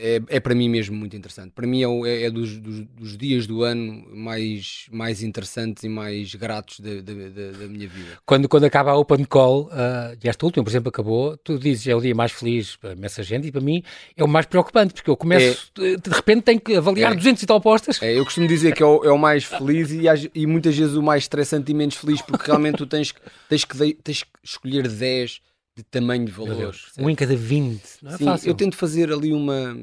é, 0.00 0.20
é 0.28 0.40
para 0.40 0.54
mim 0.54 0.68
mesmo 0.68 0.96
muito 0.96 1.16
interessante. 1.16 1.52
Para 1.54 1.66
mim 1.66 1.82
é, 1.82 2.08
é, 2.08 2.22
é 2.24 2.30
dos, 2.30 2.58
dos, 2.58 2.80
dos, 2.86 3.16
dias 3.16 3.46
do 3.46 3.62
ano 3.62 4.04
mais, 4.14 4.86
mais 4.90 5.22
interessantes 5.22 5.84
e 5.84 5.88
mais 5.88 6.34
gratos 6.34 6.80
da, 6.80 6.94
da, 6.96 7.12
da, 7.12 7.58
da 7.58 7.68
minha 7.68 7.88
vida. 7.88 8.18
Quando, 8.26 8.48
quando 8.48 8.64
acaba 8.64 8.90
a 8.90 8.96
Open 8.96 9.24
Call, 9.24 9.64
uh, 9.64 10.16
e 10.22 10.28
esta 10.28 10.44
última, 10.44 10.64
por 10.64 10.70
exemplo, 10.70 10.88
acabou, 10.88 11.36
tu 11.36 11.58
dizes 11.58 11.86
é 11.86 11.94
o 11.94 12.00
dia 12.00 12.14
mais 12.14 12.32
feliz 12.32 12.76
para 12.76 12.94
essa 13.02 13.22
gente 13.22 13.48
e 13.48 13.52
para 13.52 13.60
mim 13.60 13.82
é 14.16 14.22
o 14.22 14.28
mais 14.28 14.46
preocupante, 14.46 14.94
porque 14.94 15.10
eu 15.10 15.16
começo, 15.16 15.72
é, 15.78 15.96
de 15.96 16.10
repente 16.10 16.42
tenho 16.42 16.60
que 16.60 16.76
avaliar 16.76 17.12
é, 17.12 17.16
200 17.16 17.42
e 17.42 17.46
tal 17.46 17.60
postas. 17.60 18.02
É, 18.02 18.16
eu 18.16 18.24
costumo 18.24 18.46
dizer 18.46 18.74
que 18.74 18.82
é 18.82 18.86
o, 18.86 19.04
é 19.04 19.10
o 19.10 19.18
mais 19.18 19.44
feliz 19.44 19.90
e, 19.90 20.04
e, 20.34 20.46
muitas 20.46 20.76
vezes 20.76 20.94
o 20.94 21.02
mais 21.02 21.24
estressante 21.24 21.70
e 21.70 21.74
menos 21.74 21.96
feliz, 21.96 22.20
porque 22.22 22.46
realmente 22.46 22.76
tu 22.76 22.86
tens, 22.86 23.14
tens, 23.48 23.64
que, 23.64 23.94
tens 23.94 24.22
que 24.22 24.30
escolher 24.42 24.88
10 24.88 25.40
de 25.78 25.84
tamanho 25.84 26.24
de 26.24 26.32
valor. 26.32 26.74
Um 26.98 27.08
em 27.08 27.14
cada 27.14 27.36
20, 27.36 27.82
não 28.02 28.12
é 28.12 28.16
Sim, 28.16 28.24
fácil. 28.24 28.48
Eu 28.48 28.54
tento 28.54 28.76
fazer 28.76 29.12
ali 29.12 29.32
uma. 29.32 29.76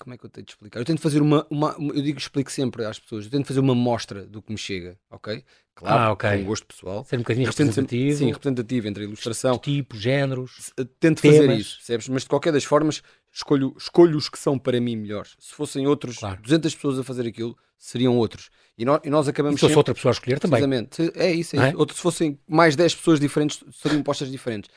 Como 0.00 0.14
é 0.14 0.18
que 0.18 0.26
eu 0.26 0.30
tenho 0.30 0.44
de 0.44 0.52
explicar? 0.52 0.78
Eu 0.78 0.84
tento 0.84 1.00
fazer 1.00 1.22
uma, 1.22 1.46
uma, 1.48 1.74
Eu 1.78 2.02
digo, 2.02 2.18
explico 2.18 2.50
sempre 2.50 2.84
às 2.84 2.98
pessoas. 2.98 3.24
Eu 3.24 3.30
tento 3.30 3.46
fazer 3.46 3.60
uma 3.60 3.74
mostra 3.74 4.26
do 4.26 4.42
que 4.42 4.52
me 4.52 4.58
chega, 4.58 4.98
ok? 5.10 5.42
Claro, 5.74 6.02
ah, 6.02 6.12
okay. 6.12 6.38
com 6.38 6.44
gosto 6.44 6.66
pessoal. 6.66 7.04
Ser 7.04 7.16
um 7.16 7.20
bocadinho 7.20 7.46
representativo. 7.46 8.10
Sempre, 8.10 8.16
sim, 8.16 8.32
representativo 8.32 8.88
entre 8.88 9.04
a 9.04 9.06
ilustração. 9.06 9.58
Tipos, 9.58 10.00
géneros. 10.00 10.72
Eh, 10.78 10.86
tento 10.98 11.20
temas. 11.20 11.38
fazer 11.38 11.52
isso, 11.54 11.76
percebes? 11.76 12.08
Mas 12.08 12.22
de 12.22 12.28
qualquer 12.28 12.52
das 12.52 12.64
formas, 12.64 13.02
escolho, 13.32 13.74
escolho 13.78 14.16
os 14.16 14.28
que 14.28 14.38
são 14.38 14.58
para 14.58 14.80
mim 14.80 14.96
melhores. 14.96 15.36
Se 15.38 15.54
fossem 15.54 15.86
outros, 15.86 16.18
claro. 16.18 16.40
200 16.42 16.74
pessoas 16.74 16.98
a 16.98 17.04
fazer 17.04 17.26
aquilo, 17.26 17.56
seriam 17.78 18.16
outros. 18.16 18.50
E 18.78 18.84
nós, 18.84 19.00
e 19.04 19.10
nós 19.10 19.28
acabamos. 19.28 19.56
E 19.56 19.60
se 19.60 19.66
fosse 19.66 19.76
outra 19.76 19.94
pessoa 19.94 20.10
a 20.10 20.14
escolher 20.14 20.38
também. 20.38 20.58
Exatamente. 20.58 21.12
É 21.14 21.32
isso, 21.32 21.56
é, 21.58 21.70
é? 21.70 21.76
Outro, 21.76 21.94
se 21.94 22.02
fossem 22.02 22.38
mais 22.48 22.76
10 22.76 22.94
pessoas 22.94 23.20
diferentes, 23.20 23.62
seriam 23.72 24.02
postas 24.02 24.30
diferentes 24.30 24.70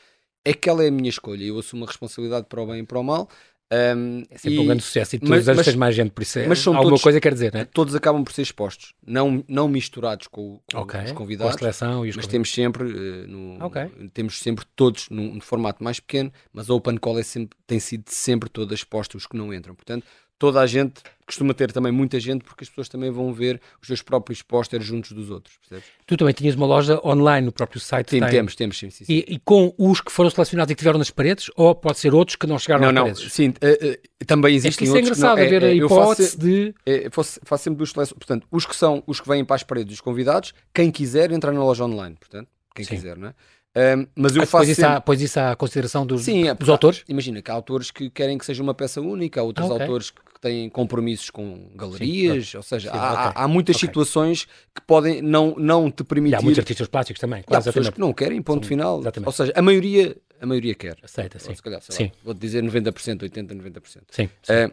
aquela 0.48 0.84
é 0.84 0.88
a 0.88 0.90
minha 0.90 1.08
escolha. 1.08 1.44
Eu 1.44 1.58
assumo 1.58 1.84
a 1.84 1.86
responsabilidade 1.86 2.46
para 2.48 2.62
o 2.62 2.66
bem 2.66 2.80
e 2.80 2.86
para 2.86 2.98
o 2.98 3.04
mal. 3.04 3.28
Um, 3.72 4.24
é 4.28 4.36
sempre 4.36 4.56
e, 4.56 4.58
um 4.58 4.66
grande 4.66 4.82
sucesso 4.82 5.14
e 5.14 5.18
todos 5.20 5.30
mas, 5.30 5.42
os 5.42 5.48
anos 5.48 5.64
tens 5.64 5.76
mais 5.76 5.94
gente, 5.94 6.10
por 6.10 6.22
isso 6.22 6.40
é, 6.40 6.46
mas 6.48 6.58
são 6.58 6.72
alguma 6.72 6.90
todos, 6.90 7.02
coisa 7.04 7.20
quer 7.20 7.32
dizer, 7.32 7.54
não 7.54 7.60
é? 7.60 7.64
Todos 7.64 7.94
acabam 7.94 8.24
por 8.24 8.32
ser 8.32 8.42
expostos, 8.42 8.94
não, 9.06 9.44
não 9.46 9.68
misturados 9.68 10.26
com, 10.26 10.60
com 10.72 10.80
okay. 10.80 11.04
os 11.04 11.12
convidados, 11.12 11.54
com 11.54 11.58
a 11.58 11.72
seleção 11.72 12.04
e 12.04 12.10
os 12.10 12.16
mas 12.16 12.26
temos 12.26 12.52
sempre, 12.52 12.82
uh, 12.82 13.28
no, 13.28 13.64
okay. 13.64 13.88
temos 14.12 14.40
sempre 14.40 14.64
todos 14.74 15.08
num, 15.08 15.34
num, 15.34 15.40
formato 15.40 15.84
mais 15.84 16.00
pequeno, 16.00 16.32
mas 16.52 16.68
a 16.68 16.74
Open 16.74 16.96
Call 16.96 17.20
é 17.20 17.22
sempre, 17.22 17.56
tem 17.64 17.78
sido 17.78 18.06
sempre 18.08 18.50
todas 18.50 18.80
expostas 18.80 19.22
os 19.22 19.26
que 19.28 19.36
não 19.36 19.54
entram. 19.54 19.72
Portanto, 19.72 20.04
toda 20.40 20.58
a 20.58 20.66
gente 20.66 21.02
costuma 21.26 21.54
ter 21.54 21.70
também 21.70 21.92
muita 21.92 22.18
gente 22.18 22.42
porque 22.42 22.64
as 22.64 22.68
pessoas 22.68 22.88
também 22.88 23.10
vão 23.10 23.32
ver 23.32 23.60
os 23.80 23.86
seus 23.86 24.02
próprios 24.02 24.42
pósteres 24.42 24.84
juntos 24.84 25.12
dos 25.12 25.30
outros. 25.30 25.56
Percebes? 25.58 25.84
Tu 26.06 26.16
também 26.16 26.34
tinhas 26.34 26.56
uma 26.56 26.66
loja 26.66 26.98
online 27.04 27.44
no 27.44 27.52
próprio 27.52 27.78
site. 27.78 28.10
Sim, 28.10 28.20
temos, 28.20 28.56
temos, 28.56 28.78
sim, 28.78 28.90
sim, 28.90 29.04
sim. 29.04 29.12
E, 29.12 29.34
e, 29.34 29.38
com 29.38 29.72
os 29.78 30.00
que 30.00 30.10
foram 30.10 30.30
selecionados 30.30 30.72
e 30.72 30.74
que 30.74 30.80
tiveram 30.80 30.98
nas 30.98 31.10
paredes, 31.10 31.50
ou 31.54 31.74
pode 31.74 31.98
ser 31.98 32.14
outros 32.14 32.36
que 32.36 32.46
não 32.46 32.58
chegaram 32.58 32.90
não, 32.90 33.06
não, 33.06 33.14
Sim, 33.14 33.50
uh, 33.50 33.52
uh, 33.52 34.24
também 34.26 34.56
existem 34.56 34.88
é 34.88 34.90
outros. 34.90 35.10
Isso 35.18 35.26
é 35.26 35.28
engraçado, 35.28 35.38
não, 35.38 35.50
ver 35.50 35.62
é, 35.62 35.66
a 35.66 35.74
hipótese 35.74 36.30
faço, 36.30 36.40
de. 36.40 36.74
É, 36.86 37.10
faço, 37.10 37.40
faço 37.44 37.64
sempre 37.64 37.78
dos 37.78 37.90
seleções. 37.90 38.18
Portanto, 38.18 38.48
os 38.50 38.64
que 38.64 38.74
são 38.74 39.02
os 39.06 39.20
que 39.20 39.28
vêm 39.28 39.44
para 39.44 39.56
as 39.56 39.62
paredes, 39.62 39.94
os 39.94 40.00
convidados, 40.00 40.54
quem 40.74 40.90
quiser 40.90 41.30
entrar 41.30 41.52
na 41.52 41.62
loja 41.62 41.84
online. 41.84 42.16
Portanto, 42.18 42.48
quem 42.74 42.84
sim. 42.84 42.96
quiser, 42.96 43.16
não 43.16 43.28
é? 43.28 43.34
Um, 43.76 44.06
mas 44.16 44.34
eu 44.34 44.42
ah, 44.42 44.46
faço. 44.46 44.64
Pois 44.64 44.68
isso, 44.68 44.86
há, 44.86 45.00
pois 45.00 45.20
isso 45.20 45.38
há 45.38 45.54
consideração 45.54 46.04
dos, 46.04 46.24
Sim, 46.24 46.48
é, 46.48 46.54
dos 46.54 46.68
autores? 46.68 47.04
Imagina 47.08 47.40
que 47.40 47.50
há 47.50 47.54
autores 47.54 47.92
que 47.92 48.10
querem 48.10 48.36
que 48.36 48.44
seja 48.44 48.62
uma 48.62 48.74
peça 48.74 49.00
única, 49.00 49.40
há 49.40 49.44
outros 49.44 49.70
ah, 49.70 49.74
okay. 49.74 49.82
autores 49.82 50.10
que 50.10 50.20
têm 50.40 50.68
compromissos 50.70 51.30
com 51.30 51.70
galerias, 51.74 52.50
Sim, 52.50 52.56
ou 52.56 52.62
seja, 52.62 52.90
Sim, 52.90 52.98
há, 52.98 53.28
okay. 53.28 53.42
há, 53.42 53.48
muitas 53.48 53.76
okay. 53.76 53.88
situações 53.88 54.46
que 54.74 54.80
podem 54.86 55.20
não, 55.20 55.54
não 55.56 55.90
te 55.90 56.02
permitir. 56.02 56.34
E 56.34 56.38
há 56.38 56.42
muitos 56.42 56.58
artistas 56.58 56.88
plásticos 56.88 57.20
também, 57.20 57.42
claro, 57.42 57.62
há 57.62 57.72
pessoas 57.72 57.90
que 57.90 58.00
não 58.00 58.12
querem, 58.12 58.40
ponto 58.40 58.66
final. 58.66 59.00
Exatamente. 59.00 59.26
Ou 59.26 59.32
seja, 59.32 59.52
a 59.54 59.62
maioria, 59.62 60.16
a 60.40 60.46
maioria 60.46 60.74
quer. 60.74 60.96
Aceita, 61.02 61.38
sim. 61.38 61.54
se 61.54 61.62
calhar, 61.62 61.80
sim. 61.82 62.10
vou-te 62.24 62.40
dizer 62.40 62.62
90%, 62.62 63.18
80%, 63.18 63.48
90%. 63.48 63.82
Sim. 63.86 64.02
sim. 64.10 64.26
Uh, 64.52 64.72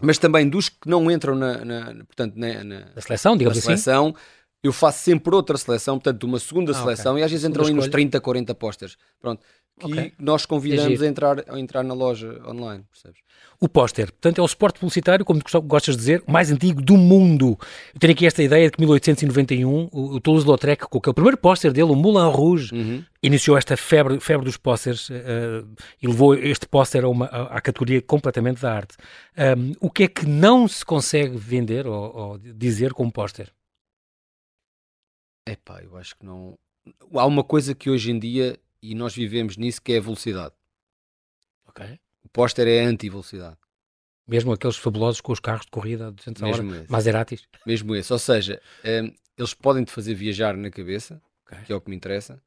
mas 0.00 0.18
também 0.18 0.48
dos 0.48 0.68
que 0.68 0.88
não 0.88 1.10
entram 1.10 1.34
na, 1.34 1.64
na, 1.64 1.92
na 1.92 2.04
portanto, 2.04 2.34
na, 2.36 2.64
na, 2.64 3.00
seleção, 3.00 3.36
digamos 3.36 3.56
na 3.56 3.60
assim. 3.60 3.82
seleção, 3.82 4.14
eu 4.62 4.72
faço 4.72 5.02
sempre 5.04 5.34
outra 5.34 5.56
seleção, 5.56 5.98
portanto, 5.98 6.24
uma 6.24 6.38
segunda 6.38 6.72
ah, 6.72 6.74
seleção, 6.74 7.12
okay. 7.12 7.22
e 7.22 7.24
às 7.24 7.30
vezes 7.30 7.46
entram 7.48 7.64
aí 7.64 7.72
nos 7.72 7.88
30, 7.88 8.20
40 8.20 8.54
posters. 8.54 8.96
Pronto. 9.20 9.42
Que 9.78 9.86
okay. 9.86 10.12
nós 10.18 10.46
convidamos 10.46 11.02
a 11.02 11.06
entrar, 11.06 11.44
a 11.50 11.60
entrar 11.60 11.82
na 11.82 11.92
loja 11.92 12.40
online, 12.48 12.82
percebes? 12.90 13.20
O 13.60 13.68
póster, 13.68 14.06
portanto, 14.06 14.38
é 14.38 14.42
o 14.42 14.48
suporte 14.48 14.80
publicitário, 14.80 15.22
como 15.22 15.40
gostas 15.64 15.96
de 15.96 16.00
dizer, 16.00 16.24
mais 16.26 16.50
antigo 16.50 16.80
do 16.80 16.96
mundo. 16.96 17.58
Eu 17.94 18.00
tenho 18.00 18.14
aqui 18.14 18.26
esta 18.26 18.42
ideia 18.42 18.70
de 18.70 18.72
que 18.72 18.82
em 18.82 18.86
1891 18.86 19.88
o, 19.92 20.14
o 20.14 20.20
Toulouse-Lautrec, 20.20 20.86
com 20.88 20.98
aquele 20.98 21.14
primeiro 21.14 21.36
póster 21.36 21.72
dele, 21.72 21.90
o 21.90 21.94
Moulin 21.94 22.30
Rouge, 22.30 22.74
uhum. 22.74 23.04
iniciou 23.22 23.56
esta 23.56 23.76
febre, 23.76 24.18
febre 24.18 24.46
dos 24.46 24.56
pósteres 24.56 25.10
uh, 25.10 25.66
e 26.02 26.06
levou 26.06 26.34
este 26.34 26.66
póster 26.66 27.04
a 27.04 27.08
uma, 27.08 27.26
à 27.26 27.60
categoria 27.60 28.00
completamente 28.00 28.62
da 28.62 28.72
arte. 28.72 28.96
Um, 29.58 29.72
o 29.80 29.90
que 29.90 30.04
é 30.04 30.08
que 30.08 30.26
não 30.26 30.66
se 30.66 30.84
consegue 30.84 31.36
vender 31.36 31.86
ou, 31.86 32.16
ou 32.16 32.38
dizer 32.38 32.94
como 32.94 33.12
póster? 33.12 33.52
Epá, 35.48 35.82
eu 35.82 35.96
acho 35.96 36.16
que 36.16 36.26
não. 36.26 36.58
Há 37.14 37.26
uma 37.26 37.44
coisa 37.44 37.74
que 37.74 37.88
hoje 37.88 38.10
em 38.10 38.18
dia, 38.18 38.58
e 38.90 38.94
nós 38.94 39.14
vivemos 39.14 39.56
nisso 39.56 39.80
que 39.82 39.92
é 39.92 39.98
a 39.98 40.00
velocidade. 40.00 40.54
Ok. 41.66 41.98
O 42.24 42.28
póster 42.28 42.66
é 42.68 42.80
anti-velocidade. 42.84 43.56
Mesmo 44.26 44.52
aqueles 44.52 44.76
fabulosos 44.76 45.20
com 45.20 45.32
os 45.32 45.40
carros 45.40 45.64
de 45.64 45.70
corrida 45.70 46.08
a 46.08 46.10
200 46.10 46.42
a 46.42 46.46
hora, 46.46 46.62
Mesmo 46.62 46.82
esse. 46.82 46.92
Maseratis. 46.92 47.42
Mesmo 47.64 47.94
esse. 47.94 48.12
Ou 48.12 48.18
seja, 48.18 48.60
hum, 48.84 49.12
eles 49.38 49.54
podem 49.54 49.84
te 49.84 49.92
fazer 49.92 50.14
viajar 50.14 50.56
na 50.56 50.70
cabeça, 50.70 51.22
Ok. 51.46 51.58
que 51.66 51.72
é 51.72 51.76
o 51.76 51.80
que 51.80 51.90
me 51.90 51.96
interessa, 51.96 52.42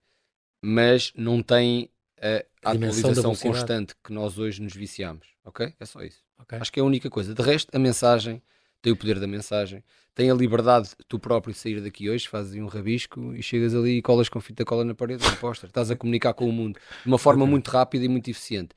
mas 0.62 1.14
não 1.16 1.42
têm 1.42 1.90
a, 2.22 2.28
A 2.70 2.74
da 2.74 2.86
atualização 2.88 3.34
constante 3.36 3.96
que 4.04 4.12
nós 4.12 4.38
hoje 4.38 4.62
nos 4.62 4.74
viciamos. 4.74 5.26
Ok? 5.46 5.74
É 5.80 5.86
só 5.86 6.02
isso. 6.04 6.22
Ok. 6.38 6.58
Acho 6.60 6.72
que 6.72 6.80
é 6.80 6.84
a 6.84 6.86
única 6.86 7.10
coisa. 7.10 7.34
De 7.34 7.42
resto, 7.42 7.74
a 7.74 7.80
mensagem 7.80 8.42
tem 8.82 8.94
o 8.94 8.96
poder 8.96 9.20
da 9.20 9.28
mensagem, 9.28 9.84
tem 10.16 10.30
a 10.32 10.34
liberdade 10.34 10.90
de 10.90 10.96
tu 11.08 11.18
próprio 11.20 11.54
sair 11.54 11.82
daqui 11.82 12.10
hoje, 12.10 12.28
fazes 12.28 12.54
um 12.62 12.66
rabisco 12.68 13.34
e 13.36 13.42
chegas 13.44 13.74
ali 13.76 13.98
e 13.98 14.02
colas 14.02 14.28
com 14.30 14.40
fita 14.42 14.66
cola 14.66 14.84
na 14.84 14.94
parede, 14.96 15.26
um 15.26 15.36
póster. 15.36 15.70
Estás 15.70 15.90
a 15.92 15.96
comunicar 15.96 16.34
com 16.34 16.48
o 16.48 16.52
mundo 16.52 16.80
de 17.04 17.08
uma 17.08 17.18
forma 17.18 17.46
muito 17.46 17.70
rápida 17.70 18.04
e 18.06 18.08
muito 18.08 18.30
eficiente. 18.30 18.70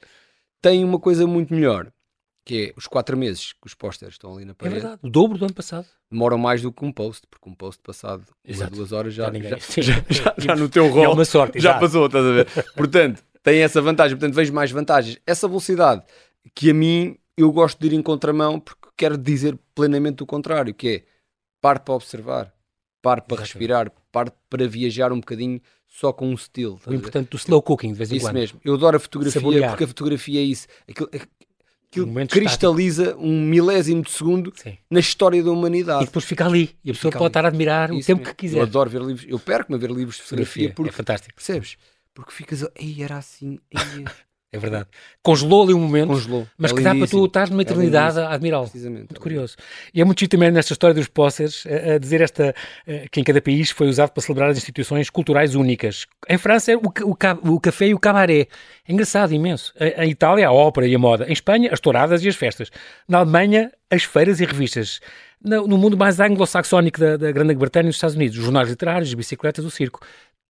Tem 0.61 0.85
uma 0.85 0.99
coisa 1.01 1.27
muito 1.27 1.53
melhor, 1.55 1.91
que 2.45 2.67
é 2.71 2.73
os 2.77 2.87
quatro 2.87 3.17
meses 3.17 3.53
que 3.53 3.67
os 3.67 3.75
pósteres 3.75 4.15
estão 4.15 4.35
ali 4.35 4.45
na 4.45 4.53
É 4.53 4.55
parede. 4.55 4.81
verdade. 4.81 5.01
O 5.03 5.11
dobro 5.11 5.39
do 5.39 5.45
ano 5.45 5.55
passado. 5.55 5.87
Demoram 6.11 6.39
mais 6.39 6.63
do 6.63 6.73
que 6.73 6.85
um 6.85 6.93
post, 6.93 7.27
porque 7.31 7.49
um 7.49 7.55
post 7.55 7.81
passado 7.83 8.25
Exato. 8.45 8.75
duas 8.75 8.93
horas 8.93 9.15
já, 9.15 9.33
Já 9.33 9.57
já, 9.57 9.57
já, 10.11 10.35
já- 10.39 10.57
no 10.57 10.69
teu 10.69 10.85
É 10.87 10.89
rol 10.89 11.15
uma 11.15 11.25
sorte. 11.25 11.59
já 11.59 11.71
exato. 11.71 11.81
passou, 11.85 12.07
estás 12.07 12.25
a 12.25 12.31
ver? 12.33 12.47
Portanto, 12.77 13.23
tem 13.43 13.61
essa 13.61 13.81
vantagem, 13.83 14.17
portanto 14.17 14.35
vejo 14.37 14.53
mais 14.53 14.71
vantagens. 14.71 15.19
Essa 15.27 15.49
velocidade 15.49 16.03
que 16.55 16.71
a 16.71 16.75
mim 16.75 17.17
eu 17.37 17.51
gosto 17.51 17.81
de 17.81 17.87
ir 17.89 17.93
em 17.95 18.03
contramão 18.03 18.61
porque 18.61 18.82
quero 19.03 19.19
dizer 19.19 19.59
plenamente 19.75 20.23
o 20.23 20.27
contrário, 20.27 20.73
que 20.75 20.89
é 20.89 21.03
pare 21.61 21.81
para 21.81 21.95
observar, 21.95 22.53
pare 23.01 23.21
para 23.23 23.35
Exatamente. 23.43 23.53
respirar, 23.55 23.93
pare 24.13 24.31
para 24.49 24.69
viajar 24.69 25.13
um 25.13 25.21
bocadinho 25.21 25.61
só 25.87 26.13
com 26.13 26.29
um 26.29 26.35
estilo. 26.35 26.81
O 26.87 26.95
importante 26.95 27.29
do 27.31 27.37
slow 27.37 27.61
cooking, 27.63 27.93
de 27.93 27.99
vez 27.99 28.11
em 28.13 28.17
Isso 28.17 28.27
quando. 28.27 28.35
mesmo. 28.35 28.61
Eu 28.65 28.75
adoro 28.75 28.97
a 28.97 29.01
fotografia 29.01 29.41
Saborear. 29.41 29.71
porque 29.71 29.85
a 29.85 29.89
fotografia 29.89 30.41
é 30.41 30.45
isso. 30.45 30.67
Aquilo, 30.89 31.09
aquilo 31.13 32.09
Um 32.09 32.27
cristaliza 32.27 33.15
um 33.17 33.43
milésimo 33.43 34.03
de 34.03 34.11
segundo 34.11 34.53
Sim. 34.57 34.79
na 34.91 35.01
história 35.01 35.43
da 35.43 35.51
E 35.51 35.53
humanidade. 35.53 36.07
depois 36.07 36.25
fica 36.25 36.47
ali. 36.47 36.75
E 36.85 36.91
a 36.91 36.95
pessoa 36.95 37.11
Fica 37.13 37.19
pode 37.19 37.25
ali. 37.27 37.31
estar 37.31 37.45
a 37.45 37.49
admirar 37.49 37.91
o 37.91 37.95
Isso 37.99 38.07
tempo 38.07 38.21
mesmo. 38.21 38.35
que 38.35 38.47
Eu 38.47 38.51
quiser. 38.51 38.63
adoro 38.63 38.89
ver 38.89 39.03
livros. 39.03 39.27
Eu 39.29 39.39
perco-me 39.39 39.77
a 39.77 39.79
ver 39.81 39.91
livros 39.91 40.17
de 40.17 40.23
fotografia 40.23 40.69
É 40.69 40.73
porque, 40.73 40.93
fantástico. 40.93 41.35
percebes? 41.35 41.77
Porque 42.15 42.33
ficas, 42.33 42.63
ei, 42.77 43.03
era 43.03 43.17
assim, 43.19 43.59
ei, 43.71 44.05
É 44.55 44.59
verdade. 44.59 44.87
Congelou 45.23 45.63
ali 45.63 45.73
um 45.73 45.81
momento, 45.81 46.09
congelou. 46.09 46.47
mas 46.59 46.73
É 46.73 46.75
que 46.75 46.83
dá 46.83 46.95
para 46.95 47.07
tu 47.07 47.25
estar 47.25 47.49
numa 47.49 47.63
É 47.63 47.65
eternidade 47.65 48.09
lindíssimo. 48.17 48.27
a 48.31 48.35
admirá-lo. 48.35 48.65
Precisamente. 48.65 49.07
Muito 49.09 49.21
curioso. 49.21 49.57
E 49.95 50.01
é 50.01 50.05
muito 50.05 50.21
giro 50.21 50.29
também 50.31 50.51
nesta 50.51 50.75
história 50.75 50.93
dos 50.95 51.09
posters 51.09 51.65
a, 51.67 51.95
a 51.95 51.99
dizer 51.99 52.21
esta 52.21 52.55
eh, 52.87 53.07
que 53.11 53.19
em 53.19 53.25
cada 53.25 53.41
país 53.41 53.71
foi 53.71 53.89
usado 53.89 54.11
para 54.11 54.23
celebrar 54.23 54.51
as 54.51 54.59
instituições 54.59 55.09
culturais 55.09 55.55
únicas. 55.55 56.07
Em 56.29 56.37
França 56.37 56.71
é 56.71 56.77
o, 56.77 56.81
o, 56.81 57.55
o 57.55 57.61
café 57.61 57.87
e 57.87 57.95
o 57.95 57.99
cabaré. 57.99 58.47
É 58.87 58.93
engraçado, 58.93 59.33
imenso. 59.33 59.73
Em, 59.81 60.11
Itália 60.11 60.47
a 60.49 60.53
ópera 60.53 60.87
e 60.87 60.95
a 60.95 60.99
moda. 60.99 61.27
Em 61.27 61.33
Espanha 61.33 61.71
as 61.73 61.81
touradas 61.81 62.23
e 62.23 62.29
as 62.29 62.37
festas. 62.37 62.71
Na 63.09 63.19
Alemanha 63.21 63.73
as 63.91 64.05
feiras 64.05 64.39
e 64.39 64.45
revistas. 64.45 65.01
No, 65.43 65.67
no 65.67 65.77
mundo 65.79 65.97
mais 65.97 66.21
anglo-saxónico 66.21 67.01
da, 67.01 67.17
da 67.17 67.33
Grã-Bretanha 67.33 67.85
e 67.85 67.89
dos 67.89 67.97
Estados 67.97 68.15
Unidos, 68.15 68.39
os 68.39 68.45
jornais 68.45 68.69
literários, 68.69 69.09
as 69.09 69.15
bicicletas, 69.15 69.65
o 69.65 69.71
circo. 69.71 69.99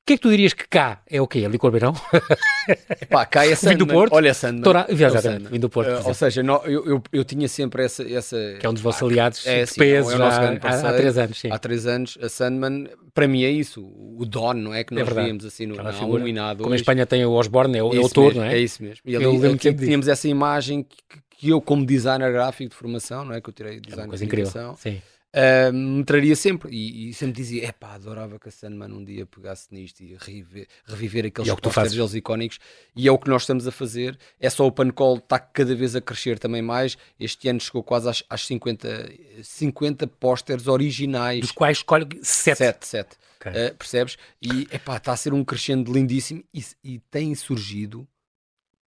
O 0.03 0.05
que 0.05 0.15
é 0.15 0.17
que 0.17 0.23
tu 0.23 0.31
dirias 0.31 0.53
que 0.53 0.67
cá 0.67 1.01
é 1.09 1.23
o 1.23 1.29
quê? 1.29 1.45
A 1.45 1.49
licor 1.49 1.71
beirão? 1.71 1.93
Pá, 3.09 3.25
cá 3.25 3.47
é 3.47 3.51
do 3.51 3.57
Sandman. 3.57 3.87
Porto? 3.87 4.13
Olha 4.13 4.35
Sandman. 4.35 4.65
É 4.89 4.93
o 4.93 4.93
Exatamente, 5.07 5.49
vindo 5.49 5.61
do 5.61 5.71
Porto. 5.71 5.97
Por 5.97 6.09
ou 6.09 6.15
seja, 6.15 6.43
nó- 6.43 6.63
eu, 6.65 6.85
eu, 6.85 7.03
eu 7.13 7.25
tinha 7.25 7.47
sempre 7.47 7.85
essa, 7.85 8.03
essa. 8.03 8.37
que 8.59 8.67
é 8.67 8.69
um 8.69 8.73
dos 8.73 8.83
vossos 8.83 9.01
aliados 9.01 9.47
é, 9.47 9.65
de 9.65 9.73
peso 9.75 10.11
é 10.11 10.17
já 10.17 10.27
há, 10.29 10.93
três 10.93 11.17
anos. 11.17 11.39
Sim. 11.39 11.53
Há 11.53 11.59
três 11.59 11.87
anos, 11.87 12.19
a 12.21 12.29
Sandman, 12.29 12.89
para 13.15 13.29
mim 13.29 13.45
é 13.45 13.51
isso. 13.51 13.81
O 13.81 14.25
Don, 14.27 14.55
não 14.55 14.75
é? 14.75 14.83
Que 14.83 14.93
nós 14.93 15.05
verdade. 15.05 15.27
víamos 15.27 15.45
assim 15.45 15.67
no, 15.67 15.75
Aquela 15.75 15.93
figura. 15.93 16.25
A1 16.25 16.35
na 16.35 16.53
A2. 16.53 16.63
Como 16.63 16.75
em 16.75 16.77
Espanha 16.77 17.07
tem 17.07 17.25
o 17.25 17.31
Osborne, 17.31 17.79
é 17.79 17.83
o, 17.85 17.95
é 17.95 18.01
o 18.01 18.33
não 18.35 18.43
é? 18.43 18.59
isso 18.59 18.83
mesmo. 18.83 19.03
E 19.07 19.15
Eu 19.15 19.21
ali 19.21 19.37
aqui 19.39 19.41
sempre 19.51 19.73
disso. 19.75 19.85
tínhamos 19.85 20.09
essa 20.09 20.27
imagem 20.27 20.83
que, 20.83 20.97
que 21.39 21.51
eu, 21.51 21.61
como 21.61 21.87
designer 21.87 22.33
gráfico 22.33 22.71
de 22.71 22.75
formação, 22.77 23.25
não 23.25 23.35
é? 23.35 23.41
Que 23.41 23.51
eu 23.51 23.55
tirei 23.55 23.77
É 23.77 23.81
design 23.81 24.01
uma 24.01 24.03
de 24.07 24.09
coisa 24.09 24.25
incrível. 24.25 24.75
Sim. 24.79 25.01
Ah, 25.35 25.73
me 25.73 26.05
traria 26.05 26.37
sempre. 26.37 26.71
E, 26.71 27.09
e 27.09 27.15
sempre 27.15 27.35
dizia: 27.35 27.67
é 27.67 27.73
pá, 27.73 27.95
adorava 27.95 28.39
que 28.39 28.49
a 28.49 28.53
Sandman 28.53 28.93
um 28.93 29.03
dia 29.03 29.25
pegasse 29.25 29.69
nisto 29.71 30.01
e 30.01 30.17
reviver, 30.21 30.67
reviver 30.85 31.27
aqueles 31.27 31.51
é 31.51 31.55
posters 31.55 31.75
fazes. 31.75 31.95
deles 31.95 32.15
icónicos. 32.15 32.59
E 32.95 33.09
é 33.09 33.13
o 33.13 33.19
que 33.19 33.29
nós 33.29 33.43
estamos 33.43 33.67
a 33.67 33.73
fazer. 33.73 34.19
É 34.39 34.51
só 34.51 34.67
o 34.67 34.73
Pancol 34.73 35.17
está 35.17 35.39
cada 35.39 35.75
vez 35.75 35.97
a 35.97 36.01
crescer 36.01 36.39
também 36.39 36.61
mais. 36.61 36.99
Este 37.19 37.49
ano 37.49 37.61
chegou 37.61 37.83
quase 37.83 38.09
às, 38.11 38.23
às 38.29 38.47
50, 38.47 39.11
50 39.43 40.07
posters 40.07 40.67
originais. 40.69 41.41
Dos 41.41 41.53
quais 41.53 41.79
escolhe 41.79 42.07
sete. 42.23 42.59
Sete, 42.59 42.87
sete. 42.87 43.17
Ok. 43.41 43.51
Uh, 43.51 43.75
percebes? 43.75 44.19
E 44.41 44.69
epá, 44.71 44.99
está 44.99 45.13
a 45.13 45.17
ser 45.17 45.33
um 45.33 45.43
crescendo 45.43 45.93
lindíssimo 45.93 46.45
e, 46.53 46.65
e 46.85 46.99
têm 47.11 47.35
surgido 47.35 48.07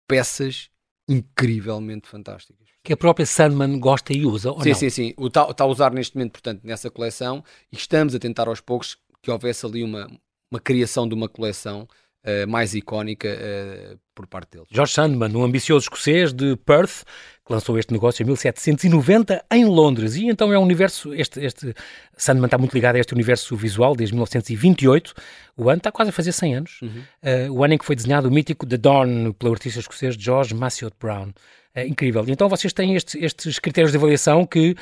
peças 0.07 0.69
incrivelmente 1.07 2.07
fantásticas. 2.07 2.67
Que 2.83 2.93
a 2.93 2.97
própria 2.97 3.25
Sandman 3.25 3.79
gosta 3.79 4.13
e 4.13 4.25
usa, 4.25 4.51
ou 4.51 4.61
sim, 4.61 4.69
não? 4.69 4.75
sim, 4.75 4.89
sim. 4.89 5.13
Está 5.19 5.53
tá 5.53 5.63
a 5.63 5.67
usar 5.67 5.91
neste 5.91 6.15
momento, 6.15 6.33
portanto, 6.33 6.61
nessa 6.63 6.89
coleção 6.89 7.43
e 7.71 7.75
estamos 7.75 8.13
a 8.13 8.19
tentar 8.19 8.47
aos 8.47 8.61
poucos 8.61 8.97
que 9.21 9.31
houvesse 9.31 9.65
ali 9.65 9.83
uma, 9.83 10.07
uma 10.51 10.59
criação 10.59 11.07
de 11.07 11.13
uma 11.15 11.27
coleção 11.27 11.87
uh, 12.25 12.47
mais 12.47 12.73
icónica 12.73 13.27
uh, 13.27 13.99
por 14.13 14.27
parte 14.27 14.51
deles. 14.51 14.67
George 14.71 14.93
Sandman, 14.93 15.35
um 15.35 15.43
ambicioso 15.43 15.83
escocês 15.83 16.33
de 16.33 16.55
Perth, 16.57 17.03
que 17.45 17.53
lançou 17.53 17.77
este 17.77 17.93
negócio 17.93 18.23
em 18.23 18.25
1790 18.25 19.45
em 19.51 19.65
Londres. 19.65 20.15
E 20.15 20.27
então 20.27 20.51
é 20.51 20.57
um 20.57 20.63
universo, 20.63 21.13
este, 21.13 21.39
este 21.41 21.73
Sandman 22.17 22.45
está 22.45 22.57
muito 22.57 22.73
ligado 22.73 22.95
a 22.95 22.99
este 22.99 23.13
universo 23.13 23.55
visual 23.55 23.95
desde 23.95 24.15
1928. 24.15 25.13
O 25.55 25.69
ano 25.69 25.77
está 25.77 25.91
quase 25.91 26.09
a 26.09 26.13
fazer 26.13 26.31
100 26.31 26.55
anos. 26.55 26.81
Uhum. 26.81 27.03
Uh, 27.23 27.53
o 27.53 27.63
ano 27.63 27.75
em 27.75 27.77
que 27.77 27.85
foi 27.85 27.95
desenhado 27.95 28.27
o 28.27 28.31
mítico 28.31 28.65
The 28.65 28.77
Dawn 28.77 29.33
pelo 29.33 29.53
artista 29.53 29.79
escocês 29.79 30.15
George 30.15 30.55
Massot 30.55 30.95
Brown. 30.99 31.31
É 31.75 31.85
incrível. 31.85 32.23
Então 32.29 32.47
vocês 32.47 32.71
têm 32.71 32.95
estes, 32.95 33.21
estes 33.21 33.59
critérios 33.59 33.91
de 33.91 33.97
avaliação 33.97 34.45
que, 34.45 34.77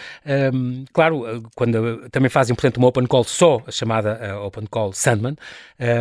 um, 0.53 0.85
claro, 0.93 1.37
uh, 1.37 1.43
quando 1.55 2.07
também 2.11 2.29
fazem, 2.29 2.55
portanto, 2.55 2.77
uma 2.77 2.87
open 2.87 3.07
call 3.07 3.23
só, 3.23 3.63
a 3.65 3.71
chamada 3.71 4.37
uh, 4.37 4.45
open 4.45 4.67
call 4.67 4.93
Sandman, 4.93 5.35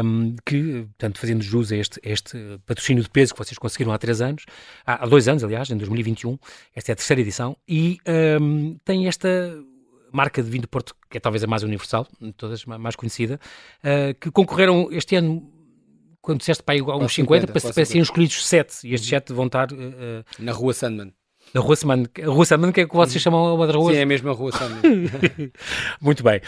um, 0.04 0.36
que, 0.44 0.82
portanto, 0.98 1.18
fazendo 1.18 1.42
jus 1.42 1.72
a 1.72 1.76
este, 1.76 1.98
este 2.02 2.36
patrocínio 2.66 3.02
de 3.02 3.08
peso 3.08 3.32
que 3.32 3.38
vocês 3.38 3.56
conseguiram 3.56 3.90
há 3.90 3.96
três 3.96 4.20
anos, 4.20 4.44
há, 4.84 5.02
há 5.02 5.06
dois 5.06 5.28
anos, 5.28 5.42
aliás, 5.42 5.70
em 5.70 5.78
2021, 5.78 6.38
esta 6.76 6.90
é 6.90 6.92
a 6.92 6.96
terceira 6.96 7.22
edição, 7.22 7.56
e 7.66 7.98
um, 8.38 8.76
tem 8.84 9.08
esta 9.08 9.28
marca 10.12 10.42
de 10.42 10.50
vinho 10.50 10.62
do 10.62 10.68
Porto, 10.68 10.94
que 11.10 11.16
é 11.16 11.20
talvez 11.20 11.42
a 11.42 11.46
mais 11.46 11.62
universal, 11.62 12.06
todas, 12.36 12.66
mais 12.66 12.94
conhecida, 12.94 13.40
uh, 13.82 14.14
que 14.20 14.30
concorreram 14.30 14.88
este 14.92 15.16
ano 15.16 15.51
quando 16.22 16.38
disseste 16.38 16.62
para 16.62 16.76
aí 16.76 16.80
uns 16.80 17.12
50, 17.12 17.12
50 17.12 17.46
para, 17.52 17.60
para 17.60 17.84
serem 17.84 18.02
escolhidos 18.02 18.46
7, 18.46 18.88
e 18.88 18.94
estes 18.94 19.10
7 19.10 19.32
vão 19.32 19.46
estar... 19.46 19.70
Uh, 19.72 20.24
Na 20.38 20.52
Rua 20.52 20.72
Sandman. 20.72 21.12
Na 21.54 21.60
Rua 21.60 21.76
Sandman. 21.76 22.06
A 22.22 22.26
Rua 22.26 22.44
Sandman, 22.46 22.72
que 22.72 22.80
é 22.80 22.86
que 22.86 22.94
vocês 22.94 23.22
chamam 23.22 23.54
uma 23.54 23.66
das 23.66 23.76
ruas? 23.76 23.94
Sim, 23.94 24.00
é 24.00 24.02
a 24.02 24.06
mesma 24.06 24.32
Rua 24.32 24.52
Sandman. 24.52 25.10
Muito 26.00 26.22
bem. 26.22 26.40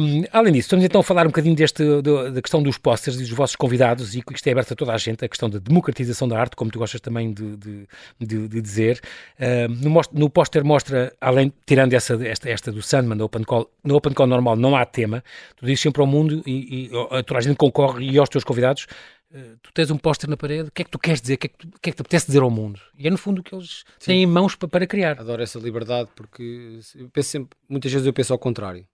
Um, 0.00 0.24
além 0.32 0.52
disso, 0.52 0.66
estamos 0.66 0.84
então 0.84 1.00
a 1.00 1.04
falar 1.04 1.24
um 1.24 1.30
bocadinho 1.30 1.54
deste, 1.54 1.84
do, 2.02 2.30
da 2.30 2.42
questão 2.42 2.62
dos 2.62 2.76
pósteres 2.76 3.20
e 3.20 3.22
dos 3.22 3.30
vossos 3.30 3.54
convidados, 3.54 4.16
e 4.16 4.22
que 4.22 4.34
isto 4.34 4.46
é 4.48 4.52
aberto 4.52 4.72
a 4.72 4.76
toda 4.76 4.92
a 4.92 4.98
gente, 4.98 5.24
a 5.24 5.28
questão 5.28 5.48
da 5.48 5.58
democratização 5.58 6.26
da 6.26 6.38
arte, 6.38 6.56
como 6.56 6.70
tu 6.70 6.78
gostas 6.80 7.00
também 7.00 7.32
de, 7.32 7.56
de, 7.56 7.88
de, 8.20 8.48
de 8.48 8.60
dizer. 8.60 9.00
Um, 9.40 9.88
no, 9.88 10.00
no 10.12 10.30
póster 10.30 10.64
mostra, 10.64 11.12
além, 11.20 11.52
tirando 11.64 11.92
essa, 11.92 12.14
esta, 12.26 12.50
esta 12.50 12.72
do 12.72 12.82
Sandman, 12.82 13.16
no 13.16 13.24
Open 13.24 13.44
Call, 13.44 13.70
no 13.84 13.94
Open 13.94 14.12
Call 14.12 14.26
normal 14.26 14.56
não 14.56 14.74
há 14.74 14.84
tema, 14.84 15.22
tu 15.56 15.66
dizes 15.66 15.80
sempre 15.80 16.00
ao 16.00 16.06
mundo, 16.06 16.42
e, 16.44 16.90
e 16.90 17.16
a 17.16 17.22
toda 17.22 17.38
a 17.38 17.42
gente 17.42 17.56
concorre, 17.56 18.10
e 18.10 18.18
aos 18.18 18.28
teus 18.28 18.42
convidados, 18.42 18.86
Uh, 19.34 19.56
tu 19.62 19.72
tens 19.72 19.90
um 19.90 19.96
póster 19.96 20.28
na 20.28 20.36
parede, 20.36 20.68
o 20.68 20.72
que 20.72 20.82
é 20.82 20.84
que 20.84 20.90
tu 20.90 20.98
queres 20.98 21.20
dizer, 21.20 21.34
o 21.34 21.38
que 21.38 21.46
é 21.46 21.48
que, 21.48 21.66
que, 21.66 21.90
é 21.90 21.92
que 21.92 21.96
te 21.96 22.00
apetece 22.02 22.26
dizer 22.26 22.42
ao 22.42 22.50
mundo? 22.50 22.80
E 22.98 23.06
é 23.06 23.10
no 23.10 23.16
fundo 23.16 23.40
o 23.40 23.42
que 23.42 23.54
eles 23.54 23.84
Sim. 23.98 24.06
têm 24.06 24.22
em 24.22 24.26
mãos 24.26 24.54
para, 24.54 24.68
para, 24.68 24.86
criar. 24.86 25.18
Adoro 25.18 25.42
essa 25.42 25.58
liberdade 25.58 26.10
porque 26.14 26.80
eu 26.94 27.08
penso 27.08 27.30
sempre, 27.30 27.58
muitas 27.66 27.90
vezes 27.90 28.06
eu 28.06 28.12
penso 28.12 28.32
ao 28.32 28.38
contrário. 28.38 28.86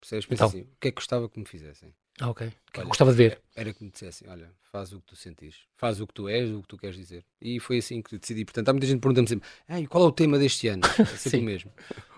Percebes? 0.00 0.26
Penso 0.26 0.44
então. 0.44 0.48
assim, 0.48 0.60
o 0.62 0.76
que 0.80 0.88
é 0.88 0.90
que 0.90 0.96
gostava 0.96 1.28
que 1.28 1.38
me 1.38 1.46
fizessem? 1.46 1.94
Ah, 2.20 2.30
ok. 2.30 2.46
O 2.46 2.50
que 2.72 2.80
é 2.80 2.82
que 2.82 2.88
gostava 2.88 3.10
de 3.10 3.16
ver? 3.16 3.40
Era 3.56 3.72
que 3.72 3.82
me 3.82 3.90
dissessem, 3.90 4.28
olha, 4.28 4.50
faz 4.70 4.92
o 4.92 5.00
que 5.00 5.06
tu 5.06 5.16
sentires, 5.16 5.56
faz 5.76 6.00
o 6.00 6.06
que 6.06 6.14
tu 6.14 6.28
és, 6.28 6.50
o 6.50 6.62
que 6.62 6.68
tu 6.68 6.76
queres 6.76 6.96
dizer. 6.96 7.24
E 7.40 7.58
foi 7.58 7.78
assim 7.78 8.02
que 8.02 8.18
decidi. 8.18 8.44
Portanto, 8.44 8.68
há 8.68 8.72
muita 8.72 8.86
gente 8.86 9.00
perguntando 9.00 9.28
sempre, 9.28 9.48
Ei, 9.68 9.86
qual 9.86 10.04
é 10.04 10.06
o 10.06 10.12
tema 10.12 10.38
deste 10.38 10.68
ano? 10.68 10.82
É 10.98 11.04
sempre 11.04 11.38
o 11.40 11.42
mesmo. 11.42 11.72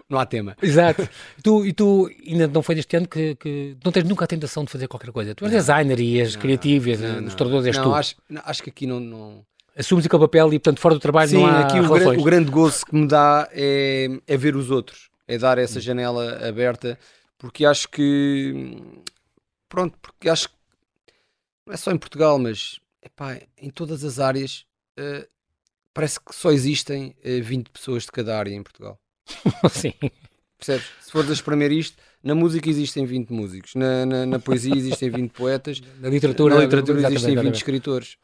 Não 0.09 0.19
há 0.19 0.27
tema. 0.27 0.57
Exato. 0.63 1.09
tu, 1.43 1.67
e 1.67 1.73
tu 1.73 2.09
ainda 2.27 2.47
não 2.47 2.63
foi 2.63 2.77
deste 2.77 2.97
ano 2.97 3.09
que, 3.09 3.35
que, 3.37 3.77
não 3.85 3.91
tens 3.91 4.05
nunca 4.05 4.25
a 4.25 4.29
tentação 4.29 4.65
de 4.65 4.71
fazer 4.71 4.87
qualquer 4.87 5.11
coisa. 5.11 5.35
Tu 5.35 5.45
és 5.45 5.53
designer 5.53 5.99
e 5.99 6.21
és 6.21 6.35
não, 6.35 6.43
criativo, 6.43 6.91
és 6.91 7.01
não, 7.01 7.19
ilustrador, 7.19 7.67
és 7.67 7.77
não, 7.77 7.85
tu. 7.85 7.95
Acho, 7.95 8.17
não, 8.29 8.43
acho 8.45 8.63
que 8.63 8.71
aqui 8.71 8.87
não... 8.87 9.01
não... 9.01 9.45
Assumes 9.77 10.07
aquele 10.07 10.23
papel 10.23 10.55
e, 10.55 10.59
portanto, 10.59 10.81
fora 10.81 10.95
do 10.95 11.01
trabalho 11.01 11.29
Sim, 11.29 11.37
não 11.37 11.47
há 11.47 11.61
aqui 11.61 11.79
o, 11.79 11.89
grande, 11.89 12.21
o 12.21 12.25
grande 12.25 12.51
gozo 12.51 12.87
que 12.87 12.95
me 12.95 13.07
dá 13.07 13.47
é, 13.53 14.09
é 14.27 14.37
ver 14.37 14.57
os 14.57 14.71
outros. 14.71 15.11
É 15.29 15.37
dar 15.37 15.59
essa 15.59 15.81
janela 15.81 16.49
aberta, 16.49 16.99
porque 17.37 17.67
acho 17.67 17.89
que... 17.89 18.79
Pronto, 19.69 19.99
porque 20.01 20.31
acho 20.31 20.49
que 20.49 20.55
não 21.67 21.75
é 21.75 21.77
só 21.77 21.91
em 21.91 21.99
Portugal, 21.99 22.39
mas 22.39 22.79
epá, 23.03 23.41
em 23.59 23.69
todas 23.71 24.05
as 24.05 24.21
áreas 24.21 24.65
uh, 24.99 25.27
parece 25.93 26.21
que 26.21 26.35
só 26.35 26.53
existem 26.53 27.15
uh, 27.25 27.43
20 27.43 27.71
pessoas 27.71 28.05
de 28.05 28.13
cada 28.13 28.39
área 28.39 28.55
em 28.55 28.63
Portugal. 28.63 28.99
Sim. 29.71 29.93
Percebes? 30.59 30.87
Se 31.01 31.11
fores 31.11 31.31
a 31.31 31.33
espremer 31.33 31.73
isto, 31.73 31.97
Na 32.23 32.35
música 32.35 32.69
existem 32.69 33.05
20 33.05 33.31
músicos, 33.31 33.75
na, 33.75 34.07
na, 34.07 34.27
na 34.27 34.39
poesia 34.39 34.75
existem 34.75 35.11
20 35.11 35.31
poetas, 35.31 35.81
na 36.01 36.09
literatura, 36.09 36.55
na 36.57 36.61
literatura 36.63 37.07
existem 37.07 37.37
20 37.37 37.55
escritores. 37.55 38.17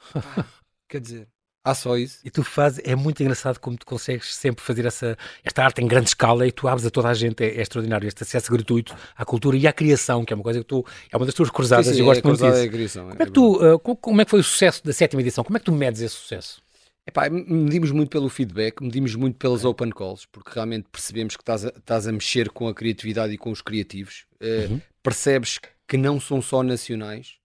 quer 0.88 1.00
dizer, 1.00 1.28
há 1.64 1.74
só 1.74 1.96
isso. 1.96 2.18
E 2.24 2.30
tu 2.30 2.42
fazes, 2.42 2.80
é 2.84 2.94
muito 2.96 3.22
engraçado 3.22 3.58
como 3.58 3.76
tu 3.76 3.86
consegues 3.86 4.34
sempre 4.34 4.64
fazer 4.64 4.84
essa, 4.86 5.16
esta 5.44 5.62
arte 5.62 5.82
em 5.82 5.86
grande 5.86 6.08
escala 6.08 6.46
e 6.46 6.52
tu 6.52 6.66
abres 6.66 6.86
a 6.86 6.90
toda 6.90 7.08
a 7.08 7.14
gente, 7.14 7.42
é, 7.42 7.58
é 7.58 7.62
extraordinário, 7.62 8.08
este 8.08 8.22
acesso 8.22 8.50
gratuito 8.50 8.94
à 9.16 9.24
cultura 9.24 9.56
e 9.56 9.66
à 9.66 9.72
criação, 9.72 10.24
que 10.24 10.32
é 10.32 10.36
uma 10.36 10.42
coisa 10.42 10.60
que 10.60 10.66
tu, 10.66 10.84
é 11.10 11.16
uma 11.16 11.26
das 11.26 11.34
tuas 11.34 11.50
cruzadas 11.50 11.86
sim, 11.86 11.94
sim, 11.94 12.00
eu 12.00 12.06
gosto 12.06 12.24
é, 12.24 12.28
muito 12.28 12.42
disso. 12.42 12.56
É 12.56 12.68
criação, 12.68 13.08
como, 13.08 13.22
é 13.22 13.26
que 13.26 13.32
tu, 13.32 13.74
uh, 13.74 13.78
como 13.78 14.20
é 14.20 14.24
que 14.24 14.30
foi 14.30 14.40
o 14.40 14.44
sucesso 14.44 14.84
da 14.84 14.92
sétima 14.92 15.22
edição? 15.22 15.44
Como 15.44 15.56
é 15.56 15.60
que 15.60 15.66
tu 15.66 15.72
medes 15.72 16.00
esse 16.00 16.14
sucesso? 16.14 16.60
Epá, 17.06 17.28
medimos 17.28 17.90
muito 17.90 18.10
pelo 18.10 18.28
feedback, 18.28 18.80
medimos 18.80 19.14
muito 19.16 19.36
pelas 19.36 19.64
open 19.64 19.90
calls, 19.90 20.24
porque 20.26 20.50
realmente 20.54 20.88
percebemos 20.90 21.36
que 21.36 21.42
estás 21.42 21.64
a, 21.64 21.68
estás 21.68 22.06
a 22.06 22.12
mexer 22.12 22.50
com 22.50 22.68
a 22.68 22.74
criatividade 22.74 23.32
e 23.32 23.38
com 23.38 23.50
os 23.50 23.60
criativos. 23.60 24.24
Uh, 24.40 24.72
uhum. 24.72 24.80
Percebes 25.02 25.58
que 25.88 25.96
não 25.96 26.20
são 26.20 26.40
só 26.40 26.62
nacionais. 26.62 27.38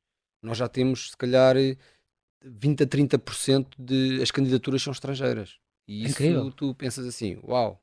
Nós 0.43 0.59
já 0.59 0.67
temos, 0.67 1.11
se 1.11 1.17
calhar, 1.17 1.55
20 2.43 2.83
a 2.83 2.87
30% 2.87 3.67
de 3.79 4.21
as 4.21 4.29
candidaturas 4.29 4.81
são 4.81 4.93
estrangeiras. 4.93 5.57
E 5.87 6.03
isso 6.03 6.11
Incrível. 6.23 6.51
tu 6.51 6.75
pensas 6.75 7.05
assim, 7.07 7.39
uau, 7.43 7.81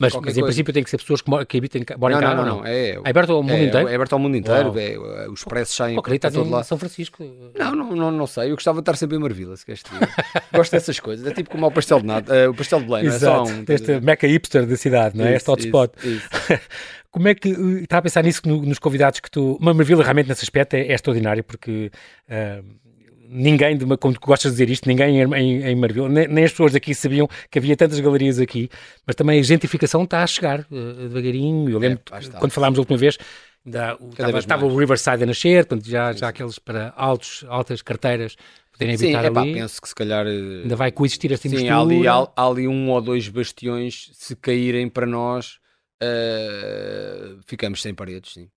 mas, 0.00 0.14
mas 0.14 0.38
em 0.38 0.42
princípio 0.42 0.72
tem 0.72 0.84
que 0.84 0.90
ser 0.90 0.98
pessoas 0.98 1.20
que, 1.20 1.46
que 1.46 1.58
habitem 1.58 1.84
moram 1.98 2.20
não, 2.20 2.22
cá, 2.22 2.34
não, 2.34 2.44
não, 2.44 2.56
não, 2.58 2.66
é, 2.66 2.90
é 2.90 3.00
aberto 3.04 3.32
ao 3.32 3.42
mundo 3.42 3.54
é, 3.54 3.64
inteiro? 3.64 3.88
É 3.88 3.94
aberto 3.94 4.12
ao 4.12 4.18
mundo 4.18 4.36
inteiro, 4.36 4.78
é, 4.78 4.92
é, 4.94 5.28
os 5.28 5.42
preços 5.42 5.74
saem 5.74 5.98
oh, 5.98 6.02
para 6.02 6.30
todo 6.30 6.48
lado. 6.48 6.64
São 6.64 6.78
Francisco? 6.78 7.24
Não, 7.58 7.74
não, 7.74 7.96
não, 7.96 8.10
não, 8.12 8.26
sei, 8.26 8.50
eu 8.50 8.54
gostava 8.54 8.76
de 8.76 8.82
estar 8.82 8.96
sempre 8.96 9.16
em 9.16 9.20
Marvila, 9.20 9.56
se 9.56 9.66
queres 9.66 9.82
Gosto 10.54 10.72
dessas 10.72 11.00
coisas, 11.00 11.26
é 11.26 11.34
tipo 11.34 11.50
como 11.50 11.66
o 11.66 11.70
pastel 11.70 12.00
de 12.00 12.06
nada, 12.06 12.46
uh, 12.46 12.50
o 12.50 12.54
pastel 12.54 12.80
de 12.80 12.86
Belém, 12.86 13.04
não 13.04 13.12
é 13.12 13.18
só 13.18 13.44
um. 13.44 13.64
Este 13.68 14.00
meca 14.00 14.26
hipster 14.26 14.66
da 14.66 14.76
cidade, 14.76 15.16
não 15.16 15.24
é? 15.24 15.36
Isso, 15.36 15.36
este 15.36 15.50
hotspot. 15.50 15.92
Isso, 15.98 16.08
isso. 16.08 16.60
Como 17.10 17.26
é 17.26 17.34
que, 17.34 17.48
está 17.48 17.98
a 17.98 18.02
pensar 18.02 18.22
nisso 18.22 18.42
no, 18.44 18.62
nos 18.62 18.78
convidados 18.78 19.18
que 19.18 19.30
tu, 19.30 19.56
uma 19.60 19.72
Marvila 19.72 20.04
realmente 20.04 20.28
nesse 20.28 20.44
aspecto 20.44 20.74
é, 20.74 20.80
é 20.82 20.92
extraordinário, 20.92 21.42
porque... 21.42 21.90
Uh, 22.28 22.87
ninguém, 23.28 23.76
de 23.76 23.84
uma, 23.84 23.96
como 23.96 24.14
tu 24.14 24.20
gostas 24.20 24.52
de 24.52 24.58
dizer 24.58 24.72
isto, 24.72 24.88
ninguém 24.88 25.20
em, 25.20 25.34
em, 25.34 25.62
em 25.62 26.08
nem, 26.08 26.28
nem, 26.28 26.44
as 26.44 26.50
pessoas 26.50 26.72
daqui 26.72 26.94
sabiam 26.94 27.28
que 27.50 27.58
havia 27.58 27.76
tantas 27.76 28.00
galerias 28.00 28.38
aqui, 28.38 28.70
mas 29.06 29.14
também 29.14 29.38
a 29.38 29.42
gentrificação 29.42 30.04
está 30.04 30.22
a 30.22 30.26
chegar 30.26 30.60
uh, 30.70 31.08
devagarinho. 31.08 31.70
Eu 31.70 31.78
lembro, 31.78 32.00
é, 32.10 32.38
quando 32.38 32.52
falámos 32.52 32.78
a 32.78 32.82
última 32.82 32.96
vez, 32.98 33.18
estava, 33.64 34.38
estava 34.38 34.66
o 34.66 34.76
Riverside 34.76 35.22
a 35.22 35.26
nascer, 35.26 35.66
portanto, 35.66 35.88
já, 35.88 36.12
já 36.12 36.28
aqueles 36.28 36.58
para 36.58 36.92
altos, 36.96 37.44
altas 37.48 37.82
carteiras 37.82 38.36
poderem 38.72 38.94
habitar 38.94 39.24
sim, 39.24 39.38
ali. 39.38 39.54
penso 39.54 39.82
que 39.82 39.88
se 39.88 39.94
calhar... 39.94 40.26
Eh, 40.26 40.62
ainda 40.62 40.76
vai 40.76 40.92
coexistir 40.92 41.32
esta 41.32 41.48
Sim, 41.48 41.68
há 41.68 41.78
ali, 41.78 42.06
há, 42.06 42.28
há 42.36 42.46
ali 42.46 42.68
um 42.68 42.90
ou 42.90 43.00
dois 43.00 43.28
bastiões, 43.28 44.10
se 44.14 44.36
caírem 44.36 44.88
para 44.88 45.06
nós, 45.06 45.58
uh, 46.02 47.40
ficamos 47.46 47.82
sem 47.82 47.92
paredes, 47.92 48.34
sim. 48.34 48.48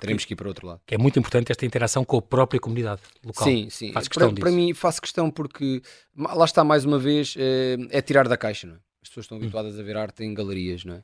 Teremos 0.00 0.24
que 0.24 0.32
ir 0.32 0.36
para 0.36 0.48
outro 0.48 0.66
lado. 0.66 0.80
Que 0.86 0.94
é 0.94 0.98
muito 0.98 1.18
importante 1.18 1.50
esta 1.50 1.64
interação 1.64 2.04
com 2.04 2.18
a 2.18 2.22
própria 2.22 2.60
comunidade 2.60 3.00
local. 3.24 3.46
Sim, 3.46 3.68
sim. 3.70 3.92
Faço 3.92 4.10
questão 4.10 4.34
para, 4.34 4.40
para 4.40 4.50
mim 4.50 4.74
faço 4.74 5.00
questão 5.00 5.30
porque 5.30 5.82
lá 6.16 6.44
está 6.44 6.62
mais 6.64 6.84
uma 6.84 6.98
vez 6.98 7.34
é, 7.38 7.76
é 7.90 8.02
tirar 8.02 8.28
da 8.28 8.36
caixa, 8.36 8.66
não 8.66 8.74
é? 8.74 8.78
As 9.02 9.08
pessoas 9.08 9.24
estão 9.24 9.38
hum. 9.38 9.42
habituadas 9.42 9.76
hum. 9.76 9.80
a 9.80 9.82
ver 9.82 9.96
arte 9.96 10.24
em 10.24 10.34
galerias, 10.34 10.84
não 10.84 10.94
é? 10.94 10.98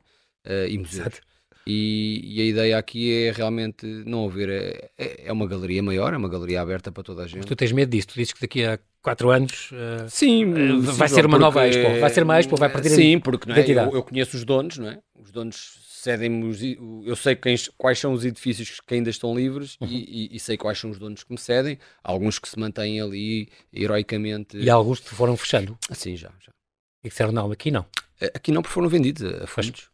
Uh, 0.44 0.68
e 0.68 0.78
museus. 0.78 1.20
E, 1.66 2.20
e, 2.24 2.40
a 2.40 2.44
ideia 2.44 2.78
aqui 2.78 3.12
é 3.26 3.30
realmente 3.30 3.86
não 4.04 4.24
haver. 4.26 4.48
É, 4.48 4.90
é, 4.98 5.28
é, 5.28 5.32
uma 5.32 5.46
galeria 5.46 5.82
maior, 5.82 6.12
é 6.12 6.16
uma 6.16 6.28
galeria 6.28 6.60
aberta 6.60 6.90
para 6.90 7.04
toda 7.04 7.22
a 7.22 7.26
gente. 7.26 7.38
Mas 7.38 7.46
tu 7.46 7.54
tens 7.54 7.70
medo 7.70 7.88
disso? 7.88 8.08
Tu 8.08 8.14
dizes 8.14 8.32
que 8.32 8.40
daqui 8.40 8.64
a 8.64 8.78
quatro 9.00 9.30
anos 9.30 9.70
uh, 9.70 10.08
sim, 10.08 10.44
uh, 10.44 10.80
vai 10.80 11.08
ser 11.08 11.24
uma 11.24 11.38
nova 11.38 11.66
Expo. 11.68 12.00
Vai 12.00 12.10
ser 12.10 12.24
uma 12.24 12.38
Expo, 12.40 12.56
vai 12.56 12.68
perder 12.68 12.90
Sim, 12.90 13.20
porque 13.20 13.48
não 13.48 13.54
é? 13.54 13.60
eu, 13.60 13.94
eu, 13.94 14.02
conheço 14.02 14.36
os 14.36 14.44
donos, 14.44 14.78
não 14.78 14.88
é? 14.88 14.98
Os 15.20 15.30
donos 15.30 15.78
cedem-me, 16.02 17.04
eu 17.06 17.14
sei 17.14 17.36
quem, 17.36 17.54
quais 17.78 17.98
são 17.98 18.12
os 18.12 18.24
edifícios 18.24 18.80
que 18.80 18.94
ainda 18.94 19.08
estão 19.08 19.34
livres 19.34 19.76
uhum. 19.80 19.86
e, 19.86 20.30
e, 20.32 20.36
e, 20.36 20.40
sei 20.40 20.56
quais 20.56 20.78
são 20.78 20.90
os 20.90 20.98
donos 20.98 21.22
que 21.22 21.30
me 21.30 21.38
cedem. 21.38 21.78
Há 22.02 22.10
alguns 22.10 22.40
que 22.40 22.48
se 22.48 22.58
mantêm 22.58 23.00
ali 23.00 23.48
heroicamente. 23.72 24.56
E 24.56 24.68
há 24.68 24.74
alguns 24.74 24.98
que 24.98 25.10
foram 25.10 25.36
fechando? 25.36 25.78
Sim, 25.92 26.16
já. 26.16 26.32
já. 26.40 26.52
E 27.04 27.08
disseram 27.08 27.30
não, 27.30 27.52
aqui 27.52 27.70
não. 27.70 27.86
Aqui 28.34 28.50
não, 28.50 28.62
porque 28.62 28.74
foram 28.74 28.88
vendidos 28.88 29.22
a 29.42 29.46
fundos. 29.46 29.90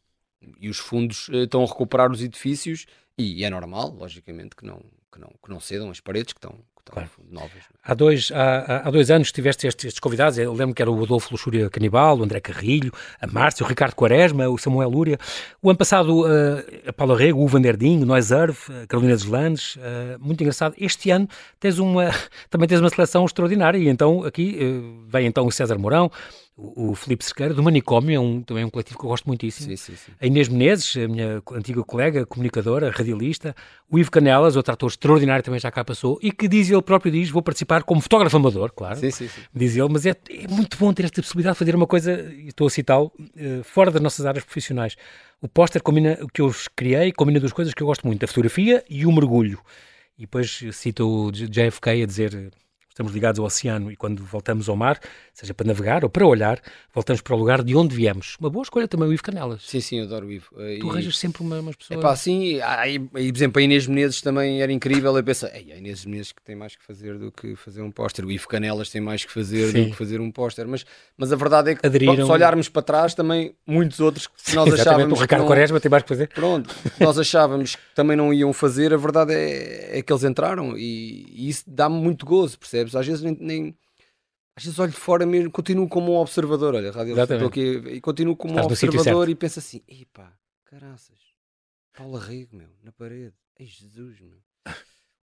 E 0.59 0.68
os 0.68 0.79
fundos 0.79 1.29
eh, 1.31 1.42
estão 1.42 1.62
a 1.62 1.66
recuperar 1.66 2.11
os 2.11 2.23
edifícios 2.23 2.87
e, 3.18 3.40
e 3.40 3.44
é 3.44 3.51
normal, 3.51 3.90
logicamente, 3.90 4.57
que 4.57 4.64
não, 4.64 4.81
que, 5.12 5.21
não, 5.21 5.29
que 5.29 5.51
não 5.51 5.61
cedam 5.61 5.90
as 5.90 6.01
paredes 6.01 6.33
que 6.33 6.38
estão, 6.38 6.55
claro. 6.90 7.09
novas. 7.31 7.53
É? 7.53 7.79
Há, 7.83 7.94
dois, 7.94 8.31
há, 8.33 8.88
há 8.88 8.90
dois 8.90 9.11
anos 9.11 9.33
tiveste 9.33 9.66
estes, 9.66 9.87
estes, 9.87 10.01
convidados, 10.01 10.38
eu 10.38 10.53
lembro 10.53 10.74
que 10.74 10.83
era 10.83 10.90
o 10.90 11.03
Adolfo 11.03 11.29
Luxúria 11.33 11.70
Canibal, 11.70 12.18
o 12.18 12.22
André 12.22 12.40
Carrilho, 12.40 12.92
a 13.20 13.27
Márcia, 13.27 13.64
o 13.64 13.68
Ricardo 13.68 13.94
Quaresma, 13.94 14.48
o 14.48 14.59
Samuel 14.59 14.90
Lúria. 14.90 15.18
O 15.62 15.70
ano 15.70 15.79
passado 15.79 16.22
uh, 16.22 16.64
a 16.87 16.92
Paula 16.92 17.16
Rego, 17.16 17.42
o 17.42 17.46
Vanderdinho, 17.46 18.03
o 18.03 18.07
Noiserve, 18.07 18.59
a 18.83 18.87
Carolina 18.87 19.14
dos 19.14 19.24
Landes, 19.24 19.77
uh, 19.77 19.81
muito 20.20 20.40
engraçado. 20.42 20.74
Este 20.79 21.11
ano 21.11 21.29
tens 21.59 21.79
uma, 21.79 22.11
também 22.51 22.68
tens 22.68 22.81
uma 22.81 22.90
seleção 22.90 23.24
extraordinária 23.24 23.79
e 23.79 23.88
então 23.88 24.24
aqui 24.24 24.59
vem 25.09 25.27
então 25.27 25.46
o 25.46 25.53
César 25.53 25.79
Mourão, 25.79 26.11
o, 26.59 26.90
o 26.90 26.94
Filipe 26.97 27.25
Cerqueira, 27.25 27.55
do 27.55 27.62
Manicômio, 27.62 28.16
é 28.16 28.18
um, 28.18 28.42
também 28.42 28.64
um 28.64 28.71
coletivo 28.71 28.99
que 28.99 29.05
eu 29.05 29.09
gosto 29.09 29.27
muitíssimo. 29.27 29.71
Sim, 29.71 29.77
sim, 29.77 29.94
sim. 29.94 30.12
A 30.21 30.27
Inês 30.27 30.49
Menezes, 30.49 30.97
a 30.97 31.07
minha 31.07 31.40
antiga 31.53 31.85
colega, 31.85 32.27
comunicadora, 32.27 32.90
radialista. 32.90 33.55
O 33.88 33.97
Ivo 33.97 34.11
Canelas, 34.11 34.57
outro 34.57 34.73
ator 34.73 34.90
extraordinário, 34.90 35.44
também 35.44 35.61
já 35.61 35.71
cá 35.71 35.85
passou. 35.85 36.18
E 36.21 36.33
que 36.33 36.49
diz 36.49 36.68
ele 36.68 36.83
próprio, 36.83 37.12
diz, 37.12 37.31
vou 37.31 37.42
participar 37.42 37.85
como 37.85 38.01
fotógrafo 38.01 38.37
amador, 38.37 38.73
claro. 38.73 38.97
Sim, 38.97 39.12
sim, 39.12 39.29
sim. 39.29 39.40
Diz 39.55 39.77
ele, 39.77 39.88
mas 39.88 40.05
é, 40.05 40.11
é 40.11 40.49
muito 40.49 40.77
bom 40.77 40.92
ter 40.92 41.05
esta 41.05 41.23
possibilidade 41.23 41.55
de 41.55 41.59
fazer 41.61 41.77
uma 41.77 41.87
coisa, 41.87 42.21
estou 42.44 42.66
a 42.66 42.71
citá-lo, 42.71 43.12
uh, 43.21 43.62
fora 43.62 43.92
das 43.92 44.03
nossas 44.03 44.27
áreas 44.27 44.44
profissionais. 44.44 44.97
O 45.40 45.47
póster 45.47 45.81
combina 45.81 46.18
o 46.21 46.27
que 46.27 46.42
eu 46.42 46.53
criei, 46.75 47.12
combina 47.12 47.38
duas 47.38 47.53
coisas 47.53 47.73
que 47.73 47.81
eu 47.81 47.87
gosto 47.87 48.05
muito, 48.05 48.25
a 48.25 48.27
fotografia 48.27 48.85
e 48.90 49.07
o 49.07 49.12
mergulho. 49.12 49.61
E 50.18 50.23
depois 50.23 50.61
cita 50.73 51.05
o 51.05 51.31
JFK 51.31 52.03
a 52.03 52.07
dizer 52.07 52.51
estamos 52.98 53.12
ligados 53.12 53.38
ao 53.38 53.46
oceano 53.46 53.92
e 53.92 53.96
quando 53.96 54.24
voltamos 54.24 54.68
ao 54.68 54.74
mar, 54.74 54.98
seja 55.32 55.54
para 55.54 55.68
navegar 55.68 56.02
ou 56.02 56.11
para 56.11 56.26
olhar, 56.26 56.61
voltamos 56.92 57.22
para 57.22 57.34
o 57.34 57.38
lugar 57.38 57.62
de 57.62 57.76
onde 57.76 57.94
viemos. 57.94 58.37
Uma 58.40 58.50
boa 58.50 58.64
escolha 58.64 58.88
também 58.88 59.08
o 59.08 59.12
Ivo 59.12 59.22
Canelas. 59.22 59.62
Sim, 59.62 59.80
sim, 59.80 59.98
eu 59.98 60.04
adoro 60.04 60.26
o 60.26 60.32
Ivo. 60.32 60.48
Tu 60.80 60.90
arranjas 60.90 61.16
sempre 61.16 61.42
uma, 61.42 61.61
umas 61.61 61.76
pessoas... 61.76 61.96
É 61.96 62.02
pá, 62.02 62.16
sim, 62.16 62.61
aí, 62.61 62.98
por 62.98 63.20
exemplo, 63.20 63.61
a 63.61 63.62
Inês 63.62 63.87
Menezes 63.87 64.20
também 64.20 64.61
era 64.61 64.72
incrível, 64.72 65.16
eu 65.16 65.22
penso, 65.22 65.46
a 65.46 65.58
Inês 65.58 66.04
Menezes 66.04 66.32
que 66.32 66.42
tem 66.42 66.56
mais 66.56 66.74
que 66.74 66.84
fazer 66.84 67.16
do 67.18 67.30
que 67.30 67.54
fazer 67.54 67.82
um 67.82 67.90
póster, 67.92 68.24
o 68.24 68.32
Ivo 68.32 68.48
Canelas 68.48 68.90
tem 68.90 69.00
mais 69.00 69.24
que 69.24 69.30
fazer 69.30 69.70
sim. 69.70 69.84
do 69.84 69.90
que 69.90 69.96
fazer 69.96 70.20
um 70.20 70.32
póster, 70.32 70.66
mas, 70.66 70.84
mas 71.16 71.32
a 71.32 71.37
verdade 71.37 71.70
é 71.70 71.74
que 71.76 71.87
Aderiram... 71.87 72.16
se 72.26 72.32
olharmos 72.32 72.68
para 72.68 72.82
trás 72.82 73.14
também, 73.14 73.54
muitos 73.64 74.00
outros 74.00 74.26
que 74.26 74.56
nós 74.56 74.72
achávamos... 74.74 75.16
O 75.16 75.22
Ricardo 75.22 75.42
não... 75.42 75.48
Quaresma 75.48 75.78
tem 75.78 75.88
mais 75.88 76.02
que 76.02 76.08
fazer. 76.08 76.28
Pronto, 76.30 76.74
nós 76.98 77.16
achávamos 77.16 77.76
que 77.76 77.82
também 77.94 78.16
não 78.16 78.34
iam 78.34 78.52
fazer, 78.52 78.92
a 78.92 78.96
verdade 78.96 79.32
é, 79.34 79.98
é 79.98 80.02
que 80.02 80.12
eles 80.12 80.24
entraram 80.24 80.76
e, 80.76 81.26
e 81.32 81.48
isso 81.48 81.62
dá-me 81.64 81.96
muito 81.96 82.26
gozo, 82.26 82.58
percebes? 82.58 82.88
Às 82.94 83.07
vezes 83.07 83.22
nem, 83.22 83.37
nem 83.40 83.79
às 84.57 84.64
vezes 84.64 84.79
olho 84.79 84.90
de 84.90 84.98
fora 84.98 85.24
mesmo, 85.24 85.51
continuo 85.51 85.88
como 85.88 86.12
um 86.12 86.16
observador, 86.16 86.74
olha, 86.74 86.90
rádio 86.90 87.14
aqui, 87.46 87.61
e 87.61 88.01
continuo 88.01 88.37
como 88.37 88.55
Estás 88.55 88.66
um 88.66 88.70
observador 88.70 89.29
e 89.29 89.35
penso 89.37 89.61
assim, 89.61 89.83
epá, 89.87 90.37
caraças, 90.64 91.18
Paula 91.96 92.20
Rego, 92.20 92.57
meu, 92.57 92.70
na 92.83 92.90
parede, 92.90 93.35
ei 93.57 93.66
Jesus, 93.66 94.20
meu. 94.20 94.47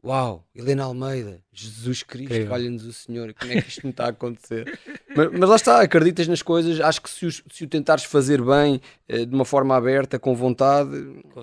Uau, 0.06 0.46
Helena 0.54 0.84
Almeida, 0.84 1.40
Jesus 1.54 2.04
Cristo, 2.04 2.46
valha-nos 2.46 2.84
o 2.84 2.92
Senhor, 2.92 3.34
como 3.40 3.54
é 3.54 3.62
que 3.62 3.70
isto 3.70 3.84
não 3.84 3.92
está 3.92 4.08
a 4.08 4.10
acontecer? 4.10 4.78
mas, 5.16 5.32
mas, 5.32 5.50
lá 5.50 5.56
está, 5.56 5.82
acreditas 5.82 6.28
nas 6.28 6.42
coisas, 6.42 6.82
acho 6.82 7.02
que 7.02 7.10
se, 7.10 7.32
se 7.50 7.64
o 7.64 7.68
tentares 7.68 8.04
fazer 8.04 8.42
bem, 8.42 8.82
eh, 9.08 9.24
de 9.24 9.34
uma 9.34 9.46
forma 9.46 9.78
aberta, 9.78 10.20
com 10.20 10.36
vontade, 10.36 10.90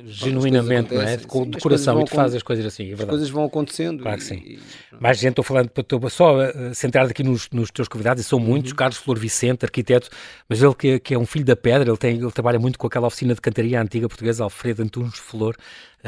genuinamente, 0.04 0.92
não 0.92 1.00
é? 1.00 1.16
De, 1.16 1.26
com, 1.26 1.48
de 1.48 1.58
coração, 1.58 2.02
e 2.02 2.04
tu 2.04 2.14
fazes 2.14 2.36
as 2.36 2.42
coisas 2.42 2.66
assim, 2.66 2.84
é 2.84 2.88
verdade. 2.88 3.04
As 3.04 3.08
coisas 3.08 3.30
vão 3.30 3.44
acontecendo. 3.46 4.02
Claro 4.02 4.18
que 4.18 4.24
sim. 4.24 4.42
E, 4.44 4.58
Mais 5.00 5.16
gente, 5.16 5.30
estou 5.30 5.44
falando, 5.44 5.70
estou 5.74 6.10
só 6.10 6.36
uh, 6.36 6.74
centrado 6.74 7.08
aqui 7.08 7.22
nos, 7.22 7.48
nos 7.50 7.70
teus 7.70 7.88
convidados, 7.88 8.22
e 8.22 8.28
são 8.28 8.38
muitos, 8.38 8.72
uhum. 8.72 8.76
Carlos 8.76 8.98
Flor 8.98 9.18
Vicente, 9.18 9.64
arquiteto, 9.64 10.10
mas 10.46 10.62
ele 10.62 10.74
que, 10.74 10.98
que, 10.98 11.14
é 11.14 11.18
um 11.18 11.24
filho 11.24 11.46
da 11.46 11.56
pedra, 11.56 11.88
ele, 11.88 11.96
tem, 11.96 12.18
ele 12.18 12.30
trabalha 12.30 12.58
muito 12.58 12.78
com 12.78 12.86
aquela 12.86 13.06
oficina 13.06 13.34
de 13.34 13.40
cantaria 13.40 13.80
antiga 13.80 14.06
portuguesa, 14.06 14.44
Alfredo 14.44 14.82
Antunes 14.82 15.16
Flor, 15.16 15.56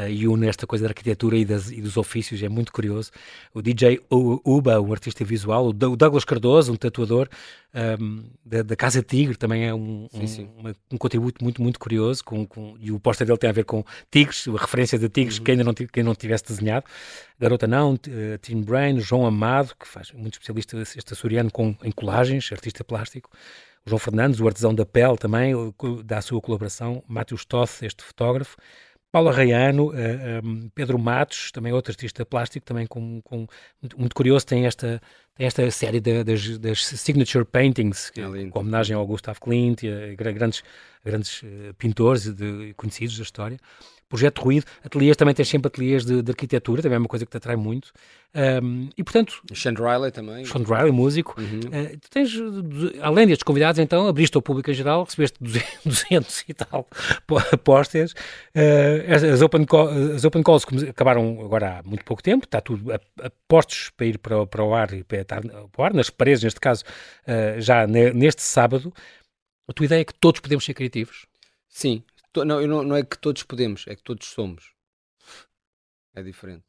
e 0.09 0.27
une 0.27 0.47
esta 0.47 0.65
coisa 0.65 0.83
da 0.83 0.89
arquitetura 0.89 1.37
e, 1.37 1.45
das, 1.45 1.69
e, 1.71 1.81
dos 1.81 1.97
ofícios, 1.97 2.41
é 2.41 2.49
muito 2.49 2.71
curioso. 2.71 3.11
O 3.53 3.61
DJ 3.61 3.99
Uba, 4.09 4.81
um 4.81 4.91
artista 4.91 5.23
visual, 5.23 5.67
o 5.67 5.73
Douglas 5.73 6.25
Cardoso, 6.25 6.73
um 6.73 6.75
tatuador 6.75 7.29
um, 7.73 7.79
ehm, 7.79 8.23
da, 8.43 8.63
da, 8.63 8.75
Casa 8.75 9.03
Tigre, 9.03 9.35
também 9.35 9.65
é 9.67 9.73
um, 9.73 10.07
sim, 10.11 10.23
um, 10.23 10.27
sim. 10.27 10.49
Uma, 10.57 10.75
um, 10.91 10.97
contributo 10.97 11.43
muito, 11.43 11.61
muito 11.61 11.79
curioso, 11.79 12.23
com, 12.23 12.45
com, 12.45 12.75
e 12.79 12.91
o 12.91 12.99
póster 12.99 13.27
dele 13.27 13.37
tem 13.37 13.49
a 13.49 13.53
ver 13.53 13.65
com 13.65 13.83
tigres, 14.09 14.47
a 14.47 14.57
referência 14.57 14.97
de 14.97 15.07
tigres, 15.09 15.37
uhum. 15.37 15.43
que 15.43 15.51
ainda 15.51 15.63
não, 15.63 15.73
quem 15.73 16.03
não 16.03 16.15
tivesse 16.15 16.45
desenhado. 16.45 16.85
Garota 17.39 17.67
Não, 17.67 17.93
uh, 17.93 17.97
Tim 18.41 18.61
Brain, 18.61 18.99
João 18.99 19.25
Amado, 19.25 19.75
que 19.79 19.87
faz 19.87 20.11
muito 20.11 20.33
especialista 20.33 20.81
este 20.81 21.13
açoriano 21.13 21.51
com, 21.51 21.75
em 21.83 21.91
colagens, 21.91 22.51
artista 22.51 22.83
plástico. 22.83 23.29
O 23.85 23.89
João 23.89 23.99
Fernandes, 23.99 24.39
o 24.39 24.47
artesão 24.47 24.73
da 24.73 24.85
pele 24.85 25.17
também, 25.17 25.53
dá 26.05 26.19
a 26.19 26.21
sua 26.21 26.39
colaboração. 26.39 27.03
Matheus 27.07 27.43
Toth, 27.43 27.81
este 27.81 28.01
fotógrafo. 28.01 28.55
Paula 29.13 29.31
Raiano, 29.31 29.89
uh, 29.89 29.95
eh, 29.95 30.41
um, 30.43 30.63
ehm, 30.63 30.69
Pedro 30.73 30.97
Matos, 30.97 31.51
também 31.51 31.71
outro 31.71 31.91
artista 31.91 32.25
plástico, 32.25 32.65
também 32.65 32.87
com, 32.87 33.21
com 33.21 33.45
muito, 33.79 33.99
muito, 33.99 34.15
curioso, 34.15 34.43
tem 34.43 34.65
esta, 34.65 34.99
tem 35.35 35.45
esta 35.45 35.69
série 35.69 35.99
de, 35.99 36.23
das, 36.23 36.57
das, 36.57 36.83
signature 36.83 37.45
paintings, 37.45 38.09
que, 38.09 38.19
é 38.19 38.49
com 38.49 38.61
homenagem 38.61 38.95
ao 38.95 39.05
Gustav 39.05 39.39
Klimt 39.39 39.83
e 39.83 39.87
a, 39.87 40.15
grandes, 40.15 40.63
grandes 41.05 41.43
uh, 41.43 41.75
pintores 41.77 42.33
de, 42.33 42.73
conhecidos 42.73 43.15
da 43.15 43.21
história. 43.21 43.59
Projeto 44.13 44.43
Ruído, 44.43 44.65
ateliês, 44.85 45.17
também 45.17 45.33
tens 45.33 45.49
sempre 45.49 45.69
ateliês 45.69 46.05
de, 46.05 46.21
de 46.21 46.31
arquitetura, 46.31 46.83
também 46.83 46.97
é 46.97 46.99
uma 46.99 47.07
coisa 47.07 47.25
que 47.25 47.31
te 47.31 47.37
atrai 47.37 47.55
muito. 47.55 47.91
Um, 48.35 48.87
e 48.95 49.03
portanto. 49.03 49.41
Sean 49.55 49.73
Riley 49.73 50.11
também. 50.11 50.45
Sean 50.45 50.63
Riley, 50.63 50.91
músico. 50.91 51.33
Uhum. 51.41 51.61
Uh, 51.61 51.97
tu 51.97 52.11
tens, 52.11 52.31
além 53.01 53.25
destes 53.25 53.41
convidados, 53.41 53.79
então, 53.79 54.05
abriste 54.05 54.37
ao 54.37 54.41
público 54.43 54.69
em 54.69 54.73
geral, 54.75 55.03
recebeste 55.03 55.39
200 55.83 56.45
e 56.47 56.53
tal 56.53 56.87
posters. 57.63 58.13
Uh, 58.55 59.33
as, 59.33 59.41
open 59.41 59.65
call, 59.65 59.89
as 60.13 60.23
open 60.23 60.43
calls 60.43 60.63
acabaram 60.87 61.41
agora 61.43 61.79
há 61.79 61.83
muito 61.83 62.05
pouco 62.05 62.21
tempo, 62.21 62.45
está 62.45 62.61
tudo 62.61 62.91
a, 62.91 62.99
a 63.19 63.31
postos 63.47 63.89
para 63.97 64.05
ir 64.05 64.19
para, 64.19 64.45
para 64.45 64.63
o 64.63 64.75
ar 64.75 64.93
e 64.93 65.03
para 65.03 65.21
estar 65.21 65.41
para 65.41 65.81
o 65.81 65.83
ar, 65.83 65.91
nas 65.91 66.11
paredes, 66.11 66.43
neste 66.43 66.59
caso, 66.59 66.83
uh, 67.27 67.59
já 67.59 67.87
neste 67.87 68.43
sábado. 68.43 68.93
A 69.67 69.73
tua 69.73 69.87
ideia 69.87 70.01
é 70.01 70.05
que 70.05 70.13
todos 70.13 70.39
podemos 70.39 70.63
ser 70.63 70.75
criativos? 70.75 71.25
Sim. 71.67 72.03
Não, 72.37 72.65
não, 72.67 72.83
não 72.83 72.95
é 72.95 73.03
que 73.03 73.17
todos 73.17 73.43
podemos, 73.43 73.85
é 73.87 73.95
que 73.95 74.03
todos 74.03 74.27
somos. 74.27 74.71
É 76.15 76.21
diferente. 76.21 76.65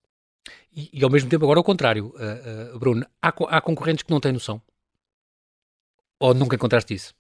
E, 0.73 0.91
e, 0.93 1.05
ao 1.05 1.11
mesmo 1.11 1.31
tempo, 1.31 1.45
agora 1.45 1.61
ao 1.61 1.65
contrário, 1.65 2.15
uh, 2.17 2.75
uh, 2.75 2.79
Bruno, 2.79 3.07
há, 3.23 3.29
há 3.29 3.61
concorrentes 3.61 4.03
que 4.03 4.11
não 4.11 4.21
têm 4.21 4.33
noção? 4.33 4.61
Ou 6.19 6.35
nunca 6.35 6.57
encontraste 6.57 6.95
isso? 6.95 7.15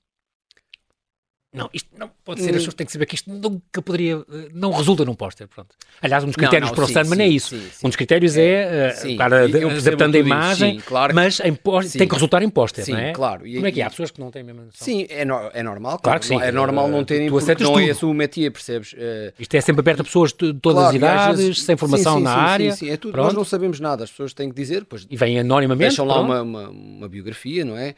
Não, 1.54 1.70
isto 1.72 1.88
não 1.96 2.10
pode 2.24 2.40
ser, 2.40 2.50
as 2.50 2.56
hum. 2.56 2.58
pessoas 2.58 2.74
têm 2.74 2.84
que 2.84 2.92
saber 2.92 3.06
que 3.06 3.14
isto 3.14 3.30
nunca 3.30 3.80
poderia, 3.80 4.16
eh, 4.16 4.48
não 4.52 4.72
resulta 4.72 5.04
num 5.04 5.14
póster, 5.14 5.46
pronto. 5.46 5.68
Aliás, 6.02 6.24
um 6.24 6.26
dos 6.26 6.34
critérios 6.34 6.68
não, 6.70 6.76
não, 6.76 6.84
para 6.84 6.84
o 6.84 6.88
Sandman 6.88 7.24
é 7.24 7.28
isso. 7.28 7.56
Sim. 7.56 7.86
Um 7.86 7.88
dos 7.88 7.96
critérios 7.96 8.36
é, 8.36 8.92
é 9.04 9.16
para 9.16 9.44
adaptando 9.44 10.16
a 10.16 10.18
imagem, 10.18 10.80
claro 10.80 11.14
mas 11.14 11.38
em 11.38 11.54
tem 11.96 12.08
que 12.08 12.14
resultar 12.14 12.42
em 12.42 12.50
póster, 12.50 12.88
não 12.88 12.98
é? 12.98 13.12
claro. 13.12 13.46
E, 13.46 13.54
Como 13.54 13.66
é 13.68 13.70
que 13.70 13.80
há 13.80 13.88
pessoas 13.88 14.10
que 14.10 14.18
não 14.18 14.32
têm 14.32 14.42
a 14.42 14.44
mesma 14.46 14.64
noção? 14.64 14.84
Sim, 14.84 15.06
é, 15.08 15.24
no, 15.24 15.48
é 15.54 15.62
normal, 15.62 16.00
claro, 16.00 16.02
claro 16.02 16.20
que 16.20 16.26
sim. 16.26 16.40
É 16.40 16.50
normal 16.50 16.88
não 16.88 17.04
terem, 17.04 17.28
tu 17.28 17.38
porque 17.38 17.46
não 17.46 17.52
é 17.52 17.54
tudo. 17.54 17.80
é 17.80 17.84
esse 17.84 18.04
o 18.04 18.12
métier, 18.12 18.50
percebes? 18.50 18.92
Uh, 18.92 19.32
isto 19.38 19.54
é 19.54 19.60
sempre 19.60 19.80
aberto 19.80 20.00
a 20.00 20.04
pessoas 20.04 20.32
de 20.32 20.52
todas 20.54 20.78
claro, 20.78 20.88
as 20.88 20.94
idades, 20.94 21.38
vezes, 21.38 21.62
sem 21.62 21.76
formação 21.76 22.18
na 22.18 22.32
área. 22.32 22.72
Sim, 22.72 22.86
sim, 22.86 22.90
é 22.90 22.96
tudo. 22.96 23.16
Nós 23.16 23.32
não 23.32 23.44
sabemos 23.44 23.78
nada, 23.78 24.02
as 24.02 24.10
pessoas 24.10 24.34
têm 24.34 24.48
que 24.48 24.56
dizer, 24.56 24.84
pois... 24.86 25.06
E 25.08 25.16
vêm 25.16 25.38
anonimamente. 25.38 25.90
Deixam 25.90 26.04
lá 26.04 26.20
uma 26.20 27.08
biografia, 27.08 27.64
não 27.64 27.78
é? 27.78 27.94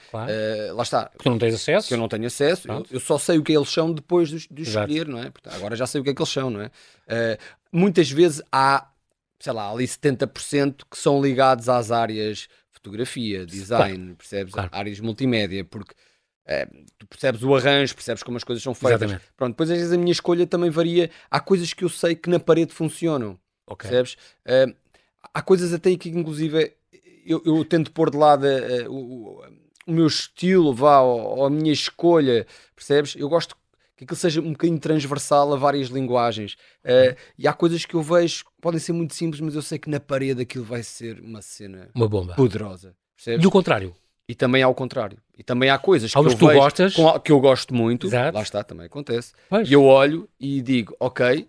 Lá 0.74 0.82
está. 0.82 1.10
Que 1.16 1.24
tu 1.24 1.30
não 1.30 1.38
tens 1.38 1.54
acesso. 1.54 1.88
Que 1.88 1.94
eu 1.94 1.98
não 1.98 2.08
tenho 2.08 2.26
acesso, 2.26 2.68
eu 2.90 3.00
só 3.00 3.16
sei 3.16 3.38
o 3.38 3.45
que 3.46 3.52
eles 3.52 3.68
são 3.68 3.92
depois 3.92 4.28
de, 4.28 4.48
de 4.50 4.62
escolher, 4.62 5.06
não 5.06 5.20
é? 5.20 5.32
agora 5.44 5.76
já 5.76 5.86
sei 5.86 6.00
o 6.00 6.04
que 6.04 6.10
é 6.10 6.14
que 6.14 6.20
eles 6.20 6.32
são, 6.32 6.50
não 6.50 6.60
é? 6.60 6.66
Uh, 6.66 7.38
muitas 7.70 8.10
vezes 8.10 8.42
há, 8.50 8.90
sei 9.38 9.52
lá, 9.52 9.70
ali 9.70 9.84
70% 9.84 10.82
que 10.90 10.98
são 10.98 11.22
ligados 11.22 11.68
às 11.68 11.92
áreas 11.92 12.48
fotografia, 12.72 13.46
design, 13.46 13.98
claro. 13.98 14.16
percebes? 14.16 14.52
Claro. 14.52 14.68
Áreas 14.72 14.98
multimédia, 14.98 15.64
porque 15.64 15.92
uh, 15.92 16.84
tu 16.98 17.06
percebes 17.06 17.44
o 17.44 17.54
arranjo, 17.54 17.94
percebes 17.94 18.24
como 18.24 18.36
as 18.36 18.42
coisas 18.42 18.64
são 18.64 18.74
feitas. 18.74 19.02
Exatamente. 19.02 19.24
Pronto, 19.36 19.52
depois 19.52 19.70
às 19.70 19.78
vezes 19.78 19.92
a 19.92 19.96
minha 19.96 20.12
escolha 20.12 20.44
também 20.44 20.68
varia. 20.68 21.08
Há 21.30 21.38
coisas 21.38 21.72
que 21.72 21.84
eu 21.84 21.88
sei 21.88 22.16
que 22.16 22.28
na 22.28 22.40
parede 22.40 22.74
funcionam, 22.74 23.38
okay. 23.64 23.88
percebes? 23.88 24.14
Uh, 24.44 24.74
há 25.32 25.40
coisas 25.40 25.72
até 25.72 25.94
que 25.96 26.08
inclusive 26.08 26.74
eu, 27.24 27.40
eu 27.46 27.64
tento 27.64 27.92
pôr 27.92 28.10
de 28.10 28.16
lado 28.16 28.44
o, 28.88 29.40
o, 29.86 29.92
meu 29.92 30.06
estilo, 30.06 30.74
vá, 30.74 31.00
ou, 31.00 31.38
ou, 31.38 31.44
a 31.46 31.50
minha 31.50 31.72
escolha, 31.72 32.46
percebes? 32.74 33.14
Eu 33.16 33.28
gosto 33.28 33.56
que 33.96 34.04
aquilo 34.04 34.16
seja 34.16 34.40
um 34.40 34.52
bocadinho 34.52 34.78
transversal 34.78 35.52
a 35.54 35.56
várias 35.56 35.88
linguagens. 35.88 36.54
Uh, 36.84 37.16
e 37.38 37.48
há 37.48 37.52
coisas 37.52 37.84
que 37.86 37.94
eu 37.94 38.02
vejo 38.02 38.44
que 38.44 38.50
podem 38.60 38.78
ser 38.78 38.92
muito 38.92 39.14
simples, 39.14 39.40
mas 39.40 39.54
eu 39.54 39.62
sei 39.62 39.78
que 39.78 39.88
na 39.88 39.98
parede 39.98 40.42
aquilo 40.42 40.64
vai 40.64 40.82
ser 40.82 41.18
uma 41.20 41.40
cena 41.40 41.88
uma 41.94 42.08
bomba. 42.08 42.34
poderosa. 42.34 42.94
Percebes? 43.14 43.42
E 43.42 43.46
o 43.46 43.50
contrário? 43.50 43.94
E 44.28 44.34
também 44.34 44.62
ao 44.62 44.74
contrário. 44.74 45.18
E 45.38 45.42
também 45.42 45.70
há 45.70 45.78
coisas 45.78 46.12
que, 46.12 46.18
eu, 46.18 46.36
tu 46.36 46.46
vejo, 46.46 46.58
gostas. 46.58 46.94
Com, 46.94 47.18
que 47.20 47.32
eu 47.32 47.40
gosto 47.40 47.74
muito. 47.74 48.08
Exato. 48.08 48.36
Lá 48.36 48.42
está, 48.42 48.62
também 48.64 48.86
acontece. 48.86 49.32
Pois. 49.48 49.70
E 49.70 49.72
eu 49.72 49.84
olho 49.84 50.28
e 50.38 50.60
digo, 50.60 50.94
ok, 50.98 51.48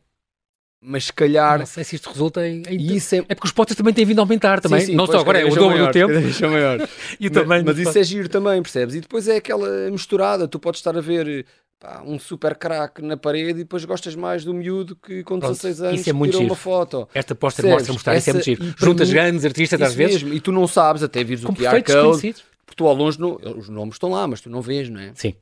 mas 0.82 1.06
se 1.06 1.14
calhar. 1.14 1.60
Não 1.60 1.66
sei 1.66 1.84
se 1.84 1.96
isto 1.96 2.10
resulta 2.10 2.48
em. 2.48 2.64
em... 2.70 2.96
Isso 2.96 3.16
é... 3.16 3.20
é 3.20 3.36
porque 3.36 3.48
os 3.48 3.52
potes 3.52 3.76
também 3.76 3.94
têm 3.94 4.06
vindo 4.06 4.20
a 4.20 4.22
aumentar 4.22 4.62
também. 4.62 4.82
Sim, 4.82 4.86
sim, 4.88 4.96
não 4.96 5.06
só 5.08 5.20
agora, 5.20 5.40
é 5.40 5.46
o 5.46 5.54
dobro 5.54 5.86
do 5.86 5.92
tempo. 5.92 6.14
Maior. 6.50 6.88
e 7.20 7.30
mas, 7.30 7.32
também 7.32 7.64
mas 7.64 7.78
isso 7.78 7.98
é 7.98 8.04
giro 8.04 8.30
também, 8.30 8.62
percebes? 8.62 8.96
E 8.96 9.02
depois 9.02 9.28
é 9.28 9.38
aquela 9.38 9.90
misturada. 9.90 10.48
Tu 10.48 10.60
podes 10.60 10.80
estar 10.80 10.96
a 10.98 11.02
ver 11.02 11.46
pá, 11.80 12.04
um 12.06 12.20
super 12.20 12.56
craque 12.56 13.02
na 13.02 13.18
parede 13.18 13.62
e 13.62 13.64
depois 13.64 13.84
gostas 13.86 14.16
mais 14.16 14.44
do 14.44 14.54
miúdo 14.54 14.96
que 14.96 15.24
com 15.24 15.40
16 15.40 15.82
anos 15.82 16.02
isso 16.02 16.10
é 16.10 16.14
muito 16.14 16.32
tirou 16.32 16.44
giro. 16.44 16.54
uma 16.54 16.58
foto. 16.58 17.08
Esta 17.14 17.36
posta 17.36 17.64
mostra 17.64 17.94
mostrar, 17.94 18.16
Essa, 18.16 18.30
isso 18.30 18.30
é 18.30 18.34
muito 18.34 18.46
giro. 18.46 18.76
Juntas 18.78 19.10
grandes 19.10 19.46
artistas 19.46 19.82
às 19.82 19.96
vezes. 19.96 20.24
Mesmo. 20.24 20.38
E 20.38 20.40
tu 20.40 20.52
não 20.52 20.68
sabes, 20.68 21.04
até 21.04 21.24
vires 21.24 21.44
o 21.44 21.48
QR 21.48 21.84
Code, 21.84 22.36
porque 22.66 22.76
tu 22.76 22.86
ao 22.86 22.94
longe, 22.94 23.20
não, 23.20 23.38
os 23.58 23.70
nomes 23.70 23.96
estão 23.96 24.10
lá, 24.12 24.28
mas 24.28 24.42
tu 24.42 24.50
não 24.50 24.62
vês, 24.62 24.90
não 24.90 25.00
é? 25.00 25.12
Sim. 25.16 25.34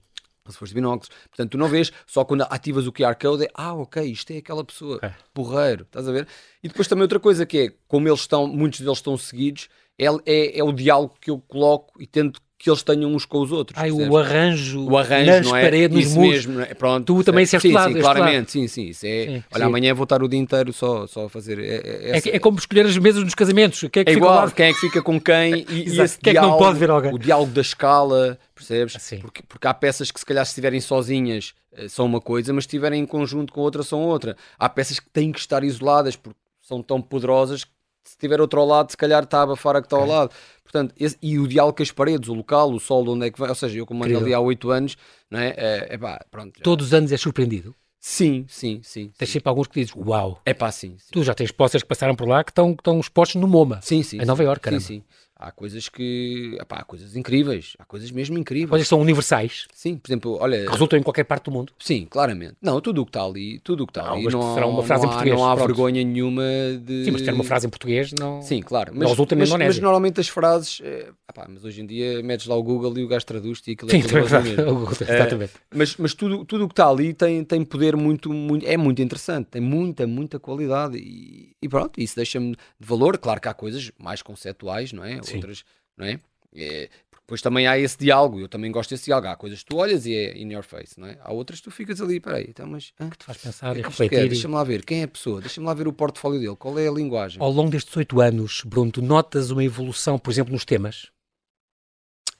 Se 0.47 0.57
fores 0.57 0.69
de 0.69 0.75
binóculos. 0.75 1.09
Portanto, 1.29 1.51
tu 1.51 1.57
não 1.57 1.67
vês, 1.67 1.91
só 2.05 2.23
quando 2.23 2.43
ativas 2.43 2.85
o 2.85 2.93
QR 2.93 3.15
Code 3.15 3.45
é, 3.45 3.49
ah, 3.53 3.73
ok, 3.73 4.03
isto 4.03 4.31
é 4.31 4.37
aquela 4.37 4.63
pessoa, 4.63 4.99
é. 5.01 5.13
porreiro, 5.33 5.83
estás 5.83 6.07
a 6.07 6.11
ver? 6.11 6.27
E 6.63 6.67
depois 6.67 6.87
também 6.87 7.01
outra 7.01 7.19
coisa 7.19 7.45
que 7.45 7.57
é, 7.57 7.73
como 7.87 8.07
eles 8.07 8.19
estão, 8.19 8.45
muitos 8.47 8.79
deles 8.81 8.99
estão 8.99 9.17
seguidos, 9.17 9.69
é, 9.97 10.05
é, 10.25 10.59
é 10.59 10.63
o 10.63 10.71
diálogo 10.71 11.15
que 11.19 11.31
eu 11.31 11.39
coloco 11.39 11.99
e 12.01 12.05
tento 12.05 12.39
que 12.65 12.69
eles 12.71 12.81
tenham 12.81 13.13
uns 13.13 13.25
com 13.25 13.41
os 13.41 13.51
outros. 13.51 13.79
Ai, 13.79 13.91
o 13.91 14.17
arranjo, 14.17 14.89
o 14.89 14.97
arranjo 14.97 15.31
nas 15.31 15.45
não 15.45 15.55
é? 15.55 15.61
paredes, 15.61 16.05
nos 16.07 16.15
muros. 16.15 16.45
Mesmo, 16.47 16.61
é? 16.61 16.73
Pronto, 16.73 17.05
tu 17.05 17.23
também 17.23 17.43
disseste 17.43 17.71
lado, 17.71 17.93
sim, 17.93 17.99
claramente, 17.99 18.51
sim, 18.51 18.67
sim, 18.67 18.87
isso 18.87 19.05
é, 19.05 19.25
sim, 19.25 19.43
olha, 19.53 19.63
sim. 19.65 19.69
amanhã 19.69 19.93
vou 19.93 20.05
estar 20.05 20.23
o 20.23 20.27
dia 20.27 20.39
inteiro 20.39 20.73
só, 20.73 21.05
só 21.05 21.25
a 21.25 21.29
fazer 21.29 21.59
é, 21.59 21.75
é, 21.75 22.17
é, 22.17 22.35
é 22.37 22.39
como 22.39 22.57
escolher 22.57 22.87
as 22.87 22.97
mesas 22.97 23.23
nos 23.23 23.35
casamentos 23.35 23.81
quem 23.81 24.01
é, 24.01 24.03
que 24.03 24.09
é 24.09 24.13
fica 24.15 24.17
igual, 24.17 24.49
quem 24.49 24.65
é 24.65 24.73
que 24.73 24.79
fica 24.79 25.03
com 25.03 25.21
quem 25.21 25.59
e, 25.69 25.89
e 25.89 26.01
esse 26.01 26.17
quem 26.17 26.33
diálogo, 26.33 26.55
é 26.55 26.57
que 26.57 26.63
não 26.63 26.67
pode 26.69 26.79
ver 26.79 26.89
alguém? 26.89 27.13
o 27.13 27.19
diálogo 27.19 27.51
da 27.51 27.61
escala 27.61 28.39
percebes? 28.55 28.95
Assim. 28.95 29.19
Porque, 29.19 29.43
porque 29.47 29.67
há 29.67 29.73
peças 29.73 30.09
que 30.09 30.19
se 30.19 30.25
calhar 30.25 30.43
se 30.43 30.49
estiverem 30.49 30.81
sozinhas 30.81 31.53
eh, 31.71 31.87
são 31.87 32.07
uma 32.07 32.19
coisa, 32.19 32.51
mas 32.51 32.63
se 32.63 32.69
estiverem 32.69 33.03
em 33.03 33.05
conjunto 33.05 33.53
com 33.53 33.61
outra 33.61 33.83
são 33.83 34.01
outra 34.01 34.35
há 34.57 34.67
peças 34.67 34.99
que 34.99 35.09
têm 35.11 35.31
que 35.31 35.37
estar 35.37 35.63
isoladas 35.63 36.15
porque 36.15 36.39
são 36.61 36.81
tão 36.81 36.99
poderosas 36.99 37.63
que 37.63 37.75
se 38.05 38.17
tiver 38.17 38.39
outro 38.39 38.59
ao 38.59 38.65
lado, 38.65 38.91
se 38.91 38.97
calhar 38.97 39.23
está 39.23 39.39
a 39.39 39.43
abafar 39.43 39.75
a 39.75 39.81
que 39.81 39.87
está 39.87 39.97
ao 39.97 40.05
lado. 40.05 40.31
Portanto, 40.65 40.93
esse, 40.99 41.15
e 41.21 41.39
o 41.39 41.47
diálogo 41.47 41.77
com 41.77 41.83
as 41.83 41.91
paredes, 41.91 42.27
o 42.27 42.33
local, 42.33 42.73
o 42.73 42.79
sol, 42.79 43.03
de 43.03 43.11
onde 43.11 43.27
é 43.27 43.31
que 43.31 43.39
vai. 43.39 43.47
Ou 43.47 43.55
seja, 43.55 43.77
eu 43.77 43.85
como 43.85 44.03
ando 44.03 44.17
ali 44.17 44.33
há 44.33 44.39
8 44.39 44.71
anos, 44.71 44.97
não 45.31 45.39
é? 45.39 45.53
É, 45.55 45.87
é 45.91 45.97
pá, 45.97 46.19
pronto. 46.29 46.59
Todos 46.61 46.87
os 46.87 46.93
anos 46.93 47.11
é 47.11 47.17
surpreendido? 47.17 47.73
Sim, 47.99 48.45
sim, 48.47 48.81
sim. 48.83 49.11
Tens 49.17 49.29
sempre 49.29 49.49
alguns 49.49 49.67
que 49.67 49.79
dizes, 49.79 49.95
uau. 49.95 50.41
É 50.45 50.53
pá, 50.53 50.71
sim, 50.71 50.95
sim. 50.97 51.11
Tu 51.11 51.23
já 51.23 51.33
tens 51.33 51.51
postas 51.51 51.81
que 51.81 51.87
passaram 51.87 52.15
por 52.15 52.27
lá 52.27 52.43
que 52.43 52.51
estão, 52.51 52.75
que 52.75 52.81
estão 52.81 52.99
expostos 52.99 53.39
no 53.39 53.47
MoMA. 53.47 53.79
Sim, 53.81 54.03
sim. 54.03 54.19
Em 54.19 54.25
Nova 54.25 54.43
Iorque, 54.43 54.63
caramba. 54.63 54.81
Sim, 54.81 55.01
sim 55.01 55.03
há 55.35 55.51
coisas 55.51 55.89
que. 55.89 56.57
Epá, 56.59 56.77
há 56.77 56.83
coisas 56.83 57.15
incríveis, 57.15 57.75
há 57.77 57.85
coisas 57.85 58.09
mesmo 58.11 58.37
incríveis. 58.37 58.69
Coisas 58.69 58.85
que 58.85 58.89
são 58.89 59.01
universais. 59.01 59.67
Sim, 59.73 59.97
por 59.97 60.09
exemplo, 60.09 60.37
olha. 60.39 60.65
Que 60.65 60.71
resultam 60.71 60.97
em 60.97 61.03
qualquer 61.03 61.25
parte 61.25 61.45
do 61.45 61.51
mundo. 61.51 61.73
Sim, 61.79 62.07
claramente. 62.09 62.55
Não, 62.61 62.79
tudo 62.79 63.01
o 63.01 63.05
que 63.05 63.09
está 63.09 63.23
ali, 63.23 63.59
tudo 63.59 63.83
o 63.83 63.87
que 63.87 63.91
está 63.91 64.11
ali. 64.11 64.23
Não, 64.25 64.53
será 64.53 64.67
uma 64.67 64.83
frase 64.83 65.03
não 65.03 65.09
em 65.09 65.13
português. 65.13 65.37
Não 65.37 65.45
há 65.45 65.55
pronto. 65.55 65.67
vergonha 65.67 66.03
nenhuma 66.03 66.43
de. 66.81 67.05
Sim, 67.05 67.11
mas 67.11 67.21
ter 67.21 67.33
uma 67.33 67.43
frase 67.43 67.67
em 67.67 67.69
português 67.69 68.11
não. 68.17 68.41
Sim, 68.41 68.61
claro. 68.61 68.93
Mas, 68.95 69.09
resulta 69.09 69.35
mas, 69.35 69.49
mas 69.49 69.79
normalmente 69.79 70.19
as 70.19 70.27
frases. 70.27 70.79
É, 70.83 71.09
epá, 71.29 71.47
mas 71.49 71.63
hoje 71.63 71.81
em 71.81 71.85
dia 71.85 72.23
metes 72.23 72.47
lá 72.47 72.55
o 72.55 72.63
Google 72.63 72.97
e 72.97 73.03
o 73.03 73.07
gajo 73.07 73.25
traduz-te 73.25 73.71
e 73.71 73.73
aquilo 73.73 73.91
Sim, 73.91 73.99
é 73.99 74.01
Sim, 74.01 74.15
mesmo. 74.15 74.65
Google, 74.65 74.91
exatamente. 74.91 75.53
É, 75.55 75.77
mas 75.77 75.95
mas 75.97 76.13
tudo, 76.13 76.45
tudo 76.45 76.65
o 76.65 76.67
que 76.67 76.73
está 76.73 76.87
ali 76.89 77.13
tem, 77.13 77.43
tem 77.43 77.63
poder 77.63 77.95
muito, 77.95 78.31
muito. 78.31 78.65
É 78.65 78.77
muito 78.77 79.01
interessante, 79.01 79.47
tem 79.47 79.61
muita, 79.61 80.07
muita 80.07 80.39
qualidade. 80.39 80.97
E, 80.97 81.55
e 81.61 81.67
pronto, 81.67 81.99
isso 81.99 82.15
deixa-me 82.15 82.51
de 82.51 82.87
valor. 82.87 83.17
Claro 83.17 83.41
que 83.41 83.47
há 83.47 83.53
coisas 83.53 83.91
mais 83.97 84.21
conceptuais, 84.21 84.93
não 84.93 85.03
é? 85.03 85.19
Sim. 85.25 85.35
Outras 85.35 85.63
não 85.97 86.05
é? 86.05 86.19
é 86.55 86.89
depois 87.21 87.41
também 87.41 87.65
há 87.65 87.75
esse 87.75 87.97
diálogo, 87.97 88.39
eu 88.39 88.47
também 88.47 88.71
gosto 88.71 88.91
desse 88.91 89.05
diálogo. 89.05 89.27
Há 89.29 89.35
coisas 89.35 89.59
que 89.59 89.65
tu 89.65 89.77
olhas 89.77 90.05
e 90.05 90.13
é 90.13 90.37
in 90.37 90.53
your 90.53 90.63
face, 90.63 90.99
não 90.99 91.07
é? 91.07 91.17
Há 91.21 91.33
outras 91.33 91.59
que 91.59 91.63
tu 91.63 91.71
ficas 91.71 91.99
ali, 91.99 92.19
peraí, 92.19 92.45
então, 92.47 92.67
mas. 92.67 92.93
Ah, 92.99 93.09
que 93.09 93.17
te 93.17 93.25
faz 93.25 93.39
pensar 93.39 93.75
é 93.75 93.79
e 93.79 93.81
refletir. 93.81 94.29
Deixa-me 94.29 94.53
lá 94.53 94.63
ver, 94.63 94.85
quem 94.85 95.01
é 95.01 95.03
a 95.05 95.07
pessoa? 95.07 95.41
Deixa-me 95.41 95.65
lá 95.65 95.73
ver 95.73 95.87
o 95.87 95.93
portfólio 95.93 96.39
dele, 96.39 96.55
qual 96.55 96.77
é 96.77 96.87
a 96.87 96.91
linguagem. 96.91 97.41
Ao 97.41 97.49
longo 97.49 97.71
destes 97.71 97.97
oito 97.97 98.21
anos, 98.21 98.61
Bruno, 98.63 98.91
tu 98.91 99.01
notas 99.01 99.49
uma 99.49 99.63
evolução, 99.63 100.19
por 100.19 100.29
exemplo, 100.29 100.53
nos 100.53 100.65
temas? 100.65 101.07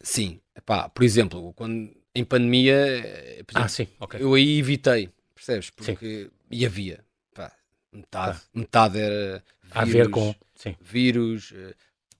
Sim, 0.04 0.40
Epá, 0.56 0.88
por 0.88 1.04
exemplo, 1.04 1.54
quando 1.54 1.92
em 2.14 2.24
pandemia, 2.24 2.76
eh, 2.76 3.34
exemplo, 3.34 3.56
ah, 3.56 3.68
sim, 3.68 3.88
okay. 4.00 4.24
eu 4.24 4.34
aí 4.34 4.60
evitei, 4.60 5.10
percebes? 5.34 5.70
Porque 5.70 6.24
sim. 6.24 6.32
e 6.50 6.66
havia, 6.66 7.04
pá, 7.34 7.52
metade, 7.92 8.40
ah. 8.42 8.50
metade 8.54 9.00
era 9.00 9.44
vírus, 9.62 9.76
a 9.76 9.86
ver 9.86 10.10
com 10.10 10.36
sim. 10.56 10.76
vírus, 10.80 11.54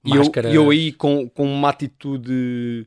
e 0.06 0.16
eu, 0.16 0.52
eu 0.52 0.70
aí 0.70 0.92
com, 0.92 1.28
com 1.30 1.46
uma 1.46 1.70
atitude. 1.70 2.86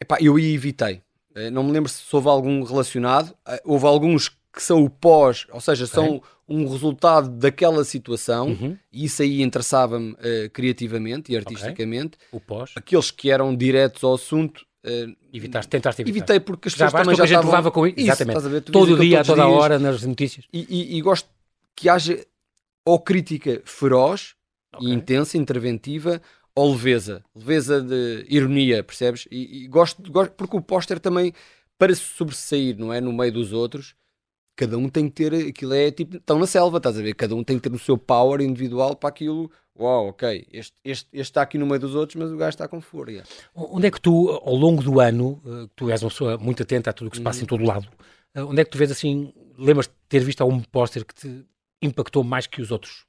Epá, 0.00 0.18
eu 0.20 0.36
aí 0.36 0.54
evitei. 0.54 1.02
Eh, 1.34 1.50
não 1.50 1.62
me 1.62 1.72
lembro 1.72 1.90
se 1.90 2.02
houve 2.14 2.28
algum 2.28 2.62
relacionado. 2.62 3.34
Eh, 3.46 3.62
houve 3.64 3.86
alguns 3.86 4.28
que 4.52 4.62
são 4.62 4.82
o 4.82 4.90
pós, 4.90 5.46
ou 5.52 5.60
seja, 5.60 5.84
okay. 5.84 5.94
são 5.94 6.22
um 6.48 6.68
resultado 6.68 7.28
daquela 7.28 7.84
situação, 7.84 8.48
uhum. 8.48 8.76
e 8.92 9.04
isso 9.04 9.22
aí 9.22 9.40
interessava-me 9.40 10.12
uh, 10.12 10.50
criativamente 10.52 11.32
e 11.32 11.36
artisticamente. 11.36 12.16
Okay. 12.16 12.28
O 12.32 12.40
pós. 12.40 12.72
Aqueles 12.74 13.12
que 13.12 13.30
eram 13.30 13.54
diretos 13.54 14.02
ao 14.02 14.14
assunto. 14.14 14.66
Uh, 14.84 15.14
Evitaste, 15.32 15.70
tentaste 15.70 16.02
evitar. 16.02 16.16
Evitei 16.16 16.40
porque 16.40 16.66
as 16.66 16.74
pessoas 16.74 16.90
já 16.90 16.98
também 16.98 17.14
já 17.14 17.24
estavam... 17.24 17.50
levava 17.50 17.70
com 17.70 17.86
isso. 17.86 18.00
Exatamente. 18.00 18.48
Ver, 18.48 18.60
Todo 18.62 18.98
dia, 18.98 19.20
a 19.20 19.24
toda 19.24 19.44
dias, 19.44 19.54
hora, 19.54 19.78
nas 19.78 20.02
notícias. 20.02 20.46
E, 20.52 20.66
e, 20.68 20.98
e 20.98 21.00
gosto 21.00 21.28
que 21.76 21.88
haja 21.88 22.26
ou 22.84 22.98
crítica 22.98 23.62
feroz 23.64 24.34
okay. 24.74 24.88
e 24.88 24.92
intensa, 24.92 25.36
interventiva, 25.36 26.20
ou 26.54 26.72
leveza, 26.72 27.24
leveza 27.34 27.80
de 27.80 28.26
ironia, 28.28 28.82
percebes? 28.82 29.26
E, 29.30 29.64
e 29.64 29.68
gosto, 29.68 30.10
gosto, 30.10 30.32
porque 30.32 30.56
o 30.56 30.62
póster 30.62 30.98
também, 30.98 31.32
para 31.78 31.94
se 31.94 32.02
sobressair, 32.02 32.76
não 32.78 32.92
é? 32.92 33.00
No 33.00 33.12
meio 33.12 33.32
dos 33.32 33.52
outros, 33.52 33.94
cada 34.56 34.76
um 34.76 34.88
tem 34.88 35.08
que 35.08 35.14
ter, 35.14 35.48
aquilo 35.48 35.72
é 35.72 35.90
tipo, 35.90 36.16
estão 36.16 36.38
na 36.38 36.46
selva, 36.46 36.76
estás 36.76 36.98
a 36.98 37.02
ver? 37.02 37.14
Cada 37.14 37.34
um 37.34 37.42
tem 37.42 37.58
que 37.58 37.68
ter 37.68 37.74
o 37.74 37.78
seu 37.78 37.96
power 37.96 38.40
individual 38.42 38.94
para 38.94 39.08
aquilo. 39.08 39.50
Uau, 39.78 40.08
ok, 40.08 40.46
este, 40.52 40.76
este, 40.84 41.08
este 41.10 41.30
está 41.30 41.40
aqui 41.40 41.56
no 41.56 41.64
meio 41.64 41.80
dos 41.80 41.94
outros, 41.94 42.16
mas 42.16 42.30
o 42.30 42.36
gajo 42.36 42.50
está 42.50 42.68
com 42.68 42.80
fúria. 42.80 43.24
Onde 43.54 43.86
é 43.86 43.90
que 43.90 44.00
tu, 44.00 44.28
ao 44.28 44.54
longo 44.54 44.82
do 44.82 45.00
ano, 45.00 45.40
eh, 45.46 45.68
tu 45.74 45.88
és 45.88 46.02
uma 46.02 46.10
pessoa 46.10 46.36
muito 46.36 46.62
atenta 46.62 46.90
a 46.90 46.92
tudo 46.92 47.08
o 47.08 47.10
que 47.10 47.16
se 47.16 47.22
passa 47.22 47.38
uhum. 47.38 47.44
em 47.44 47.46
todo 47.46 47.62
o 47.62 47.66
lado, 47.66 47.88
eh, 48.34 48.42
onde 48.42 48.60
é 48.60 48.64
que 48.64 48.70
tu 48.70 48.76
vês 48.76 48.90
assim, 48.90 49.32
lembras 49.56 49.86
de 49.86 49.94
ter 50.06 50.20
visto 50.20 50.42
algum 50.42 50.60
póster 50.60 51.06
que 51.06 51.14
te 51.14 51.46
impactou 51.80 52.22
mais 52.22 52.46
que 52.46 52.60
os 52.60 52.70
outros? 52.70 53.06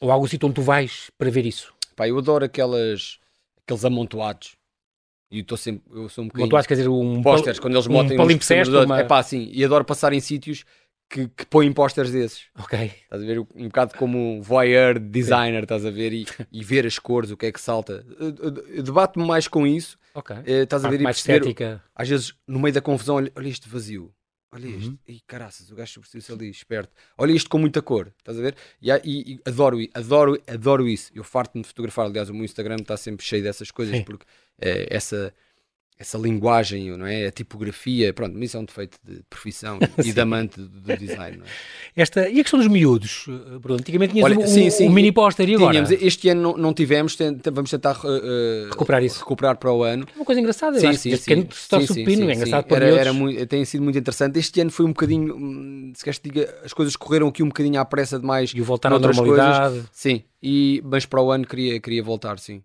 Ou 0.00 0.10
algo 0.10 0.26
assim 0.26 0.38
onde 0.42 0.54
tu 0.54 0.62
vais 0.62 1.10
para 1.18 1.30
ver 1.30 1.44
isso? 1.44 1.72
Pá, 1.94 2.08
eu 2.08 2.16
adoro 2.18 2.44
aquelas, 2.44 3.18
aqueles 3.62 3.84
amontoados. 3.84 4.56
E 5.30 5.40
estou 5.40 5.56
sempre, 5.56 5.82
eu 5.92 6.08
sou 6.08 6.24
um 6.24 6.26
bocadinho... 6.26 6.44
Amontoados, 6.44 6.66
quer 6.66 6.74
dizer, 6.74 6.88
um... 6.88 7.22
Posters, 7.22 7.58
quando 7.60 7.74
eles 7.74 7.86
um 7.86 7.92
montam... 7.92 8.16
Um 8.16 8.84
uma... 8.84 9.00
É 9.00 9.04
pá, 9.04 9.22
sim, 9.22 9.48
e 9.52 9.64
adoro 9.64 9.84
passar 9.84 10.12
em 10.12 10.20
sítios 10.20 10.64
que, 11.10 11.28
que 11.28 11.44
põem 11.46 11.72
posters 11.72 12.12
desses. 12.12 12.44
Ok. 12.58 12.92
Estás 13.02 13.22
a 13.22 13.26
ver? 13.26 13.40
Um 13.40 13.64
bocado 13.64 13.94
como 13.96 14.16
um 14.16 14.40
voyeur 14.40 14.98
designer, 14.98 15.64
estás 15.64 15.84
a 15.84 15.90
ver? 15.90 16.12
E, 16.12 16.26
e 16.52 16.64
ver 16.64 16.86
as 16.86 16.98
cores, 16.98 17.30
o 17.30 17.36
que 17.36 17.46
é 17.46 17.52
que 17.52 17.60
salta. 17.60 18.06
Debato-me 18.82 19.26
mais 19.26 19.48
com 19.48 19.66
isso. 19.66 19.98
Ok. 20.14 20.36
Eh, 20.46 20.62
estás 20.62 20.84
a 20.84 20.88
ver? 20.88 21.00
mais 21.00 21.16
estética. 21.16 21.82
Às 21.94 22.08
vezes, 22.08 22.34
no 22.46 22.60
meio 22.60 22.72
da 22.72 22.80
confusão, 22.80 23.16
olha, 23.16 23.32
olha 23.34 23.48
este 23.48 23.68
vazio. 23.68 24.12
Olha 24.52 24.68
uhum. 24.68 24.78
isto, 24.78 24.98
e 25.06 25.20
caraças, 25.20 25.70
o 25.70 25.76
gajo 25.76 25.92
substituiu-se 25.92 26.32
ali, 26.32 26.50
esperto. 26.50 26.92
Olha 27.16 27.32
isto 27.32 27.48
com 27.48 27.58
muita 27.58 27.80
cor, 27.80 28.12
estás 28.18 28.36
a 28.36 28.42
ver? 28.42 28.56
E, 28.82 28.90
e, 28.90 29.34
e 29.34 29.40
adoro, 29.44 29.78
adoro, 29.94 30.42
adoro 30.46 30.88
isso. 30.88 31.12
Eu 31.14 31.22
farto-me 31.22 31.62
de 31.62 31.68
fotografar, 31.68 32.06
aliás, 32.06 32.28
o 32.28 32.34
meu 32.34 32.44
Instagram 32.44 32.76
está 32.80 32.96
sempre 32.96 33.24
cheio 33.24 33.44
dessas 33.44 33.70
coisas, 33.70 33.96
Sim. 33.96 34.02
porque 34.02 34.26
é, 34.60 34.88
essa 34.90 35.32
essa 36.00 36.16
linguagem, 36.16 36.96
não 36.96 37.06
é? 37.06 37.26
A 37.26 37.30
tipografia, 37.30 38.14
pronto, 38.14 38.42
isso 38.42 38.56
é 38.56 38.60
um 38.60 38.64
defeito 38.64 38.98
de 39.04 39.22
profissão 39.28 39.78
e 40.02 40.12
de 40.14 40.18
amante 40.20 40.58
do 40.58 40.96
design, 40.96 41.42
é? 41.94 42.00
Esta, 42.00 42.26
e 42.26 42.40
a 42.40 42.42
questão 42.42 42.58
dos 42.58 42.68
miúdos, 42.68 43.26
eh, 43.28 43.58
Bruno? 43.58 43.78
Antigamente 43.80 44.14
tinhas 44.14 44.24
Olha, 44.24 44.38
um, 44.38 44.46
sim, 44.46 44.70
sim, 44.70 44.88
um 44.88 44.92
mini 44.92 45.12
póster 45.12 45.46
e 45.46 45.56
agora? 45.56 45.72
Tínhamos, 45.72 45.90
este 45.90 46.30
ano 46.30 46.40
não, 46.40 46.56
não 46.56 46.72
tivemos, 46.72 47.18
vamos 47.52 47.70
tentar 47.70 47.98
uh, 47.98 48.70
recuperar 48.70 49.04
isso. 49.04 49.18
Recuperar 49.18 49.58
para 49.58 49.70
o 49.70 49.82
ano. 49.82 50.06
Uma 50.16 50.24
coisa 50.24 50.40
engraçada, 50.40 50.80
sim, 50.80 50.86
eu 50.86 50.94
sim, 50.94 51.16
sim, 51.16 51.48
sim, 51.50 51.86
sim, 51.86 51.86
sim, 51.86 52.30
é 52.30 52.34
engraçado 52.34 52.64
para 52.64 52.86
era, 52.86 52.96
era 52.98 53.12
muito, 53.12 53.46
Tem 53.46 53.62
sido 53.66 53.84
muito 53.84 53.98
interessante. 53.98 54.38
Este 54.38 54.58
ano 54.62 54.70
foi 54.70 54.86
um 54.86 54.90
bocadinho, 54.90 55.36
hum, 55.36 55.92
se 55.94 56.02
queres 56.02 56.18
que 56.18 56.30
diga, 56.30 56.54
as 56.64 56.72
coisas 56.72 56.96
correram 56.96 57.28
aqui 57.28 57.42
um 57.42 57.48
bocadinho 57.48 57.78
à 57.78 57.84
pressa 57.84 58.18
demais. 58.18 58.52
E 58.54 58.60
voltaram 58.62 58.96
à 58.96 58.98
normalidade. 58.98 59.74
Coisas. 59.74 59.90
Sim, 59.92 60.22
e, 60.42 60.80
mas 60.82 61.04
para 61.04 61.20
o 61.20 61.30
ano 61.30 61.46
queria, 61.46 61.78
queria 61.78 62.02
voltar, 62.02 62.38
sim. 62.38 62.62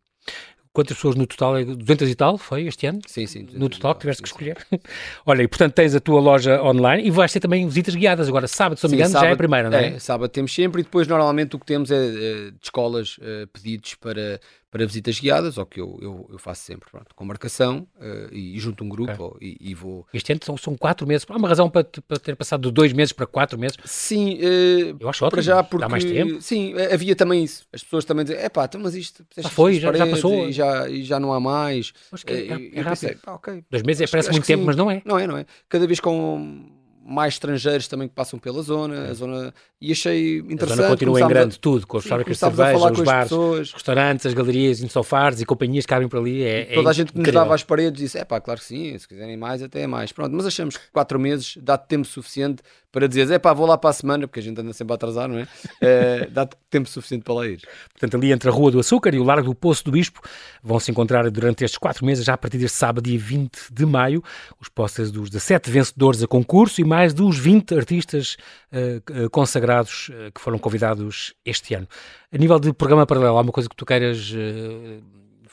Quantas 0.75 0.97
pessoas 0.97 1.15
no 1.15 1.25
total? 1.25 1.53
200 1.63 2.09
é 2.09 2.11
e 2.11 2.15
tal 2.15 2.37
foi 2.37 2.67
este 2.67 2.85
ano? 2.85 2.99
Sim, 3.07 3.25
sim. 3.25 3.47
No 3.53 3.69
total 3.69 3.95
que 3.95 4.01
tiveste 4.01 4.21
que 4.21 4.27
escolher. 4.27 4.57
Olha, 5.25 5.41
e 5.41 5.47
portanto 5.47 5.73
tens 5.73 5.95
a 5.95 6.01
tua 6.01 6.19
loja 6.19 6.61
online 6.61 7.07
e 7.07 7.09
vais 7.09 7.31
ter 7.31 7.39
também 7.39 7.65
visitas 7.65 7.95
guiadas. 7.95 8.27
Agora, 8.27 8.45
sábado, 8.45 8.77
se 8.77 8.83
não 8.83 8.91
me 8.91 8.97
engano, 8.97 9.13
já 9.13 9.25
é 9.25 9.31
a 9.31 9.37
primeira, 9.37 9.69
não 9.69 9.77
é? 9.77 9.95
É, 9.95 9.99
sábado 9.99 10.29
temos 10.29 10.53
sempre 10.53 10.81
e 10.81 10.83
depois 10.83 11.07
normalmente 11.07 11.55
o 11.55 11.59
que 11.59 11.65
temos 11.65 11.91
é, 11.91 11.95
é 11.95 12.51
de 12.51 12.57
escolas 12.61 13.17
é, 13.21 13.45
pedidos 13.45 13.95
para 13.95 14.41
para 14.75 14.85
visitas 14.85 15.17
guiadas, 15.17 15.57
ou 15.57 15.65
que 15.65 15.79
eu, 15.79 15.97
eu, 16.01 16.29
eu 16.33 16.37
faço 16.37 16.63
sempre, 16.63 16.91
pronto, 16.91 17.15
com 17.15 17.23
marcação 17.23 17.87
uh, 17.95 18.27
e, 18.29 18.57
e, 18.57 18.59
junto 18.59 18.83
um 18.83 18.89
grupo 18.89 19.27
okay. 19.27 19.57
e, 19.57 19.71
e, 19.71 19.73
vou... 19.73 20.05
Este 20.13 20.33
ano 20.33 20.41
são, 20.43 20.57
são 20.57 20.75
quatro 20.75 21.07
meses, 21.07 21.25
há 21.29 21.37
uma 21.37 21.47
razão 21.47 21.69
para, 21.69 21.85
para 21.85 22.19
ter 22.19 22.35
passado 22.35 22.67
de 22.67 22.73
dois 22.73 22.91
meses 22.91 23.13
para 23.13 23.25
quatro 23.25 23.57
meses? 23.57 23.77
Sim, 23.85 24.33
uh, 24.33 24.97
eu 24.99 25.07
acho 25.07 25.23
ótimo, 25.23 25.37
para 25.37 25.41
já 25.41 25.63
porque... 25.63 25.79
Dá 25.81 25.87
mais 25.87 26.03
tempo. 26.03 26.41
Sim, 26.41 26.73
eh, 26.75 26.93
havia 26.93 27.15
também 27.15 27.41
isso, 27.45 27.65
as 27.71 27.85
pessoas 27.85 28.03
também 28.03 28.25
dizem, 28.25 28.41
é 28.41 28.49
pá, 28.49 28.65
então, 28.65 28.81
mas 28.81 28.95
isto... 28.95 29.25
Já 29.37 29.47
foi, 29.47 29.79
já, 29.79 29.93
já, 29.93 30.07
passou. 30.07 30.49
E 30.49 30.51
já, 30.51 30.89
e 30.89 31.03
já 31.03 31.21
não 31.21 31.31
há 31.31 31.39
mais. 31.39 31.93
Acho 32.11 32.25
que 32.25 32.33
é, 32.33 32.39
é, 32.39 32.49
é 32.49 32.81
rápido. 32.81 32.83
Pensei, 32.83 33.17
okay. 33.27 33.63
Dois 33.71 33.83
meses 33.83 34.01
é, 34.01 34.07
parece 34.11 34.29
muito 34.29 34.45
tempo, 34.45 34.59
sim. 34.59 34.65
mas 34.65 34.75
não 34.75 34.91
é. 34.91 35.01
Não 35.05 35.17
é, 35.17 35.25
não 35.25 35.37
é. 35.37 35.45
Cada 35.69 35.87
vez 35.87 36.01
com 36.01 36.65
mais 37.07 37.35
estrangeiros 37.35 37.87
também 37.87 38.07
que 38.07 38.15
passam 38.15 38.39
pela 38.39 38.63
zona, 38.63 39.09
a 39.09 39.13
zona 39.13 39.53
e 39.79 39.91
achei 39.91 40.39
interessante. 40.39 40.71
A 40.71 40.75
zona 40.75 40.89
continua 40.89 41.21
em 41.21 41.27
grande 41.27 41.55
a, 41.55 41.59
tudo, 41.59 41.85
com 41.85 41.97
as 41.97 42.05
fábricas 42.05 42.33
de 42.33 42.39
cerveja, 42.39 42.91
os 42.91 42.99
bares, 43.01 43.31
os 43.31 43.73
restaurantes, 43.73 44.25
as 44.25 44.33
galerias, 44.33 44.81
insofares 44.81 45.39
e 45.39 45.45
companhias 45.45 45.85
que 45.85 45.89
cabem 45.89 46.07
por 46.07 46.17
ali. 46.17 46.43
É, 46.43 46.65
toda 46.73 46.89
é 46.89 46.91
a 46.91 46.93
gente 46.93 47.13
que 47.13 47.19
nos 47.19 47.31
dava 47.31 47.53
às 47.53 47.63
paredes 47.63 48.01
disse: 48.01 48.17
é 48.17 48.25
pá, 48.25 48.41
claro 48.41 48.59
que 48.59 48.65
sim, 48.65 48.97
se 48.97 49.07
quiserem 49.07 49.37
mais, 49.37 49.61
até 49.61 49.81
é 49.81 49.87
mais. 49.87 50.11
Pronto, 50.11 50.35
mas 50.35 50.47
achamos 50.47 50.77
que 50.77 50.91
quatro 50.91 51.19
meses 51.19 51.57
dá 51.61 51.77
tempo 51.77 52.07
suficiente 52.07 52.63
para 52.95 53.09
dizer: 53.09 53.29
é 53.29 53.37
pá, 53.37 53.51
vou 53.51 53.67
lá 53.67 53.77
para 53.77 53.89
a 53.89 53.93
semana, 53.93 54.25
porque 54.25 54.39
a 54.39 54.43
gente 54.43 54.59
anda 54.61 54.71
sempre 54.71 54.93
a 54.93 54.95
atrasar, 54.95 55.27
não 55.27 55.37
é? 55.37 55.47
é 55.81 56.27
dá 56.31 56.47
tempo 56.69 56.87
suficiente 56.87 57.23
para 57.23 57.33
lá 57.33 57.45
ir. 57.45 57.59
Portanto, 57.91 58.15
ali 58.15 58.31
entre 58.31 58.49
a 58.49 58.53
Rua 58.53 58.71
do 58.71 58.79
Açúcar 58.79 59.13
e 59.13 59.19
o 59.19 59.23
Largo 59.25 59.49
do 59.49 59.53
Poço 59.53 59.83
do 59.83 59.91
Bispo 59.91 60.21
vão 60.63 60.79
se 60.79 60.91
encontrar 60.91 61.29
durante 61.29 61.65
estes 61.65 61.77
quatro 61.77 62.05
meses, 62.05 62.23
já 62.23 62.35
a 62.35 62.37
partir 62.37 62.57
deste 62.57 62.77
sábado, 62.77 63.03
dia 63.03 63.19
20 63.19 63.51
de 63.69 63.85
maio, 63.85 64.23
os 64.61 64.69
posters 64.69 65.11
dos 65.11 65.29
17 65.29 65.69
vencedores 65.69 66.23
a 66.23 66.27
concurso 66.27 66.79
e 66.79 66.85
mais 66.85 67.13
dos 67.13 67.37
20 67.37 67.75
artistas 67.75 68.37
uh, 68.71 69.29
consagrados 69.29 70.07
uh, 70.09 70.31
que 70.33 70.39
foram 70.39 70.57
convidados 70.57 71.33
este 71.45 71.73
ano. 71.73 71.89
A 72.31 72.37
nível 72.37 72.57
de 72.59 72.71
programa 72.71 73.05
paralelo, 73.05 73.37
há 73.37 73.41
uma 73.41 73.51
coisa 73.51 73.67
que 73.67 73.75
tu 73.75 73.85
queiras 73.85 74.33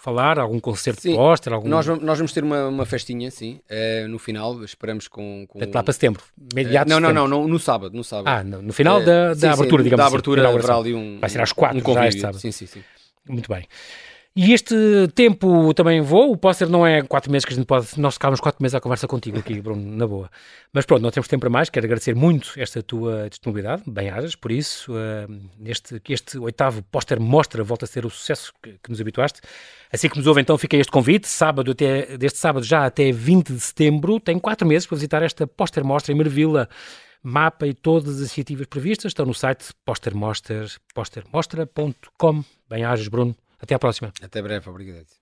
falar? 0.03 0.39
Algum 0.39 0.59
concerto 0.59 1.01
sim, 1.01 1.11
de 1.11 1.17
póster? 1.17 1.53
Algum... 1.53 1.69
Nós, 1.69 1.87
nós 1.87 2.19
vamos 2.19 2.33
ter 2.33 2.43
uma, 2.43 2.67
uma 2.67 2.85
festinha, 2.85 3.31
sim, 3.31 3.61
no 4.09 4.19
final, 4.19 4.63
esperamos 4.65 5.09
com... 5.09 5.47
com... 5.49 5.59
Lá 5.59 5.83
para 5.83 5.93
setembro, 5.93 6.23
imediato 6.53 6.91
não, 6.91 6.99
não, 6.99 7.13
não, 7.13 7.29
não, 7.29 7.49
no 7.49 7.59
sábado, 7.59 7.97
no 7.97 8.03
sábado. 8.03 8.29
Ah, 8.29 8.43
no, 8.43 8.61
no 8.61 8.73
final 8.73 9.03
da, 9.03 9.29
da 9.29 9.35
sim, 9.35 9.47
abertura, 9.47 9.83
sim, 9.83 9.85
digamos 9.85 10.03
da 10.03 10.07
assim, 10.07 10.15
abertura 10.15 10.49
haverá 10.49 10.77
ali 10.77 10.95
um... 10.95 11.19
Vai 11.21 11.31
ser 11.31 11.41
às 11.41 11.53
quatro, 11.53 11.79
um 11.79 11.81
convívio, 11.81 12.03
já 12.03 12.09
este 12.09 12.21
sábado. 12.21 12.41
Sim, 12.41 12.53
sim, 12.53 12.67
sim. 12.67 12.83
Muito 13.29 13.49
bem. 13.49 13.65
E 14.35 14.55
este 14.55 14.75
tempo 15.15 15.75
também 15.75 16.01
voa, 16.01 16.29
o 16.29 16.39
póster 16.39 16.67
não 16.67 16.87
é 16.87 17.03
quatro 17.03 17.31
meses 17.31 17.45
que 17.45 17.53
a 17.53 17.57
gente 17.57 17.67
pode, 17.67 18.01
nós 18.01 18.15
ficámos 18.15 18.41
quatro 18.41 18.63
meses 18.63 18.75
à 18.75 18.81
conversa 18.81 19.07
contigo 19.07 19.39
aqui, 19.39 19.61
Bruno, 19.61 19.95
na 19.95 20.07
boa. 20.07 20.31
Mas 20.73 20.87
pronto, 20.87 21.03
não 21.03 21.11
temos 21.11 21.29
tempo 21.29 21.41
para 21.41 21.51
mais, 21.51 21.69
quero 21.69 21.85
agradecer 21.85 22.15
muito 22.15 22.55
esta 22.57 22.83
tua 22.83 23.29
disponibilidade, 23.29 23.83
bem-ajas, 23.87 24.35
por 24.35 24.51
isso, 24.51 24.95
uh, 24.95 25.31
neste, 25.59 26.01
que 26.01 26.15
este 26.15 26.39
oitavo 26.39 26.83
póster 26.85 27.21
mostra, 27.21 27.63
volta 27.63 27.85
a 27.85 27.89
ser 27.89 28.07
o 28.07 28.11
sucesso 28.11 28.55
que, 28.63 28.79
que, 28.83 28.91
nos 28.91 29.03
habituaste. 29.03 29.43
Assim 29.93 30.09
que 30.09 30.17
nos 30.17 30.27
ouve, 30.27 30.41
então, 30.41 30.57
fica 30.57 30.79
este 30.79 30.91
convite, 30.91 31.29
sábado 31.29 31.73
até, 31.73 32.17
deste 32.17 32.39
sábado 32.39 32.65
já 32.65 32.87
até 32.87 33.13
20 33.13 33.53
de 33.53 33.61
setembro, 33.61 34.19
tem 34.19 34.39
quatro 34.39 34.67
meses 34.67 34.87
para 34.87 34.97
visitar 34.97 35.23
esta 35.23 35.47
póster 35.47 35.85
mostra 35.85 36.11
em 36.11 36.17
Mervila, 36.17 36.71
mapa 37.23 37.67
e 37.67 37.75
todas 37.75 38.15
as 38.15 38.21
iniciativas 38.21 38.67
previstas 38.67 39.11
estão 39.11 39.27
no 39.27 39.35
site 39.35 39.75
postermostra.com. 39.85 42.45
Bem-ajas, 42.71 43.09
Bruno. 43.09 43.37
Até 43.63 43.75
à 43.75 43.79
próxima. 43.79 44.13
Até 44.21 44.43
breve, 44.43 44.69
obrigado. 44.69 45.22